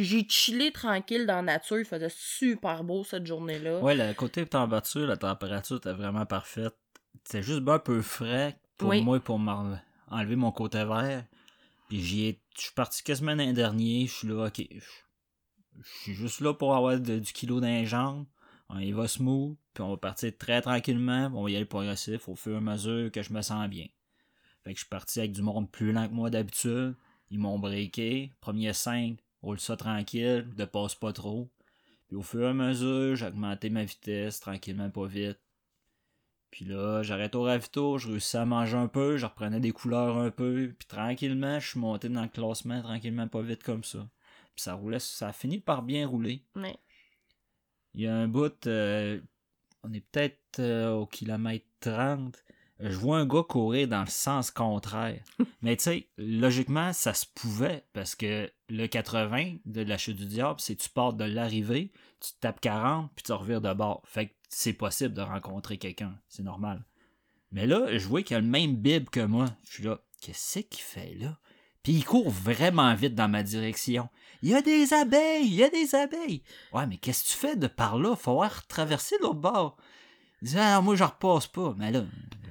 j'ai 0.02 0.26
chillé 0.28 0.72
tranquille 0.72 1.26
dans 1.26 1.36
la 1.36 1.42
nature. 1.42 1.78
Il 1.78 1.84
faisait 1.84 2.08
super 2.10 2.82
beau 2.82 3.04
cette 3.04 3.26
journée-là. 3.26 3.78
Ouais, 3.80 3.94
le 3.94 4.14
côté 4.14 4.44
température, 4.46 5.06
la 5.06 5.16
température 5.18 5.76
était 5.76 5.92
vraiment 5.92 6.26
parfaite. 6.26 6.74
C'était 7.26 7.42
juste 7.42 7.60
ben 7.60 7.74
un 7.74 7.78
peu 7.80 8.02
frais 8.02 8.56
pour 8.78 8.90
Oui. 8.90 9.02
moi 9.02 9.18
pour 9.18 9.34
enlever 10.08 10.36
mon 10.36 10.52
côté 10.52 10.84
vert. 10.84 11.24
Puis 11.88 12.00
j'y 12.00 12.26
ai. 12.26 12.40
Je 12.56 12.62
suis 12.62 12.72
parti 12.74 13.02
quasiment 13.02 13.34
l'an 13.34 13.52
dernier. 13.52 14.06
Je 14.06 14.12
suis 14.12 14.28
là, 14.28 14.46
ok. 14.46 14.62
Je 14.70 14.80
je 15.82 15.88
suis 16.02 16.14
juste 16.14 16.40
là 16.40 16.54
pour 16.54 16.74
avoir 16.76 16.98
de- 17.00 17.18
du 17.18 17.32
kilo 17.32 17.60
dans 17.60 17.66
les 17.66 17.84
jambes. 17.84 18.26
On 18.68 18.78
y 18.78 18.92
va 18.92 19.08
smooth. 19.08 19.56
Puis 19.74 19.82
on 19.82 19.90
va 19.90 19.96
partir 19.96 20.32
très 20.38 20.62
tranquillement. 20.62 21.30
On 21.34 21.42
va 21.42 21.50
y 21.50 21.56
aller 21.56 21.64
progressif 21.64 22.28
au 22.28 22.34
fur 22.36 22.54
et 22.54 22.58
à 22.58 22.60
mesure 22.60 23.10
que 23.10 23.22
je 23.22 23.32
me 23.32 23.42
sens 23.42 23.68
bien. 23.68 23.86
Fait 24.64 24.72
que 24.72 24.78
je 24.78 24.84
suis 24.84 24.88
parti 24.88 25.18
avec 25.18 25.32
du 25.32 25.42
monde 25.42 25.70
plus 25.70 25.92
lent 25.92 26.08
que 26.08 26.14
moi 26.14 26.30
d'habitude. 26.30 26.94
Ils 27.30 27.38
m'ont 27.40 27.58
breaké. 27.58 28.32
Premier 28.40 28.72
5, 28.72 29.18
roule 29.42 29.58
ça 29.60 29.76
tranquille, 29.76 30.48
ne 30.56 30.64
passe 30.64 30.94
pas 30.94 31.12
trop. 31.12 31.50
Puis 32.06 32.16
au 32.16 32.22
fur 32.22 32.42
et 32.42 32.50
à 32.50 32.54
mesure, 32.54 33.16
j'ai 33.16 33.26
augmenté 33.26 33.68
ma 33.68 33.84
vitesse, 33.84 34.38
tranquillement, 34.40 34.90
pas 34.90 35.06
vite. 35.06 35.38
Puis 36.56 36.64
là, 36.64 37.02
j'arrête 37.02 37.34
au 37.34 37.42
ravito, 37.42 37.98
je 37.98 38.08
réussis 38.08 38.38
à 38.38 38.46
manger 38.46 38.78
un 38.78 38.88
peu, 38.88 39.18
je 39.18 39.26
reprenais 39.26 39.60
des 39.60 39.72
couleurs 39.72 40.16
un 40.16 40.30
peu, 40.30 40.72
puis 40.78 40.88
tranquillement, 40.88 41.60
je 41.60 41.68
suis 41.68 41.78
monté 41.78 42.08
dans 42.08 42.22
le 42.22 42.28
classement, 42.28 42.80
tranquillement, 42.80 43.28
pas 43.28 43.42
vite 43.42 43.62
comme 43.62 43.84
ça. 43.84 44.08
Puis 44.54 44.62
ça 44.62 44.72
roulait, 44.72 44.98
ça 44.98 45.28
a 45.28 45.32
fini 45.34 45.58
par 45.58 45.82
bien 45.82 46.08
rouler. 46.08 46.42
Mais 46.54 46.74
Il 47.92 48.00
y 48.00 48.06
a 48.06 48.16
un 48.16 48.26
bout, 48.26 48.66
euh, 48.66 49.20
on 49.82 49.92
est 49.92 50.00
peut-être 50.00 50.40
euh, 50.60 50.92
au 50.92 51.06
kilomètre 51.06 51.66
30. 51.80 52.42
Je 52.80 52.96
vois 52.96 53.18
un 53.18 53.26
gars 53.26 53.42
courir 53.42 53.88
dans 53.88 54.02
le 54.02 54.10
sens 54.10 54.50
contraire. 54.50 55.22
Mais 55.62 55.76
tu 55.76 55.84
sais, 55.84 56.08
logiquement, 56.18 56.92
ça 56.92 57.14
se 57.14 57.24
pouvait 57.34 57.84
parce 57.92 58.14
que 58.14 58.50
le 58.68 58.86
80 58.86 59.56
de 59.64 59.82
la 59.82 59.96
chute 59.96 60.16
du 60.16 60.26
diable, 60.26 60.60
c'est 60.60 60.76
tu 60.76 60.90
pars 60.90 61.14
de 61.14 61.24
l'arrivée, 61.24 61.92
tu 62.20 62.32
te 62.32 62.40
tapes 62.40 62.60
40, 62.60 63.10
puis 63.14 63.22
tu 63.22 63.32
revires 63.32 63.60
de 63.60 63.72
bord. 63.72 64.02
Fait 64.04 64.28
que 64.28 64.34
c'est 64.48 64.74
possible 64.74 65.14
de 65.14 65.22
rencontrer 65.22 65.78
quelqu'un. 65.78 66.18
C'est 66.28 66.42
normal. 66.42 66.84
Mais 67.52 67.66
là, 67.66 67.96
je 67.96 68.06
vois 68.06 68.22
qu'il 68.22 68.36
a 68.36 68.40
le 68.40 68.46
même 68.46 68.76
bib 68.76 69.08
que 69.08 69.20
moi. 69.20 69.46
Je 69.64 69.74
suis 69.74 69.84
là, 69.84 70.00
qu'est-ce 70.20 70.60
qu'il 70.60 70.82
fait 70.82 71.14
là? 71.14 71.38
Puis 71.82 71.94
il 71.94 72.04
court 72.04 72.30
vraiment 72.30 72.94
vite 72.94 73.14
dans 73.14 73.28
ma 73.28 73.42
direction. 73.42 74.08
Il 74.42 74.50
y 74.50 74.54
a 74.54 74.60
des 74.60 74.92
abeilles, 74.92 75.46
il 75.46 75.54
y 75.54 75.62
a 75.62 75.70
des 75.70 75.94
abeilles. 75.94 76.42
Ouais, 76.72 76.86
mais 76.86 76.96
qu'est-ce 76.98 77.22
que 77.22 77.28
tu 77.28 77.36
fais 77.36 77.56
de 77.56 77.68
par 77.68 77.98
là? 77.98 78.16
Faut 78.16 78.32
avoir 78.32 78.66
traversé 78.66 79.16
l'autre 79.20 79.40
bord. 79.40 79.76
Il 80.42 80.48
dit, 80.48 80.58
ah, 80.58 80.80
moi, 80.80 80.96
je 80.96 81.04
repasse 81.04 81.46
pas. 81.46 81.74
Mais 81.78 81.90
là, 81.92 82.04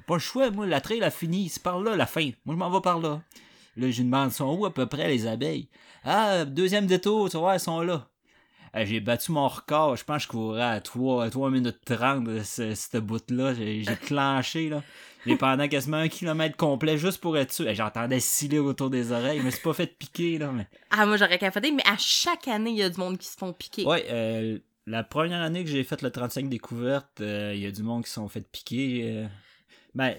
pas 0.05 0.15
le 0.15 0.19
choix, 0.19 0.49
moi, 0.51 0.65
la 0.65 0.81
trail 0.81 1.03
a 1.03 1.11
fini. 1.11 1.49
C'est 1.49 1.61
par 1.63 1.79
là, 1.79 1.95
la 1.95 2.05
fin. 2.05 2.29
Moi, 2.45 2.55
je 2.55 2.59
m'en 2.59 2.69
vais 2.69 2.81
par 2.81 2.99
là. 2.99 3.21
Là, 3.77 3.91
je 3.91 3.97
lui 3.97 4.05
demande, 4.05 4.31
sont 4.31 4.55
où 4.55 4.65
à 4.65 4.73
peu 4.73 4.85
près 4.85 5.07
les 5.09 5.27
abeilles? 5.27 5.67
Ah, 6.03 6.45
deuxième 6.45 6.85
détour, 6.87 7.29
tu 7.29 7.37
vois, 7.37 7.55
elles 7.55 7.59
sont 7.59 7.81
là. 7.81 8.07
Euh, 8.75 8.85
J'ai 8.85 8.99
battu 8.99 9.31
mon 9.31 9.47
record. 9.47 9.95
Je 9.95 10.03
pense 10.03 10.17
que 10.17 10.23
je 10.23 10.27
courais 10.37 10.61
à 10.61 10.81
3, 10.81 11.29
3 11.29 11.49
minutes 11.49 11.79
30 11.85 12.23
de 12.25 12.43
ce, 12.43 12.73
ce 12.75 12.97
bout-là. 12.97 13.53
J'ai 13.53 13.83
clenché, 14.01 14.69
là. 14.69 14.83
J'ai 15.25 15.35
pendant 15.37 15.67
quasiment 15.67 15.97
un 15.97 16.07
kilomètre 16.07 16.55
complet 16.55 16.97
juste 16.97 17.19
pour 17.19 17.35
être 17.37 17.51
sûr. 17.51 17.67
Eh, 17.67 17.73
J'entendais 17.73 18.19
sciller 18.19 18.59
autour 18.59 18.89
des 18.91 19.11
oreilles. 19.11 19.39
Je 19.39 19.45
me 19.45 19.49
suis 19.49 19.61
pas 19.61 19.73
fait 19.73 19.87
piquer, 19.87 20.37
là, 20.37 20.51
mais... 20.51 20.67
ah, 20.91 21.05
moi, 21.05 21.17
j'aurais 21.17 21.39
capoté, 21.39 21.71
mais 21.71 21.83
à 21.87 21.97
chaque 21.97 22.47
année, 22.47 22.69
il 22.71 22.77
y 22.77 22.83
a 22.83 22.89
du 22.89 22.99
monde 22.99 23.17
qui 23.17 23.27
se 23.27 23.35
font 23.37 23.51
piquer. 23.51 23.85
Ouais, 23.85 24.05
euh, 24.09 24.59
la 24.85 25.03
première 25.03 25.41
année 25.41 25.63
que 25.63 25.69
j'ai 25.69 25.83
fait 25.83 26.01
le 26.03 26.11
35 26.11 26.47
découvertes, 26.47 27.21
euh, 27.21 27.53
il 27.55 27.61
y 27.61 27.65
a 27.65 27.71
du 27.71 27.81
monde 27.81 28.03
qui 28.03 28.09
se 28.09 28.15
sont 28.15 28.29
fait 28.29 28.47
piquer. 28.51 29.01
euh. 29.05 29.27
Ben, 29.95 30.13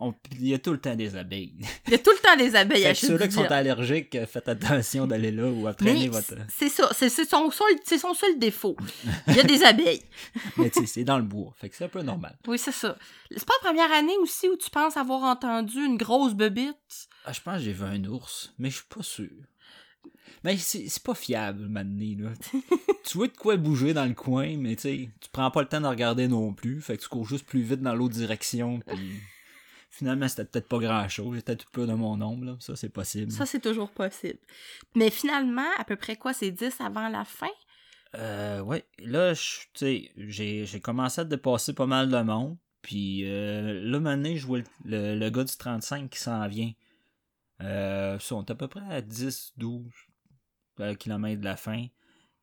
on- 0.00 0.14
il 0.40 0.48
y 0.48 0.54
a 0.54 0.58
tout 0.58 0.72
le 0.72 0.80
temps 0.80 0.94
des 0.96 1.16
abeilles. 1.16 1.54
Il 1.86 1.92
y 1.92 1.94
a 1.94 1.98
tout 1.98 2.10
le 2.10 2.18
temps 2.22 2.34
des 2.36 2.56
abeilles 2.56 2.86
à 2.86 2.94
ceux-là 2.94 3.26
qui 3.28 3.34
sont 3.34 3.44
allergiques, 3.44 4.14
euh, 4.14 4.26
faites 4.26 4.48
attention 4.48 5.06
d'aller 5.06 5.30
là 5.30 5.50
ou 5.50 5.66
à 5.66 5.74
traîner 5.74 6.08
votre. 6.08 6.34
c'est 6.48 6.70
ça, 6.70 6.90
c'est 6.94 7.10
son, 7.10 7.50
son 7.50 8.14
seul 8.14 8.38
défaut. 8.38 8.74
Il 9.28 9.36
y 9.36 9.40
a 9.40 9.42
des 9.44 9.62
abeilles. 9.64 10.02
Mais 10.56 10.70
tu 10.70 10.80
sais, 10.80 10.86
c'est 10.86 11.04
dans 11.04 11.18
le 11.18 11.24
bois. 11.24 11.52
Fait 11.58 11.68
que 11.68 11.76
c'est 11.76 11.84
un 11.84 11.88
peu 11.88 12.00
normal. 12.02 12.38
Oui, 12.46 12.58
c'est 12.58 12.72
ça. 12.72 12.96
C'est 13.30 13.44
pas 13.44 13.52
la 13.62 13.68
première 13.68 13.92
année 13.92 14.16
aussi 14.18 14.48
où 14.48 14.56
tu 14.56 14.70
penses 14.70 14.96
avoir 14.96 15.22
entendu 15.24 15.84
une 15.84 15.98
grosse 15.98 16.32
bebite? 16.34 16.74
Ah, 17.26 17.32
je 17.32 17.40
pense 17.40 17.56
que 17.58 17.64
j'ai 17.64 17.72
vu 17.72 17.84
un 17.84 18.02
ours, 18.06 18.52
mais 18.58 18.70
je 18.70 18.76
suis 18.76 18.86
pas 18.88 19.02
sûr. 19.02 19.28
Mais 20.44 20.56
c'est 20.56 20.88
c'est 20.88 21.02
pas 21.02 21.14
fiable, 21.14 21.68
maintenant, 21.68 22.24
là. 22.30 22.30
tu 23.04 23.16
vois 23.18 23.28
de 23.28 23.36
quoi 23.36 23.56
bouger 23.56 23.94
dans 23.94 24.06
le 24.06 24.14
coin, 24.14 24.56
mais 24.56 24.74
tu 24.76 24.82
sais, 24.82 25.08
tu 25.20 25.28
prends 25.30 25.50
pas 25.50 25.62
le 25.62 25.68
temps 25.68 25.80
de 25.80 25.86
regarder 25.86 26.26
non 26.28 26.52
plus. 26.52 26.80
Fait 26.80 26.96
que 26.96 27.02
tu 27.02 27.08
cours 27.08 27.26
juste 27.26 27.46
plus 27.46 27.62
vite 27.62 27.80
dans 27.80 27.94
l'autre 27.94 28.14
direction, 28.14 28.80
puis 28.80 29.20
finalement, 29.90 30.26
c'était 30.28 30.44
peut-être 30.44 30.68
pas 30.68 30.78
grand-chose. 30.78 31.36
J'étais 31.36 31.54
tout 31.56 31.68
peu 31.72 31.86
de 31.86 31.92
mon 31.92 32.20
ombre, 32.20 32.44
là. 32.44 32.56
Ça, 32.60 32.74
c'est 32.76 32.88
possible. 32.88 33.30
Ça, 33.30 33.46
c'est 33.46 33.60
toujours 33.60 33.90
possible. 33.90 34.38
Mais 34.96 35.10
finalement, 35.10 35.68
à 35.78 35.84
peu 35.84 35.96
près 35.96 36.16
quoi, 36.16 36.32
c'est 36.32 36.50
10 36.50 36.80
avant 36.80 37.08
la 37.08 37.24
fin? 37.24 37.50
Euh, 38.14 38.60
ouais. 38.60 38.84
Là, 38.98 39.32
je- 39.34 39.40
tu 39.40 39.66
sais, 39.74 40.10
j'ai 40.16 40.66
j'ai 40.66 40.80
commencé 40.80 41.20
à 41.20 41.24
dépasser 41.24 41.72
pas 41.72 41.86
mal 41.86 42.10
de 42.10 42.20
monde. 42.20 42.56
Puis 42.82 43.22
euh, 43.30 43.80
là, 43.84 44.00
maintenant, 44.00 44.34
je 44.34 44.44
vois 44.46 44.58
le, 44.58 44.64
le- 44.84 45.14
le 45.18 45.30
gars 45.30 45.44
du 45.44 45.56
35 45.56 46.10
qui 46.10 46.18
s'en 46.18 46.46
vient. 46.48 46.72
Euh, 47.62 48.18
ils 48.20 48.22
sont 48.22 48.50
à 48.50 48.54
peu 48.56 48.66
près 48.68 48.82
à 48.90 49.00
10, 49.00 49.52
12 49.56 49.84
km 50.98 51.40
de 51.40 51.44
la 51.44 51.56
fin. 51.56 51.86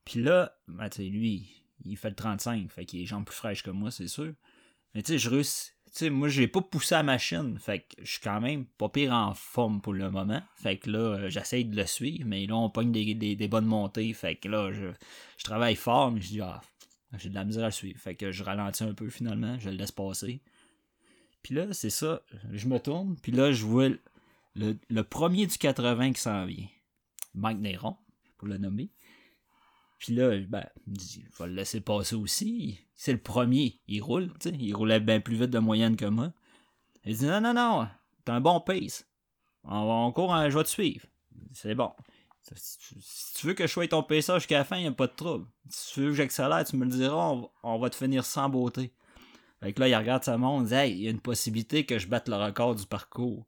Puis 0.05 0.21
là, 0.21 0.55
ben, 0.67 0.89
lui, 0.97 1.49
il 1.85 1.97
fait 1.97 2.09
le 2.09 2.15
35. 2.15 2.71
Fait 2.71 2.85
qu'il 2.85 3.01
est 3.01 3.05
jambes 3.05 3.25
plus 3.25 3.35
fraîches 3.35 3.63
que 3.63 3.71
moi, 3.71 3.91
c'est 3.91 4.07
sûr. 4.07 4.33
Mais 4.95 5.03
tu 5.03 5.13
sais, 5.13 5.17
je 5.19 5.29
réussis. 5.29 5.71
Sais, 5.91 6.09
moi, 6.11 6.29
j'ai 6.29 6.47
pas 6.47 6.61
poussé 6.61 6.93
la 6.95 7.03
machine. 7.03 7.57
Fait 7.57 7.79
que 7.79 8.03
je 8.03 8.11
suis 8.11 8.21
quand 8.21 8.39
même 8.41 8.65
pas 8.65 8.89
pire 8.89 9.11
en 9.11 9.33
forme 9.33 9.81
pour 9.81 9.93
le 9.93 10.11
moment. 10.11 10.41
Fait 10.55 10.77
que 10.77 10.89
là, 10.91 10.99
euh, 10.99 11.29
j'essaye 11.29 11.65
de 11.65 11.75
le 11.75 11.85
suivre. 11.87 12.25
Mais 12.27 12.45
là, 12.45 12.55
on 12.55 12.69
pogne 12.69 12.91
des, 12.91 13.15
des, 13.15 13.47
bonnes 13.47 13.65
montées. 13.65 14.13
Fait 14.13 14.35
que 14.35 14.47
là, 14.47 14.71
je, 14.71 14.87
je 15.37 15.43
travaille 15.43 15.75
fort, 15.75 16.11
mais 16.11 16.21
je 16.21 16.27
dis, 16.27 16.41
ah, 16.41 16.61
j'ai 17.17 17.29
de 17.29 17.35
la 17.35 17.43
misère 17.43 17.63
à 17.63 17.67
le 17.67 17.71
suivre. 17.71 17.99
Fait 17.99 18.13
que 18.15 18.31
je 18.31 18.43
ralentis 18.43 18.83
un 18.83 18.93
peu 18.93 19.09
finalement, 19.09 19.57
je 19.59 19.69
le 19.71 19.77
laisse 19.77 19.91
passer. 19.91 20.41
Puis 21.41 21.55
là, 21.55 21.73
c'est 21.73 21.89
ça, 21.89 22.21
je 22.51 22.67
me 22.67 22.79
tourne, 22.79 23.15
puis 23.21 23.31
là, 23.31 23.51
je 23.51 23.65
vois 23.65 23.89
le, 23.89 23.99
le- 24.55 24.77
le 24.89 25.03
premier 25.03 25.47
du 25.47 25.57
80 25.57 26.13
qui 26.13 26.21
s'en 26.21 26.45
vient. 26.45 26.67
Mike 27.33 27.59
Néron, 27.59 27.95
pour 28.39 28.47
le 28.47 28.58
nommer. 28.58 28.89
Puis 29.99 30.15
là, 30.15 30.36
ben, 30.47 30.65
me 30.88 30.95
dis, 30.95 31.25
je 31.32 31.43
vais 31.43 31.49
le 31.49 31.56
laisser 31.56 31.82
passer 31.82 32.15
aussi. 32.15 32.80
C'est 32.95 33.12
le 33.12 33.21
premier, 33.21 33.80
il 33.88 34.02
roule, 34.02 34.34
tu 34.39 34.49
sais, 34.49 34.56
il 34.58 34.73
roulait 34.73 35.02
bien 35.02 35.19
plus 35.19 35.36
vite 35.36 35.52
de 35.52 35.60
moyenne 35.60 35.95
que 35.97 36.06
moi. 36.06 36.32
Il 37.06 37.17
dit, 37.17 37.25
non, 37.25 37.41
non, 37.41 37.54
non, 37.54 37.88
t'as 38.25 38.34
un 38.34 38.41
bon 38.41 38.62
pace. 38.62 39.06
On, 39.63 39.78
on 39.78 40.12
court, 40.12 40.32
en- 40.32 40.49
je 40.49 40.58
vais 40.58 40.63
te 40.63 40.69
suivre. 40.69 41.06
C'est 41.54 41.75
bon. 41.75 41.91
Si 42.56 43.34
tu 43.36 43.47
veux 43.47 43.54
que 43.54 43.67
je 43.67 43.71
sois 43.71 43.88
ton 43.88 44.02
pacer 44.02 44.34
jusqu'à 44.36 44.60
la 44.60 44.63
fin, 44.63 44.78
il 44.78 44.88
a 44.88 44.91
pas 44.91 45.08
de 45.08 45.13
trouble. 45.13 45.45
Si 45.69 45.93
tu 45.93 46.02
veux 46.02 46.10
que 46.10 46.15
j'accélère, 46.15 46.63
tu 46.63 46.78
me 46.78 46.86
le 46.86 46.91
diras, 46.91 47.38
on, 47.63 47.80
va 47.80 47.89
te 47.89 47.95
finir 47.95 48.25
sans 48.25 48.49
beauté. 48.49 48.93
Fait 49.60 49.73
que 49.73 49.82
là, 49.82 49.89
il 49.89 49.95
regarde 49.95 50.23
sa 50.23 50.38
montre, 50.38 50.63
il 50.63 50.69
dit 50.69 50.93
il 50.93 51.04
y 51.04 51.08
a 51.08 51.12
une 51.12 51.19
possibilité 51.19 51.86
que 51.86 51.99
je 51.99 52.08
batte 52.08 52.30
le 52.30 52.38
record 52.38 52.75
du 52.75 52.86
parcours. 52.86 53.45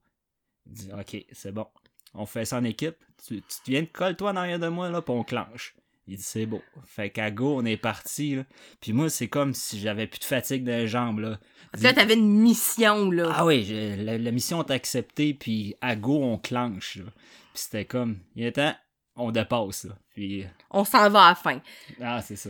Il 0.65 0.73
dit 0.73 0.89
Ok, 0.93 1.25
c'est 1.31 1.53
bon. 1.53 1.67
On 2.13 2.25
fait 2.25 2.45
ça 2.45 2.57
en 2.57 2.63
équipe. 2.65 2.97
Tu, 3.27 3.41
tu 3.41 3.71
viens 3.71 3.81
de 3.81 3.87
coller 3.87 4.15
toi 4.15 4.31
en 4.31 4.35
arrière 4.35 4.59
de 4.59 4.67
moi, 4.67 4.89
là, 4.89 5.01
puis 5.01 5.13
on 5.13 5.23
clenche. 5.23 5.75
Il 6.07 6.17
dit 6.17 6.23
c'est 6.23 6.45
beau. 6.47 6.61
Fait 6.85 7.09
qu'à 7.11 7.29
go, 7.31 7.55
on 7.57 7.65
est 7.65 7.77
parti. 7.77 8.35
Là. 8.35 8.43
Puis 8.81 8.91
moi, 8.91 9.09
c'est 9.09 9.27
comme 9.27 9.53
si 9.53 9.79
j'avais 9.79 10.07
plus 10.07 10.19
de 10.19 10.25
fatigue 10.25 10.63
dans 10.63 10.71
les 10.71 10.87
jambes. 10.87 11.19
Là. 11.19 11.39
Que 11.73 11.83
là, 11.83 11.93
t'avais 11.93 12.15
une 12.15 12.39
mission, 12.41 13.11
là. 13.11 13.31
Ah 13.33 13.45
oui, 13.45 13.63
la, 13.97 14.17
la 14.17 14.31
mission 14.31 14.63
est 14.63 14.71
acceptée, 14.71 15.33
puis 15.33 15.75
à 15.81 15.95
go, 15.95 16.21
on 16.23 16.37
clenche. 16.37 16.97
là. 16.97 17.05
Puis 17.53 17.63
c'était 17.63 17.85
comme, 17.85 18.17
il 18.35 18.45
est 18.45 18.53
temps, 18.53 18.75
on 19.15 19.31
dépasse. 19.31 19.85
Là. 19.85 19.93
Puis 20.15 20.43
On 20.71 20.83
s'en 20.83 21.09
va 21.09 21.25
à 21.25 21.29
la 21.29 21.35
fin. 21.35 21.61
ah, 22.01 22.21
c'est 22.21 22.35
ça. 22.35 22.49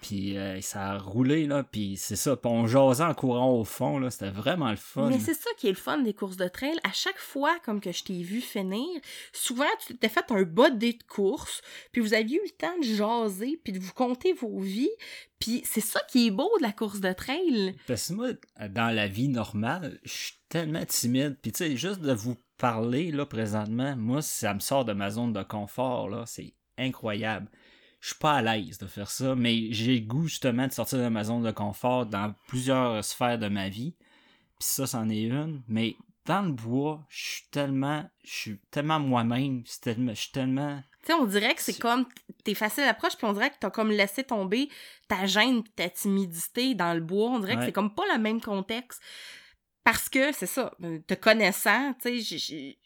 Puis 0.00 0.36
euh, 0.36 0.60
ça 0.60 0.92
a 0.92 0.98
roulé, 0.98 1.46
là, 1.46 1.62
puis 1.62 1.96
c'est 1.96 2.16
ça. 2.16 2.36
Puis 2.36 2.50
on 2.50 2.66
jasait 2.66 3.04
en 3.04 3.14
courant 3.14 3.52
au 3.52 3.64
fond, 3.64 3.98
là, 3.98 4.10
c'était 4.10 4.30
vraiment 4.30 4.70
le 4.70 4.76
fun. 4.76 5.08
Mais 5.08 5.18
c'est 5.18 5.34
ça 5.34 5.50
qui 5.58 5.66
est 5.66 5.70
le 5.70 5.76
fun 5.76 5.98
des 5.98 6.14
courses 6.14 6.36
de 6.36 6.48
trail. 6.48 6.78
À 6.84 6.92
chaque 6.92 7.18
fois, 7.18 7.58
comme 7.64 7.80
que 7.80 7.92
je 7.92 8.04
t'ai 8.04 8.22
vu 8.22 8.40
finir, 8.40 8.88
souvent, 9.32 9.64
tu 9.86 9.96
t'es 9.96 10.08
fait 10.08 10.30
un 10.30 10.42
bas 10.42 10.70
de 10.70 10.92
course, 11.08 11.60
puis 11.92 12.00
vous 12.00 12.14
aviez 12.14 12.36
eu 12.36 12.44
le 12.44 12.50
temps 12.50 12.78
de 12.78 12.84
jaser, 12.84 13.60
puis 13.62 13.72
de 13.72 13.78
vous 13.78 13.92
compter 13.92 14.32
vos 14.32 14.60
vies. 14.60 14.90
Puis 15.38 15.62
c'est 15.64 15.80
ça 15.80 16.00
qui 16.08 16.26
est 16.26 16.30
beau 16.30 16.50
de 16.58 16.62
la 16.62 16.72
course 16.72 17.00
de 17.00 17.12
trail. 17.12 17.74
Parce 17.86 18.08
que 18.08 18.12
moi, 18.12 18.28
dans 18.68 18.94
la 18.94 19.08
vie 19.08 19.28
normale, 19.28 19.98
je 20.04 20.12
suis 20.12 20.34
tellement 20.48 20.84
timide. 20.84 21.38
Puis 21.40 21.52
tu 21.52 21.58
sais, 21.58 21.76
juste 21.76 22.00
de 22.00 22.12
vous 22.12 22.36
parler, 22.58 23.10
là, 23.10 23.24
présentement, 23.24 23.96
moi, 23.96 24.20
ça 24.20 24.52
me 24.52 24.60
sort 24.60 24.84
de 24.84 24.92
ma 24.92 25.10
zone 25.10 25.32
de 25.32 25.42
confort, 25.42 26.08
là. 26.08 26.24
C'est 26.26 26.52
incroyable. 26.76 27.48
Je 28.00 28.08
suis 28.08 28.18
pas 28.18 28.34
à 28.34 28.42
l'aise 28.42 28.78
de 28.78 28.86
faire 28.86 29.10
ça, 29.10 29.34
mais 29.34 29.72
j'ai 29.72 30.00
le 30.00 30.06
goût, 30.06 30.26
justement, 30.26 30.66
de 30.66 30.72
sortir 30.72 30.98
de 30.98 31.08
ma 31.08 31.24
zone 31.24 31.42
de 31.42 31.50
confort 31.50 32.06
dans 32.06 32.34
plusieurs 32.48 33.04
sphères 33.04 33.38
de 33.38 33.48
ma 33.48 33.68
vie. 33.68 33.94
Puis 34.58 34.68
ça, 34.68 34.86
c'en 34.86 35.08
est 35.10 35.22
une. 35.22 35.62
Mais 35.68 35.96
dans 36.24 36.42
le 36.42 36.52
bois, 36.52 37.04
je 37.10 37.24
suis 37.24 37.44
tellement, 37.50 38.08
je 38.24 38.30
suis 38.30 38.58
tellement 38.70 39.00
moi-même. 39.00 39.64
Je 39.66 40.14
suis 40.14 40.32
tellement... 40.32 40.82
Tu 41.02 41.06
sais, 41.06 41.14
on 41.14 41.26
dirait 41.26 41.54
que 41.54 41.62
c'est 41.62 41.78
comme, 41.78 42.06
t'es 42.44 42.54
facile 42.54 42.84
d'approche, 42.84 43.16
puis 43.16 43.26
on 43.26 43.32
dirait 43.32 43.50
que 43.50 43.56
t'as 43.60 43.70
comme 43.70 43.90
laissé 43.90 44.24
tomber 44.24 44.68
ta 45.08 45.26
gêne 45.26 45.62
ta 45.76 45.88
timidité 45.88 46.74
dans 46.74 46.94
le 46.94 47.00
bois. 47.00 47.30
On 47.30 47.38
dirait 47.38 47.56
que 47.56 47.64
c'est 47.64 47.72
comme 47.72 47.94
pas 47.94 48.04
le 48.14 48.18
même 48.18 48.40
contexte. 48.40 49.00
Parce 49.82 50.08
que, 50.08 50.32
c'est 50.32 50.46
ça, 50.46 50.72
euh, 50.84 50.98
te 51.06 51.14
connaissant, 51.14 51.94
tu 52.02 52.22
sais, 52.22 52.78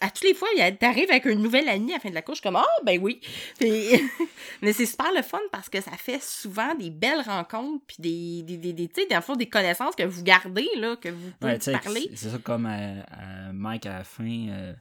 à 0.00 0.10
toutes 0.10 0.24
les 0.24 0.34
fois, 0.34 0.48
t'arrives 0.78 1.10
avec 1.10 1.24
une 1.24 1.40
nouvelle 1.42 1.68
amie 1.68 1.92
à 1.92 1.96
la 1.96 2.00
fin 2.00 2.10
de 2.10 2.14
la 2.14 2.22
course, 2.22 2.38
je 2.38 2.40
suis 2.42 2.48
comme, 2.48 2.56
ah, 2.56 2.82
ben 2.84 2.98
oui. 3.00 3.20
Puis- 3.58 4.00
Mais 4.62 4.72
c'est 4.72 4.86
super 4.86 5.12
le 5.14 5.22
fun 5.22 5.40
parce 5.50 5.68
que 5.68 5.80
ça 5.80 5.92
fait 5.92 6.22
souvent 6.22 6.74
des 6.74 6.90
belles 6.90 7.22
rencontres, 7.24 7.82
puis 7.86 7.96
des, 7.98 8.42
des, 8.56 8.72
des, 8.72 8.86
des, 8.88 9.20
fond, 9.20 9.34
des 9.36 9.48
connaissances 9.48 9.96
que 9.96 10.04
vous 10.04 10.22
gardez, 10.22 10.68
là, 10.76 10.96
que 10.96 11.08
vous 11.08 11.30
pouvez 11.40 11.52
Ouais, 11.54 11.78
parler. 11.80 12.10
c'est 12.14 12.28
ça 12.30 12.38
comme 12.38 12.66
à, 12.66 13.02
à 13.10 13.52
Mike 13.52 13.86
à 13.86 13.98
la 13.98 14.04
fin, 14.04 14.46
euh, 14.48 14.72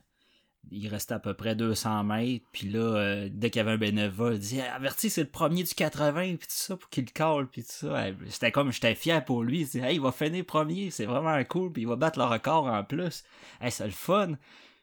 il 0.72 0.88
restait 0.88 1.14
à 1.16 1.20
peu 1.20 1.34
près 1.34 1.56
200 1.56 2.04
mètres, 2.06 2.46
puis 2.52 2.70
là, 2.70 2.80
euh, 2.80 3.30
dès 3.32 3.50
qu'il 3.50 3.60
y 3.60 3.62
avait 3.62 3.72
un 3.74 3.78
bénévole, 3.78 4.36
il 4.36 4.40
dit 4.40 4.62
Averti, 4.62 5.10
c'est 5.10 5.22
le 5.24 5.30
premier 5.30 5.64
du 5.64 5.74
80, 5.74 6.36
puis 6.38 6.38
tout 6.38 6.46
ça, 6.50 6.78
pour 6.78 6.90
qu'il 6.90 7.04
le 7.06 7.12
cale, 7.12 7.48
puis 7.48 7.64
tout 7.64 7.72
ça. 7.72 8.06
J'étais 8.26 8.52
comme, 8.52 8.72
j'étais 8.72 8.96
fier 8.96 9.24
pour 9.26 9.44
lui. 9.44 9.62
Il 9.62 9.68
dit 9.68 9.80
Hey, 9.80 9.96
il 9.96 10.02
va 10.02 10.12
finir 10.12 10.46
premier, 10.46 10.90
c'est 10.90 11.06
vraiment 11.06 11.42
cool, 11.44 11.72
puis 11.74 11.82
il 11.82 11.88
va 11.88 11.96
battre 11.98 12.18
le 12.20 12.26
record 12.26 12.68
en 12.68 12.84
plus. 12.84 13.24
Hey, 13.62 13.72
c'est 13.72 13.86
le 13.86 13.92
fun. 13.92 14.34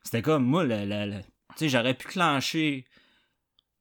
C'était 0.02 0.22
comme, 0.22 0.44
moi, 0.44 0.64
le, 0.64 0.84
le- 0.84 1.10
le- 1.60 1.68
j'aurais 1.68 1.94
pu 1.94 2.08
clencher 2.08 2.84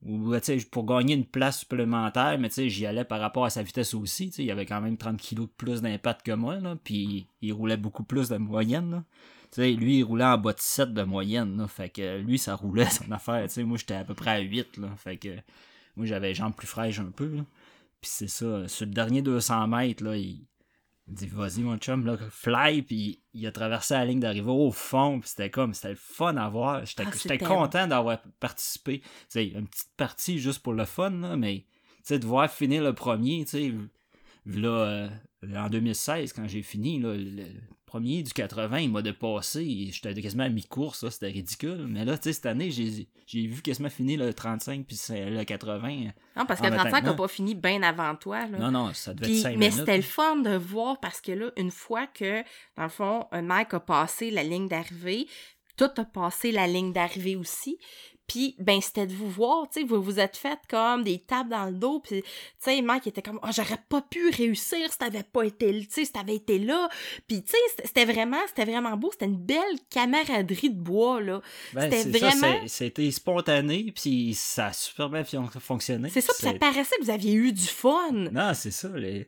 ou 0.01 0.33
sais, 0.41 0.57
pour 0.71 0.85
gagner 0.85 1.13
une 1.15 1.25
place 1.25 1.59
supplémentaire, 1.59 2.39
mais 2.39 2.49
j'y 2.49 2.85
allais 2.85 3.03
par 3.03 3.19
rapport 3.19 3.43
à 3.45 3.49
sa 3.49 3.63
vitesse 3.63 3.93
aussi. 3.93 4.27
Il 4.37 4.49
avait 4.49 4.65
quand 4.65 4.79
même 4.81 4.97
30 4.97 5.17
kilos 5.19 5.47
de 5.47 5.53
plus 5.53 5.81
d'impact 5.81 6.25
que 6.25 6.31
moi, 6.31 6.55
là, 6.59 6.77
puis 6.81 7.27
il 7.41 7.51
roulait 7.51 7.75
beaucoup 7.77 8.03
plus 8.03 8.29
de 8.29 8.37
moyenne. 8.37 8.91
Là. 8.91 9.03
Tu 9.51 9.61
sais, 9.61 9.71
lui, 9.73 9.97
il 9.99 10.03
roulait 10.03 10.23
en 10.25 10.37
bas 10.37 10.53
de 10.53 10.59
7 10.59 10.93
de 10.93 11.03
moyenne. 11.03 11.57
Là, 11.57 11.67
fait 11.67 11.89
que 11.89 12.17
lui, 12.19 12.37
ça 12.37 12.55
roulait 12.55 12.85
son 12.89 13.11
affaire. 13.11 13.43
tu 13.47 13.55
sais, 13.55 13.63
Moi, 13.63 13.77
j'étais 13.77 13.95
à 13.95 14.05
peu 14.05 14.13
près 14.13 14.31
à 14.31 14.39
8. 14.39 14.77
Là, 14.77 14.89
fait 14.95 15.17
que 15.17 15.29
moi, 15.97 16.05
j'avais 16.05 16.29
les 16.29 16.33
jambes 16.35 16.55
plus 16.55 16.67
fraîches 16.67 16.99
un 16.99 17.11
peu. 17.11 17.29
Puis 18.01 18.09
c'est 18.11 18.29
ça, 18.29 18.67
sur 18.69 18.85
le 18.85 18.93
dernier 18.93 19.21
200 19.21 19.67
mètres, 19.67 20.03
là, 20.03 20.15
il, 20.15 20.47
il 21.09 21.15
dit 21.15 21.27
Vas-y, 21.27 21.61
mon 21.61 21.77
chum, 21.77 22.05
là, 22.05 22.17
fly. 22.29 22.81
Puis 22.81 23.21
il 23.33 23.45
a 23.47 23.51
traversé 23.51 23.93
la 23.95 24.05
ligne 24.05 24.19
d'arrivée 24.19 24.51
au 24.51 24.71
fond. 24.71 25.19
Puis 25.19 25.29
c'était 25.29 25.49
comme, 25.49 25.73
c'était 25.73 25.89
le 25.89 25.95
fun 25.95 26.37
à 26.37 26.49
voir. 26.49 26.85
J'étais 26.85 27.03
Ah, 27.05 27.37
content 27.47 27.87
d'avoir 27.87 28.21
participé. 28.39 28.99
Tu 29.01 29.07
sais, 29.29 29.47
une 29.47 29.67
petite 29.67 29.91
partie 29.97 30.39
juste 30.39 30.59
pour 30.59 30.73
le 30.73 30.85
fun, 30.85 31.11
là, 31.11 31.35
mais 31.35 31.65
tu 31.97 32.03
sais, 32.03 32.19
de 32.19 32.25
voir 32.25 32.49
finir 32.49 32.83
le 32.83 32.93
premier, 32.93 33.43
tu 33.45 33.51
sais, 33.51 33.73
là, 34.45 34.69
euh, 34.69 35.09
en 35.55 35.69
2016, 35.69 36.33
quand 36.33 36.47
j'ai 36.47 36.61
fini, 36.61 36.99
là, 36.99 37.13
le 37.15 37.45
premier 37.89 38.23
du 38.23 38.31
80, 38.31 38.79
il 38.79 38.91
m'a 38.91 39.01
dépassé. 39.01 39.89
J'étais 39.91 40.21
quasiment 40.21 40.43
à 40.43 40.49
mi-course, 40.49 41.09
c'était 41.09 41.27
ridicule. 41.27 41.85
Mais 41.87 42.05
là, 42.05 42.17
tu 42.17 42.25
sais, 42.25 42.33
cette 42.33 42.45
année, 42.45 42.69
j'ai 42.71 43.07
vu 43.47 43.61
quasiment 43.61 43.89
fini 43.89 44.15
le 44.15 44.33
35 44.33 44.85
puis 44.85 44.97
le 45.09 45.43
80. 45.43 46.11
Non, 46.37 46.45
parce 46.45 46.59
que 46.59 46.65
le 46.65 46.71
même 46.71 46.79
temps 46.79 46.89
35 46.89 47.01
que 47.01 47.05
n'a 47.07 47.13
pas 47.13 47.27
fini 47.27 47.55
bien 47.55 47.81
avant 47.83 48.15
toi, 48.15 48.45
là. 48.47 48.57
Non, 48.59 48.71
non, 48.71 48.93
ça 48.93 49.13
devait 49.13 49.27
Puis- 49.27 49.37
être 49.39 49.43
5 49.43 49.57
mais 49.57 49.71
c'était 49.71 49.97
le 49.97 50.03
fun 50.03 50.37
de 50.37 50.55
voir 50.55 50.99
parce 50.99 51.19
que 51.21 51.31
là, 51.31 51.51
une 51.57 51.71
fois 51.71 52.07
que, 52.07 52.43
dans 52.77 52.83
le 52.83 52.89
fond, 52.89 53.25
un 53.31 53.41
mec 53.41 53.73
a 53.73 53.79
passé 53.79 54.31
la 54.31 54.43
ligne 54.43 54.67
d'arrivée, 54.67 55.27
tout 55.77 55.89
a 55.97 56.05
passé 56.05 56.51
la 56.51 56.67
ligne 56.67 56.93
d'arrivée 56.93 57.35
aussi. 57.35 57.77
Puis, 58.29 58.55
ben, 58.59 58.79
c'était 58.79 59.07
de 59.07 59.13
vous 59.13 59.27
voir, 59.29 59.67
tu 59.69 59.81
sais, 59.81 59.85
vous 59.85 60.01
vous 60.01 60.19
êtes 60.19 60.37
fait 60.37 60.59
comme 60.69 61.03
des 61.03 61.19
tapes 61.19 61.49
dans 61.49 61.65
le 61.65 61.73
dos, 61.73 61.99
puis, 61.99 62.21
tu 62.21 62.29
sais, 62.59 62.81
Mike 62.81 63.07
était 63.07 63.21
comme, 63.21 63.39
oh, 63.43 63.47
j'aurais 63.53 63.79
pas 63.89 64.01
pu 64.01 64.29
réussir 64.29 64.89
si 64.91 64.97
t'avais 64.97 65.23
pas 65.23 65.43
été, 65.43 65.71
tu 65.81 65.87
sais, 65.89 66.05
si 66.05 66.11
t'avais 66.13 66.35
été 66.35 66.59
là. 66.59 66.87
Puis, 67.27 67.43
tu 67.43 67.51
sais, 67.51 67.83
c'était- 67.83 68.05
vraiment, 68.05 68.37
c'était 68.47 68.65
vraiment 68.65 68.95
beau, 68.95 69.09
c'était 69.11 69.25
une 69.25 69.35
belle 69.37 69.59
camaraderie 69.89 70.69
de 70.69 70.79
bois, 70.79 71.19
là. 71.21 71.41
Ben, 71.73 71.89
c'était 71.91 72.19
vraiment- 72.19 72.67
C'était 72.67 73.11
spontané, 73.11 73.91
puis 73.93 74.33
ça 74.35 74.67
a 74.67 74.73
super 74.73 75.09
bien 75.09 75.23
fon- 75.23 75.49
fonctionné. 75.59 76.09
C'est 76.09 76.21
ça, 76.21 76.31
puis 76.37 76.43
ça 76.47 76.53
paraissait 76.59 76.95
que 76.97 77.03
vous 77.03 77.09
aviez 77.09 77.33
eu 77.33 77.51
du 77.51 77.65
fun. 77.67 78.11
Non, 78.31 78.51
c'est 78.53 78.71
ça. 78.71 78.89
Les... 78.95 79.27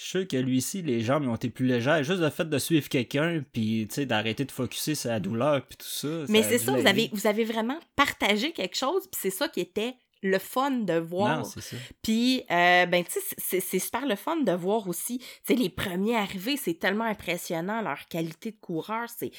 Je 0.00 0.06
suis 0.06 0.18
sûr 0.20 0.28
que 0.28 0.36
lui 0.38 0.56
ici, 0.56 0.80
les 0.80 1.02
jambes 1.02 1.28
ont 1.28 1.34
été 1.34 1.50
plus 1.50 1.66
légères. 1.66 2.02
Juste 2.02 2.20
le 2.20 2.30
fait 2.30 2.48
de 2.48 2.58
suivre 2.58 2.88
quelqu'un, 2.88 3.44
puis 3.52 3.86
d'arrêter 4.06 4.46
de 4.46 4.50
focuser 4.50 4.94
sur 4.94 5.10
la 5.10 5.20
douleur, 5.20 5.60
puis 5.66 5.76
tout 5.76 5.86
ça. 5.86 6.08
Mais 6.30 6.42
c'est 6.42 6.56
ça, 6.56 6.72
vous 6.72 6.86
avez, 6.86 7.10
vous 7.12 7.26
avez 7.26 7.44
vraiment 7.44 7.78
partagé 7.96 8.52
quelque 8.52 8.76
chose, 8.76 9.02
puis 9.12 9.20
c'est 9.20 9.30
ça 9.30 9.46
qui 9.48 9.60
était 9.60 9.92
le 10.22 10.38
fun 10.38 10.70
de 10.70 10.94
voir. 10.94 11.40
Non, 11.40 11.44
c'est 11.44 11.60
ça. 11.60 11.76
Puis, 12.00 12.44
euh, 12.50 12.86
ben, 12.86 13.04
tu 13.04 13.20
sais, 13.36 13.60
c'est 13.60 13.78
super 13.78 14.06
le 14.06 14.16
fun 14.16 14.36
de 14.36 14.52
voir 14.52 14.88
aussi, 14.88 15.18
tu 15.18 15.26
sais, 15.48 15.54
les 15.54 15.68
premiers 15.68 16.16
arrivés, 16.16 16.56
c'est 16.56 16.78
tellement 16.78 17.04
impressionnant, 17.04 17.82
leur 17.82 18.06
qualité 18.08 18.52
de 18.52 18.58
coureur, 18.58 19.06
c'est 19.18 19.32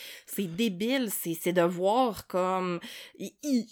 débile, 0.55 1.09
c'est 1.11 1.53
de 1.53 1.63
voir 1.63 2.27
comme... 2.27 2.79
Ils, 3.17 3.65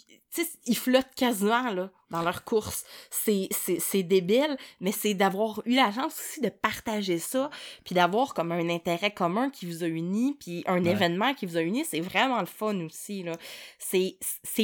ils 0.66 0.76
flottent 0.76 1.14
quasiment, 1.16 1.70
là, 1.72 1.90
dans 2.10 2.22
leur 2.22 2.44
course. 2.44 2.84
C'est 3.10 4.02
débile, 4.02 4.56
mais 4.80 4.92
c'est 4.92 5.14
d'avoir 5.14 5.62
eu 5.64 5.74
la 5.74 5.92
chance 5.92 6.14
aussi 6.18 6.40
de 6.40 6.48
partager 6.48 7.18
ça, 7.18 7.50
puis 7.84 7.94
d'avoir 7.94 8.34
comme 8.34 8.52
un 8.52 8.68
intérêt 8.68 9.12
commun 9.12 9.50
qui 9.50 9.66
vous 9.66 9.84
a 9.84 9.86
uni, 9.86 10.36
puis 10.38 10.62
un 10.66 10.84
événement 10.84 11.34
qui 11.34 11.46
vous 11.46 11.56
a 11.56 11.62
uni, 11.62 11.84
c'est 11.84 12.00
vraiment 12.00 12.40
le 12.40 12.46
fun 12.46 12.78
aussi, 12.84 13.22
là. 13.22 13.32
C'est 13.78 14.16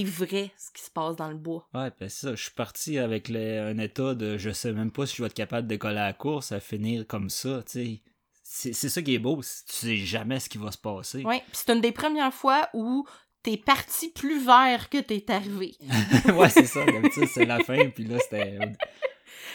vrai, 0.04 0.50
ce 0.56 0.70
qui 0.72 0.82
se 0.82 0.90
passe 0.90 1.16
dans 1.16 1.28
le 1.28 1.36
bois. 1.36 1.68
Ouais, 1.74 1.90
ben 1.98 2.08
ça, 2.08 2.34
je 2.34 2.42
suis 2.42 2.52
parti 2.52 2.98
avec 2.98 3.30
un 3.30 3.78
état 3.78 4.14
de 4.14 4.38
je 4.38 4.50
sais 4.50 4.72
même 4.72 4.90
pas 4.90 5.06
si 5.06 5.16
je 5.16 5.22
vais 5.22 5.26
être 5.26 5.34
capable 5.34 5.68
de 5.68 5.76
coller 5.76 5.98
à 5.98 6.06
la 6.06 6.12
course, 6.12 6.52
à 6.52 6.60
finir 6.60 7.06
comme 7.06 7.30
ça, 7.30 7.62
sais. 7.66 8.02
C'est 8.48 8.72
ça 8.72 9.02
qui 9.02 9.12
est 9.12 9.18
beau, 9.18 9.36
tu 9.42 9.44
sais 9.66 9.96
jamais 9.96 10.38
ce 10.38 10.48
qui 10.48 10.56
va 10.56 10.70
se 10.70 10.78
passer. 10.78 11.22
Oui, 11.26 11.40
puis 11.40 11.50
c'est 11.52 11.72
une 11.74 11.80
des 11.80 11.92
premières 11.92 12.32
fois 12.32 12.70
où 12.72 13.04
t'es 13.46 13.56
parti 13.56 14.08
plus 14.08 14.44
vert 14.44 14.90
que 14.90 14.98
t'es 14.98 15.24
arrivé. 15.30 15.76
ouais, 16.34 16.50
c'est 16.50 16.66
ça. 16.66 16.84
D'habitude, 16.84 17.28
c'est 17.28 17.44
la 17.44 17.60
fin, 17.60 17.90
puis 17.90 18.02
là, 18.04 18.18
c'était. 18.18 18.58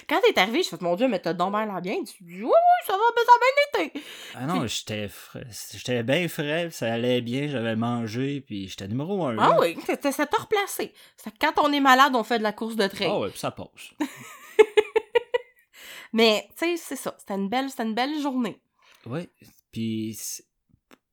Quand 0.07 0.21
t'es 0.21 0.39
arrivé, 0.39 0.63
je 0.63 0.69
fais 0.69 0.77
mon 0.79 0.95
Dieu, 0.95 1.09
mais 1.09 1.19
t'as 1.19 1.33
donc 1.33 1.53
l'air 1.53 1.81
bien. 1.81 2.01
Tu 2.03 2.23
dis, 2.23 2.41
oui, 2.41 2.45
oui, 2.45 2.85
ça 2.87 2.93
va, 2.93 3.03
mais 3.15 3.21
ça 3.25 3.31
a 3.35 3.39
bien 3.83 3.89
été. 3.89 3.99
Ah 4.33 4.45
non, 4.45 4.65
j'étais 4.65 5.09
frais. 5.09 5.45
J'étais 5.73 6.03
bien 6.03 6.29
frais, 6.29 6.69
ça 6.71 6.93
allait 6.93 7.19
bien, 7.19 7.49
j'avais 7.49 7.75
mangé, 7.75 8.39
puis 8.39 8.69
j'étais 8.69 8.87
numéro 8.87 9.25
un. 9.25 9.35
Ah 9.37 9.57
oui, 9.59 9.77
ça 9.85 10.25
t'a 10.25 10.37
replacé. 10.37 10.93
Quand 11.39 11.53
on 11.57 11.73
est 11.73 11.81
malade, 11.81 12.15
on 12.15 12.23
fait 12.23 12.37
de 12.37 12.43
la 12.43 12.53
course 12.53 12.77
de 12.77 12.87
train. 12.87 13.09
Ah 13.09 13.19
ouais, 13.19 13.29
puis 13.29 13.39
ça 13.39 13.51
passe. 13.51 13.91
mais, 16.13 16.47
tu 16.57 16.65
sais, 16.65 16.77
c'est 16.77 16.95
ça. 16.95 17.13
C'était 17.19 17.35
une, 17.35 17.49
belle, 17.49 17.67
une 17.77 17.93
belle 17.93 18.21
journée. 18.21 18.57
Oui, 19.05 19.27
puis 19.71 20.17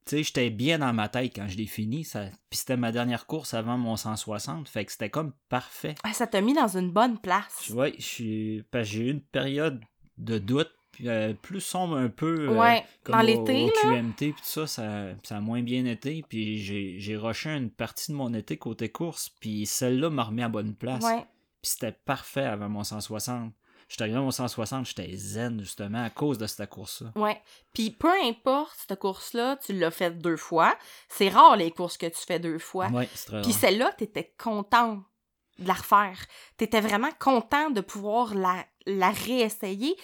tu 0.09 0.17
sais, 0.17 0.23
j'étais 0.23 0.49
bien 0.49 0.79
dans 0.79 0.91
ma 0.91 1.07
tête 1.07 1.33
quand 1.35 1.47
je 1.47 1.55
l'ai 1.55 1.67
fini. 1.67 2.03
Ça... 2.03 2.25
Puis 2.49 2.59
c'était 2.59 2.77
ma 2.77 2.91
dernière 2.91 3.27
course 3.27 3.53
avant 3.53 3.77
mon 3.77 3.95
160. 3.95 4.67
Fait 4.67 4.83
que 4.83 4.91
c'était 4.91 5.11
comme 5.11 5.33
parfait. 5.49 5.93
Ah, 6.03 6.13
ça 6.13 6.25
t'a 6.25 6.41
mis 6.41 6.53
dans 6.53 6.77
une 6.77 6.91
bonne 6.91 7.19
place. 7.19 7.71
Oui, 7.75 7.93
j'ai 7.99 8.65
eu 8.73 9.11
une 9.11 9.21
période 9.21 9.79
de 10.17 10.39
doute. 10.39 10.71
Euh, 11.05 11.33
plus 11.33 11.61
sombre 11.61 11.95
un 11.95 12.09
peu. 12.09 12.49
Euh, 12.49 12.59
ouais, 12.59 12.83
dans 13.05 13.21
l'été. 13.21 13.65
Au, 13.65 13.69
QMT, 13.69 14.17
puis 14.17 14.33
tout 14.33 14.37
ça, 14.41 14.67
ça, 14.67 15.09
ça, 15.23 15.37
a 15.37 15.39
moins 15.39 15.61
bien 15.61 15.85
été. 15.85 16.25
Puis 16.27 16.57
j'ai 16.57 17.15
rushé 17.15 17.51
une 17.51 17.69
partie 17.69 18.11
de 18.11 18.17
mon 18.17 18.33
été 18.33 18.57
côté 18.57 18.89
course. 18.89 19.29
Puis 19.39 19.65
celle-là 19.65 20.09
m'a 20.09 20.23
remis 20.23 20.41
à 20.41 20.49
bonne 20.49 20.73
place. 20.75 21.03
Ouais. 21.03 21.25
Puis 21.61 21.71
c'était 21.71 21.93
parfait 21.93 22.43
avant 22.43 22.67
mon 22.67 22.83
160. 22.83 23.53
J'étais 23.89 24.03
arrivé 24.03 24.19
au 24.19 24.29
160, 24.29 24.85
j'étais 24.85 25.15
zen, 25.15 25.59
justement, 25.61 26.03
à 26.03 26.11
cause 26.11 26.37
de 26.37 26.45
cette 26.45 26.69
course-là. 26.69 27.11
Ouais. 27.15 27.41
Puis 27.73 27.89
peu 27.89 28.11
importe 28.23 28.75
cette 28.87 28.99
course-là, 28.99 29.57
tu 29.57 29.73
l'as 29.73 29.89
faite 29.89 30.19
deux 30.19 30.37
fois. 30.37 30.77
C'est 31.09 31.29
rare 31.29 31.57
les 31.57 31.71
courses 31.71 31.97
que 31.97 32.05
tu 32.05 32.23
fais 32.25 32.39
deux 32.39 32.59
fois. 32.59 32.87
Ouais, 32.89 33.09
c'est 33.15 33.25
très 33.25 33.41
Puis 33.41 33.51
celle-là, 33.51 33.91
t'étais 33.97 34.31
content 34.37 35.03
de 35.57 35.67
la 35.67 35.73
refaire. 35.73 36.19
T'étais 36.55 36.81
vraiment 36.81 37.09
content 37.19 37.71
de 37.71 37.81
pouvoir 37.81 38.35
la, 38.35 38.63
la 38.85 39.09
réessayer 39.09 39.95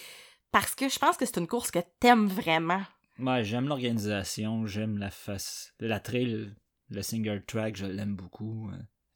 parce 0.50 0.74
que 0.74 0.88
je 0.88 0.98
pense 0.98 1.16
que 1.16 1.24
c'est 1.24 1.38
une 1.38 1.46
course 1.46 1.70
que 1.70 1.78
t'aimes 2.00 2.26
vraiment. 2.26 2.82
Ouais, 3.20 3.44
j'aime 3.44 3.68
l'organisation, 3.68 4.66
j'aime 4.66 4.98
la 4.98 5.12
face. 5.12 5.72
La 5.78 6.00
trail, 6.00 6.52
le 6.90 7.02
single 7.02 7.44
track, 7.46 7.76
je 7.76 7.86
l'aime 7.86 8.16
beaucoup. 8.16 8.68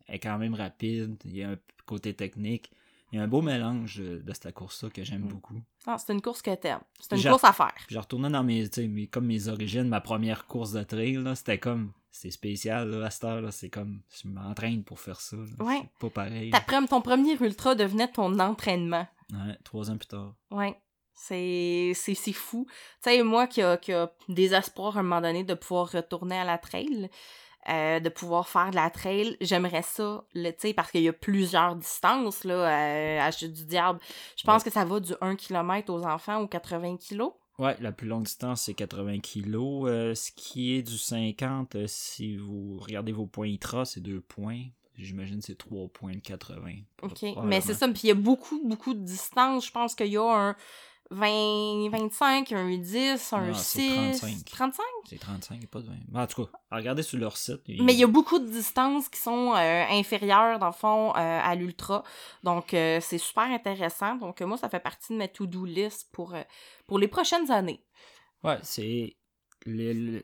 Elle 0.06 0.14
est 0.14 0.18
quand 0.20 0.38
même 0.38 0.54
rapide, 0.54 1.16
il 1.24 1.36
y 1.36 1.42
a 1.42 1.50
un 1.50 1.58
côté 1.86 2.14
technique 2.14 2.70
il 3.12 3.16
y 3.16 3.18
a 3.18 3.24
un 3.24 3.28
beau 3.28 3.42
mélange 3.42 3.98
de, 3.98 4.32
cette 4.32 4.54
course-là 4.54 4.90
que 4.90 5.02
j'aime 5.02 5.24
mm. 5.24 5.28
beaucoup. 5.28 5.60
Ah, 5.86 5.96
c'est 5.98 6.12
une 6.12 6.22
course 6.22 6.42
que 6.42 6.54
t'aimes. 6.54 6.80
C'est 7.00 7.16
une 7.16 7.30
course 7.30 7.44
à 7.44 7.52
faire. 7.52 7.74
J'ai 7.88 7.98
retourné 7.98 8.30
dans 8.30 8.44
mes, 8.44 8.68
mes, 8.88 9.06
comme 9.06 9.26
mes 9.26 9.48
origines, 9.48 9.88
ma 9.88 10.00
première 10.00 10.46
course 10.46 10.72
de 10.72 10.82
trail, 10.82 11.18
c'était 11.34 11.58
comme, 11.58 11.92
c'est 12.10 12.30
spécial, 12.30 12.90
là, 12.90 13.06
à 13.06 13.10
cette 13.10 13.24
heure, 13.24 13.52
c'est 13.52 13.70
comme, 13.70 14.02
je 14.22 14.28
m'entraîne 14.28 14.84
pour 14.84 15.00
faire 15.00 15.20
ça. 15.20 15.36
Ouais. 15.58 15.82
C'est 16.00 16.08
pas 16.08 16.24
pareil. 16.24 16.52
ton 16.88 17.00
premier 17.00 17.36
ultra 17.40 17.74
devenait 17.74 18.10
ton 18.10 18.38
entraînement. 18.38 19.06
Ouais, 19.32 19.56
trois 19.64 19.90
ans 19.90 19.96
plus 19.96 20.08
tard. 20.08 20.34
Ouais. 20.50 20.76
C'est, 21.14 21.92
c'est, 21.94 22.32
fou. 22.32 22.66
Tu 23.02 23.10
sais, 23.10 23.22
moi 23.22 23.46
qui 23.46 23.60
a, 23.60 23.76
qui 23.76 23.92
a 23.92 24.10
des 24.28 24.54
espoirs 24.54 24.96
à 24.96 25.00
un 25.00 25.02
moment 25.02 25.20
donné 25.20 25.44
de 25.44 25.52
pouvoir 25.52 25.90
retourner 25.92 26.38
à 26.38 26.44
la 26.44 26.56
trail, 26.56 27.10
euh, 27.68 28.00
de 28.00 28.08
pouvoir 28.08 28.48
faire 28.48 28.70
de 28.70 28.76
la 28.76 28.88
trail. 28.88 29.36
J'aimerais 29.40 29.82
ça, 29.82 30.24
tu 30.34 30.42
sais, 30.56 30.72
parce 30.72 30.90
qu'il 30.90 31.02
y 31.02 31.08
a 31.08 31.12
plusieurs 31.12 31.76
distances, 31.76 32.44
là, 32.44 32.54
euh, 32.54 33.20
à 33.20 33.30
Chute 33.30 33.52
du 33.52 33.66
Diable. 33.66 33.98
Je 34.36 34.44
pense 34.44 34.64
que 34.64 34.70
ça 34.70 34.84
va 34.84 34.98
du 34.98 35.12
1 35.20 35.36
km 35.36 35.92
aux 35.92 36.04
enfants 36.04 36.42
ou 36.42 36.46
80 36.46 36.96
kg. 36.96 37.24
Ouais, 37.58 37.76
la 37.80 37.92
plus 37.92 38.08
longue 38.08 38.24
distance, 38.24 38.62
c'est 38.62 38.72
80 38.72 39.18
kg. 39.18 39.54
Euh, 39.56 40.14
ce 40.14 40.32
qui 40.32 40.74
est 40.74 40.82
du 40.82 40.96
50, 40.96 41.86
si 41.86 42.38
vous 42.38 42.78
regardez 42.78 43.12
vos 43.12 43.26
points 43.26 43.48
ITRA, 43.48 43.84
c'est 43.84 44.00
2 44.00 44.22
points. 44.22 44.62
J'imagine 44.96 45.42
c'est 45.42 45.58
3 45.58 45.88
points 45.88 46.12
de 46.14 46.20
80. 46.20 46.60
OK, 47.02 47.24
mais 47.44 47.60
c'est 47.60 47.74
ça. 47.74 47.86
Puis 47.88 48.00
il 48.04 48.08
y 48.08 48.12
a 48.12 48.14
beaucoup, 48.14 48.60
beaucoup 48.66 48.94
de 48.94 49.04
distances. 49.04 49.66
Je 49.66 49.72
pense 49.72 49.94
qu'il 49.94 50.08
y 50.08 50.16
a 50.16 50.22
un 50.22 50.56
20, 51.12 51.90
25, 51.90 52.52
un 52.52 52.76
10, 52.76 53.32
un 53.32 53.52
6. 53.52 54.20
35. 54.20 54.44
35? 54.44 54.84
C'est 55.06 55.18
35, 55.18 55.66
pas 55.66 55.80
de 55.80 55.86
20. 56.12 56.22
En 56.22 56.26
tout 56.28 56.44
cas, 56.44 56.50
regardez 56.70 57.02
sur 57.02 57.18
leur 57.18 57.36
site. 57.36 57.62
Mais 57.66 57.94
il 57.94 57.98
y 57.98 58.04
a 58.04 58.06
beaucoup 58.06 58.38
de 58.38 58.46
distances 58.46 59.08
qui 59.08 59.18
sont 59.18 59.52
euh, 59.54 59.84
inférieures, 59.90 60.60
dans 60.60 60.68
le 60.68 60.72
fond, 60.72 61.10
euh, 61.10 61.12
à 61.16 61.54
l'ultra. 61.56 62.04
Donc, 62.44 62.74
euh, 62.74 63.00
c'est 63.00 63.18
super 63.18 63.44
intéressant. 63.44 64.14
Donc, 64.16 64.40
moi, 64.42 64.56
ça 64.56 64.68
fait 64.68 64.78
partie 64.78 65.12
de 65.12 65.18
ma 65.18 65.26
to-do 65.26 65.64
list 65.64 66.08
pour, 66.12 66.34
pour 66.86 66.98
les 67.00 67.08
prochaines 67.08 67.50
années. 67.50 67.82
Ouais, 68.44 68.58
c'est. 68.62 69.16
Le, 69.66 70.22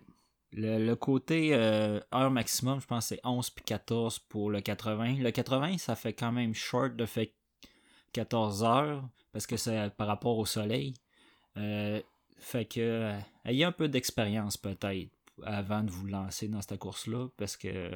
le, 0.53 0.95
côté 0.95 1.53
heure 1.53 2.31
maximum, 2.31 2.81
je 2.81 2.87
pense 2.87 3.11
que 3.11 3.17
c'est 3.17 3.21
11 3.27 3.51
puis 3.51 3.65
14 3.65 4.21
pour 4.21 4.51
le 4.51 4.61
80. 4.61 5.17
Le 5.19 5.31
80, 5.31 5.79
ça 5.79 5.97
fait 5.97 6.15
quand 6.15 6.33
même 6.33 6.55
short 6.55 6.97
de 6.97 7.05
fait 7.05 7.35
14 8.13 8.65
heures 8.65 9.05
parce 9.37 9.47
que 9.47 9.59
c'est 9.59 9.91
par 9.99 10.07
rapport 10.07 10.39
au 10.39 10.47
soleil. 10.47 10.95
Euh, 11.59 12.01
fait 12.39 12.65
que 12.65 12.81
euh, 12.81 13.19
ayez 13.45 13.65
un 13.65 13.73
peu 13.73 13.87
d'expérience 13.87 14.57
peut-être 14.57 15.11
avant 15.43 15.83
de 15.83 15.91
vous 15.91 16.07
lancer 16.07 16.49
dans 16.49 16.63
cette 16.63 16.79
course-là 16.79 17.29
parce 17.37 17.59
que 17.59 17.91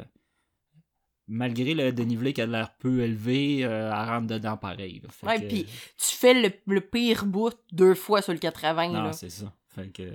malgré 1.28 1.72
le 1.72 1.93
dénivelé 1.93 2.34
qui 2.34 2.43
a 2.43 2.47
l'air 2.47 2.74
peu 2.74 3.01
élevé, 3.01 3.64
euh, 3.64 3.91
elle 3.91 4.09
rentre 4.11 4.26
dedans 4.26 4.59
pareil. 4.59 5.01
ouais, 5.22 5.49
puis 5.49 5.64
tu 5.64 6.14
fais 6.14 6.34
le, 6.66 6.80
pire 6.82 7.24
bout 7.24 7.59
deux 7.72 7.95
fois 7.95 8.20
sur 8.20 8.34
le 8.34 8.38
80. 8.38 8.88
Non, 8.91 9.11
c'est 9.14 9.30
ça. 9.30 9.51
Fait 9.68 9.88
que... 9.88 10.12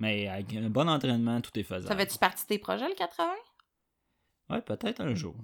Mais 0.00 0.26
avec 0.26 0.56
un 0.56 0.70
bon 0.70 0.88
entraînement, 0.88 1.40
tout 1.40 1.56
est 1.56 1.62
faisable. 1.62 1.86
Ça 1.86 1.96
fait-tu 1.96 2.18
partie 2.18 2.42
de 2.42 2.48
tes 2.48 2.58
projets, 2.58 2.88
le 2.88 2.96
80? 2.96 3.30
Ouais, 4.48 4.60
peut-être 4.60 5.02
un 5.02 5.14
jour. 5.14 5.36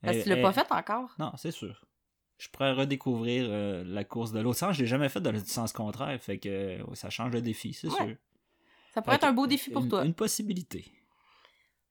Parce 0.00 0.18
que 0.18 0.22
tu 0.22 0.28
l'as 0.28 0.42
pas 0.42 0.52
fait 0.52 0.70
encore? 0.70 1.12
Non, 1.18 1.32
c'est 1.36 1.50
sûr 1.50 1.87
je 2.38 2.48
pourrais 2.48 2.72
redécouvrir 2.72 3.46
euh, 3.48 3.82
la 3.86 4.04
course 4.04 4.32
de 4.32 4.40
l'autre 4.40 4.58
sens. 4.58 4.76
Je 4.76 4.82
l'ai 4.82 4.86
jamais 4.86 5.08
fait 5.08 5.20
dans 5.20 5.32
le 5.32 5.40
sens 5.40 5.72
contraire, 5.72 6.18
fait 6.20 6.38
que 6.38 6.78
ça 6.94 7.10
change 7.10 7.32
le 7.32 7.42
défi, 7.42 7.72
c'est 7.72 7.90
sûr. 7.90 8.16
Ça 8.94 9.02
pourrait 9.02 9.16
être 9.16 9.24
un 9.24 9.32
beau 9.32 9.46
défi 9.46 9.70
pour 9.70 9.86
toi. 9.88 10.04
Une 10.04 10.14
possibilité. 10.14 10.86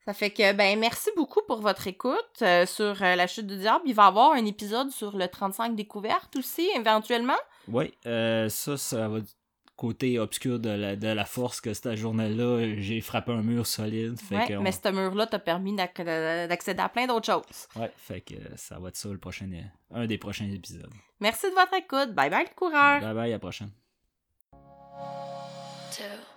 Ça 0.06 0.14
fait 0.14 0.32
que, 0.32 0.54
ben, 0.54 0.80
merci 0.80 1.10
beaucoup 1.18 1.42
pour 1.48 1.60
votre 1.60 1.86
écoute 1.88 2.42
euh, 2.42 2.66
sur 2.66 3.04
euh, 3.04 3.16
La 3.16 3.28
chute 3.28 3.46
du 3.46 3.58
diable. 3.58 3.84
Il 3.88 3.94
va 3.94 4.06
y 4.06 4.08
avoir 4.08 4.32
un 4.32 4.46
épisode 4.46 4.90
sur 4.90 5.18
le 5.18 5.28
35 5.28 5.76
découvertes 5.76 6.38
aussi, 6.38 6.70
éventuellement. 6.76 7.36
Oui, 7.68 7.94
ça, 8.04 8.78
ça 8.78 9.10
va 9.10 9.20
côté 9.78 10.20
obscur 10.20 10.60
de 10.60 10.70
la, 10.70 10.96
de 10.96 11.08
la 11.08 11.24
force 11.24 11.62
que 11.62 11.74
cette 11.74 11.96
journée-là, 11.96 12.76
j'ai 12.80 13.00
frappé 13.00 13.32
un 13.32 13.44
mur 13.44 13.66
solide. 13.66 14.20
Fait 14.20 14.58
mais 14.58 14.72
ce 14.72 14.90
mur-là 14.90 15.28
t'a 15.28 15.40
permis 15.40 15.76
d'accéder 15.76 16.82
à 16.82 16.90
plein 16.90 17.08
d'autres 17.08 17.28
choses. 17.28 17.68
Ouais, 17.76 17.92
fait 17.96 18.22
que 18.22 18.36
ça 18.56 18.80
va 18.80 18.90
être 18.90 18.98
ça 18.98 19.10
le 19.10 19.18
prochain, 19.18 19.50
un 19.94 20.06
des 20.08 20.18
prochains 20.18 20.52
épisodes. 20.52 20.92
Merci 21.20 21.50
de 21.50 21.56
votre 21.56 21.74
écoute. 21.76 22.14
Bye 22.14 22.30
bye, 22.30 22.44
le 22.44 22.56
coureur. 22.56 23.00
Bye 23.02 23.14
bye, 23.14 23.30
à 23.30 23.36
la 23.36 23.40
prochaine. 23.40 23.72
Vous 24.52 26.37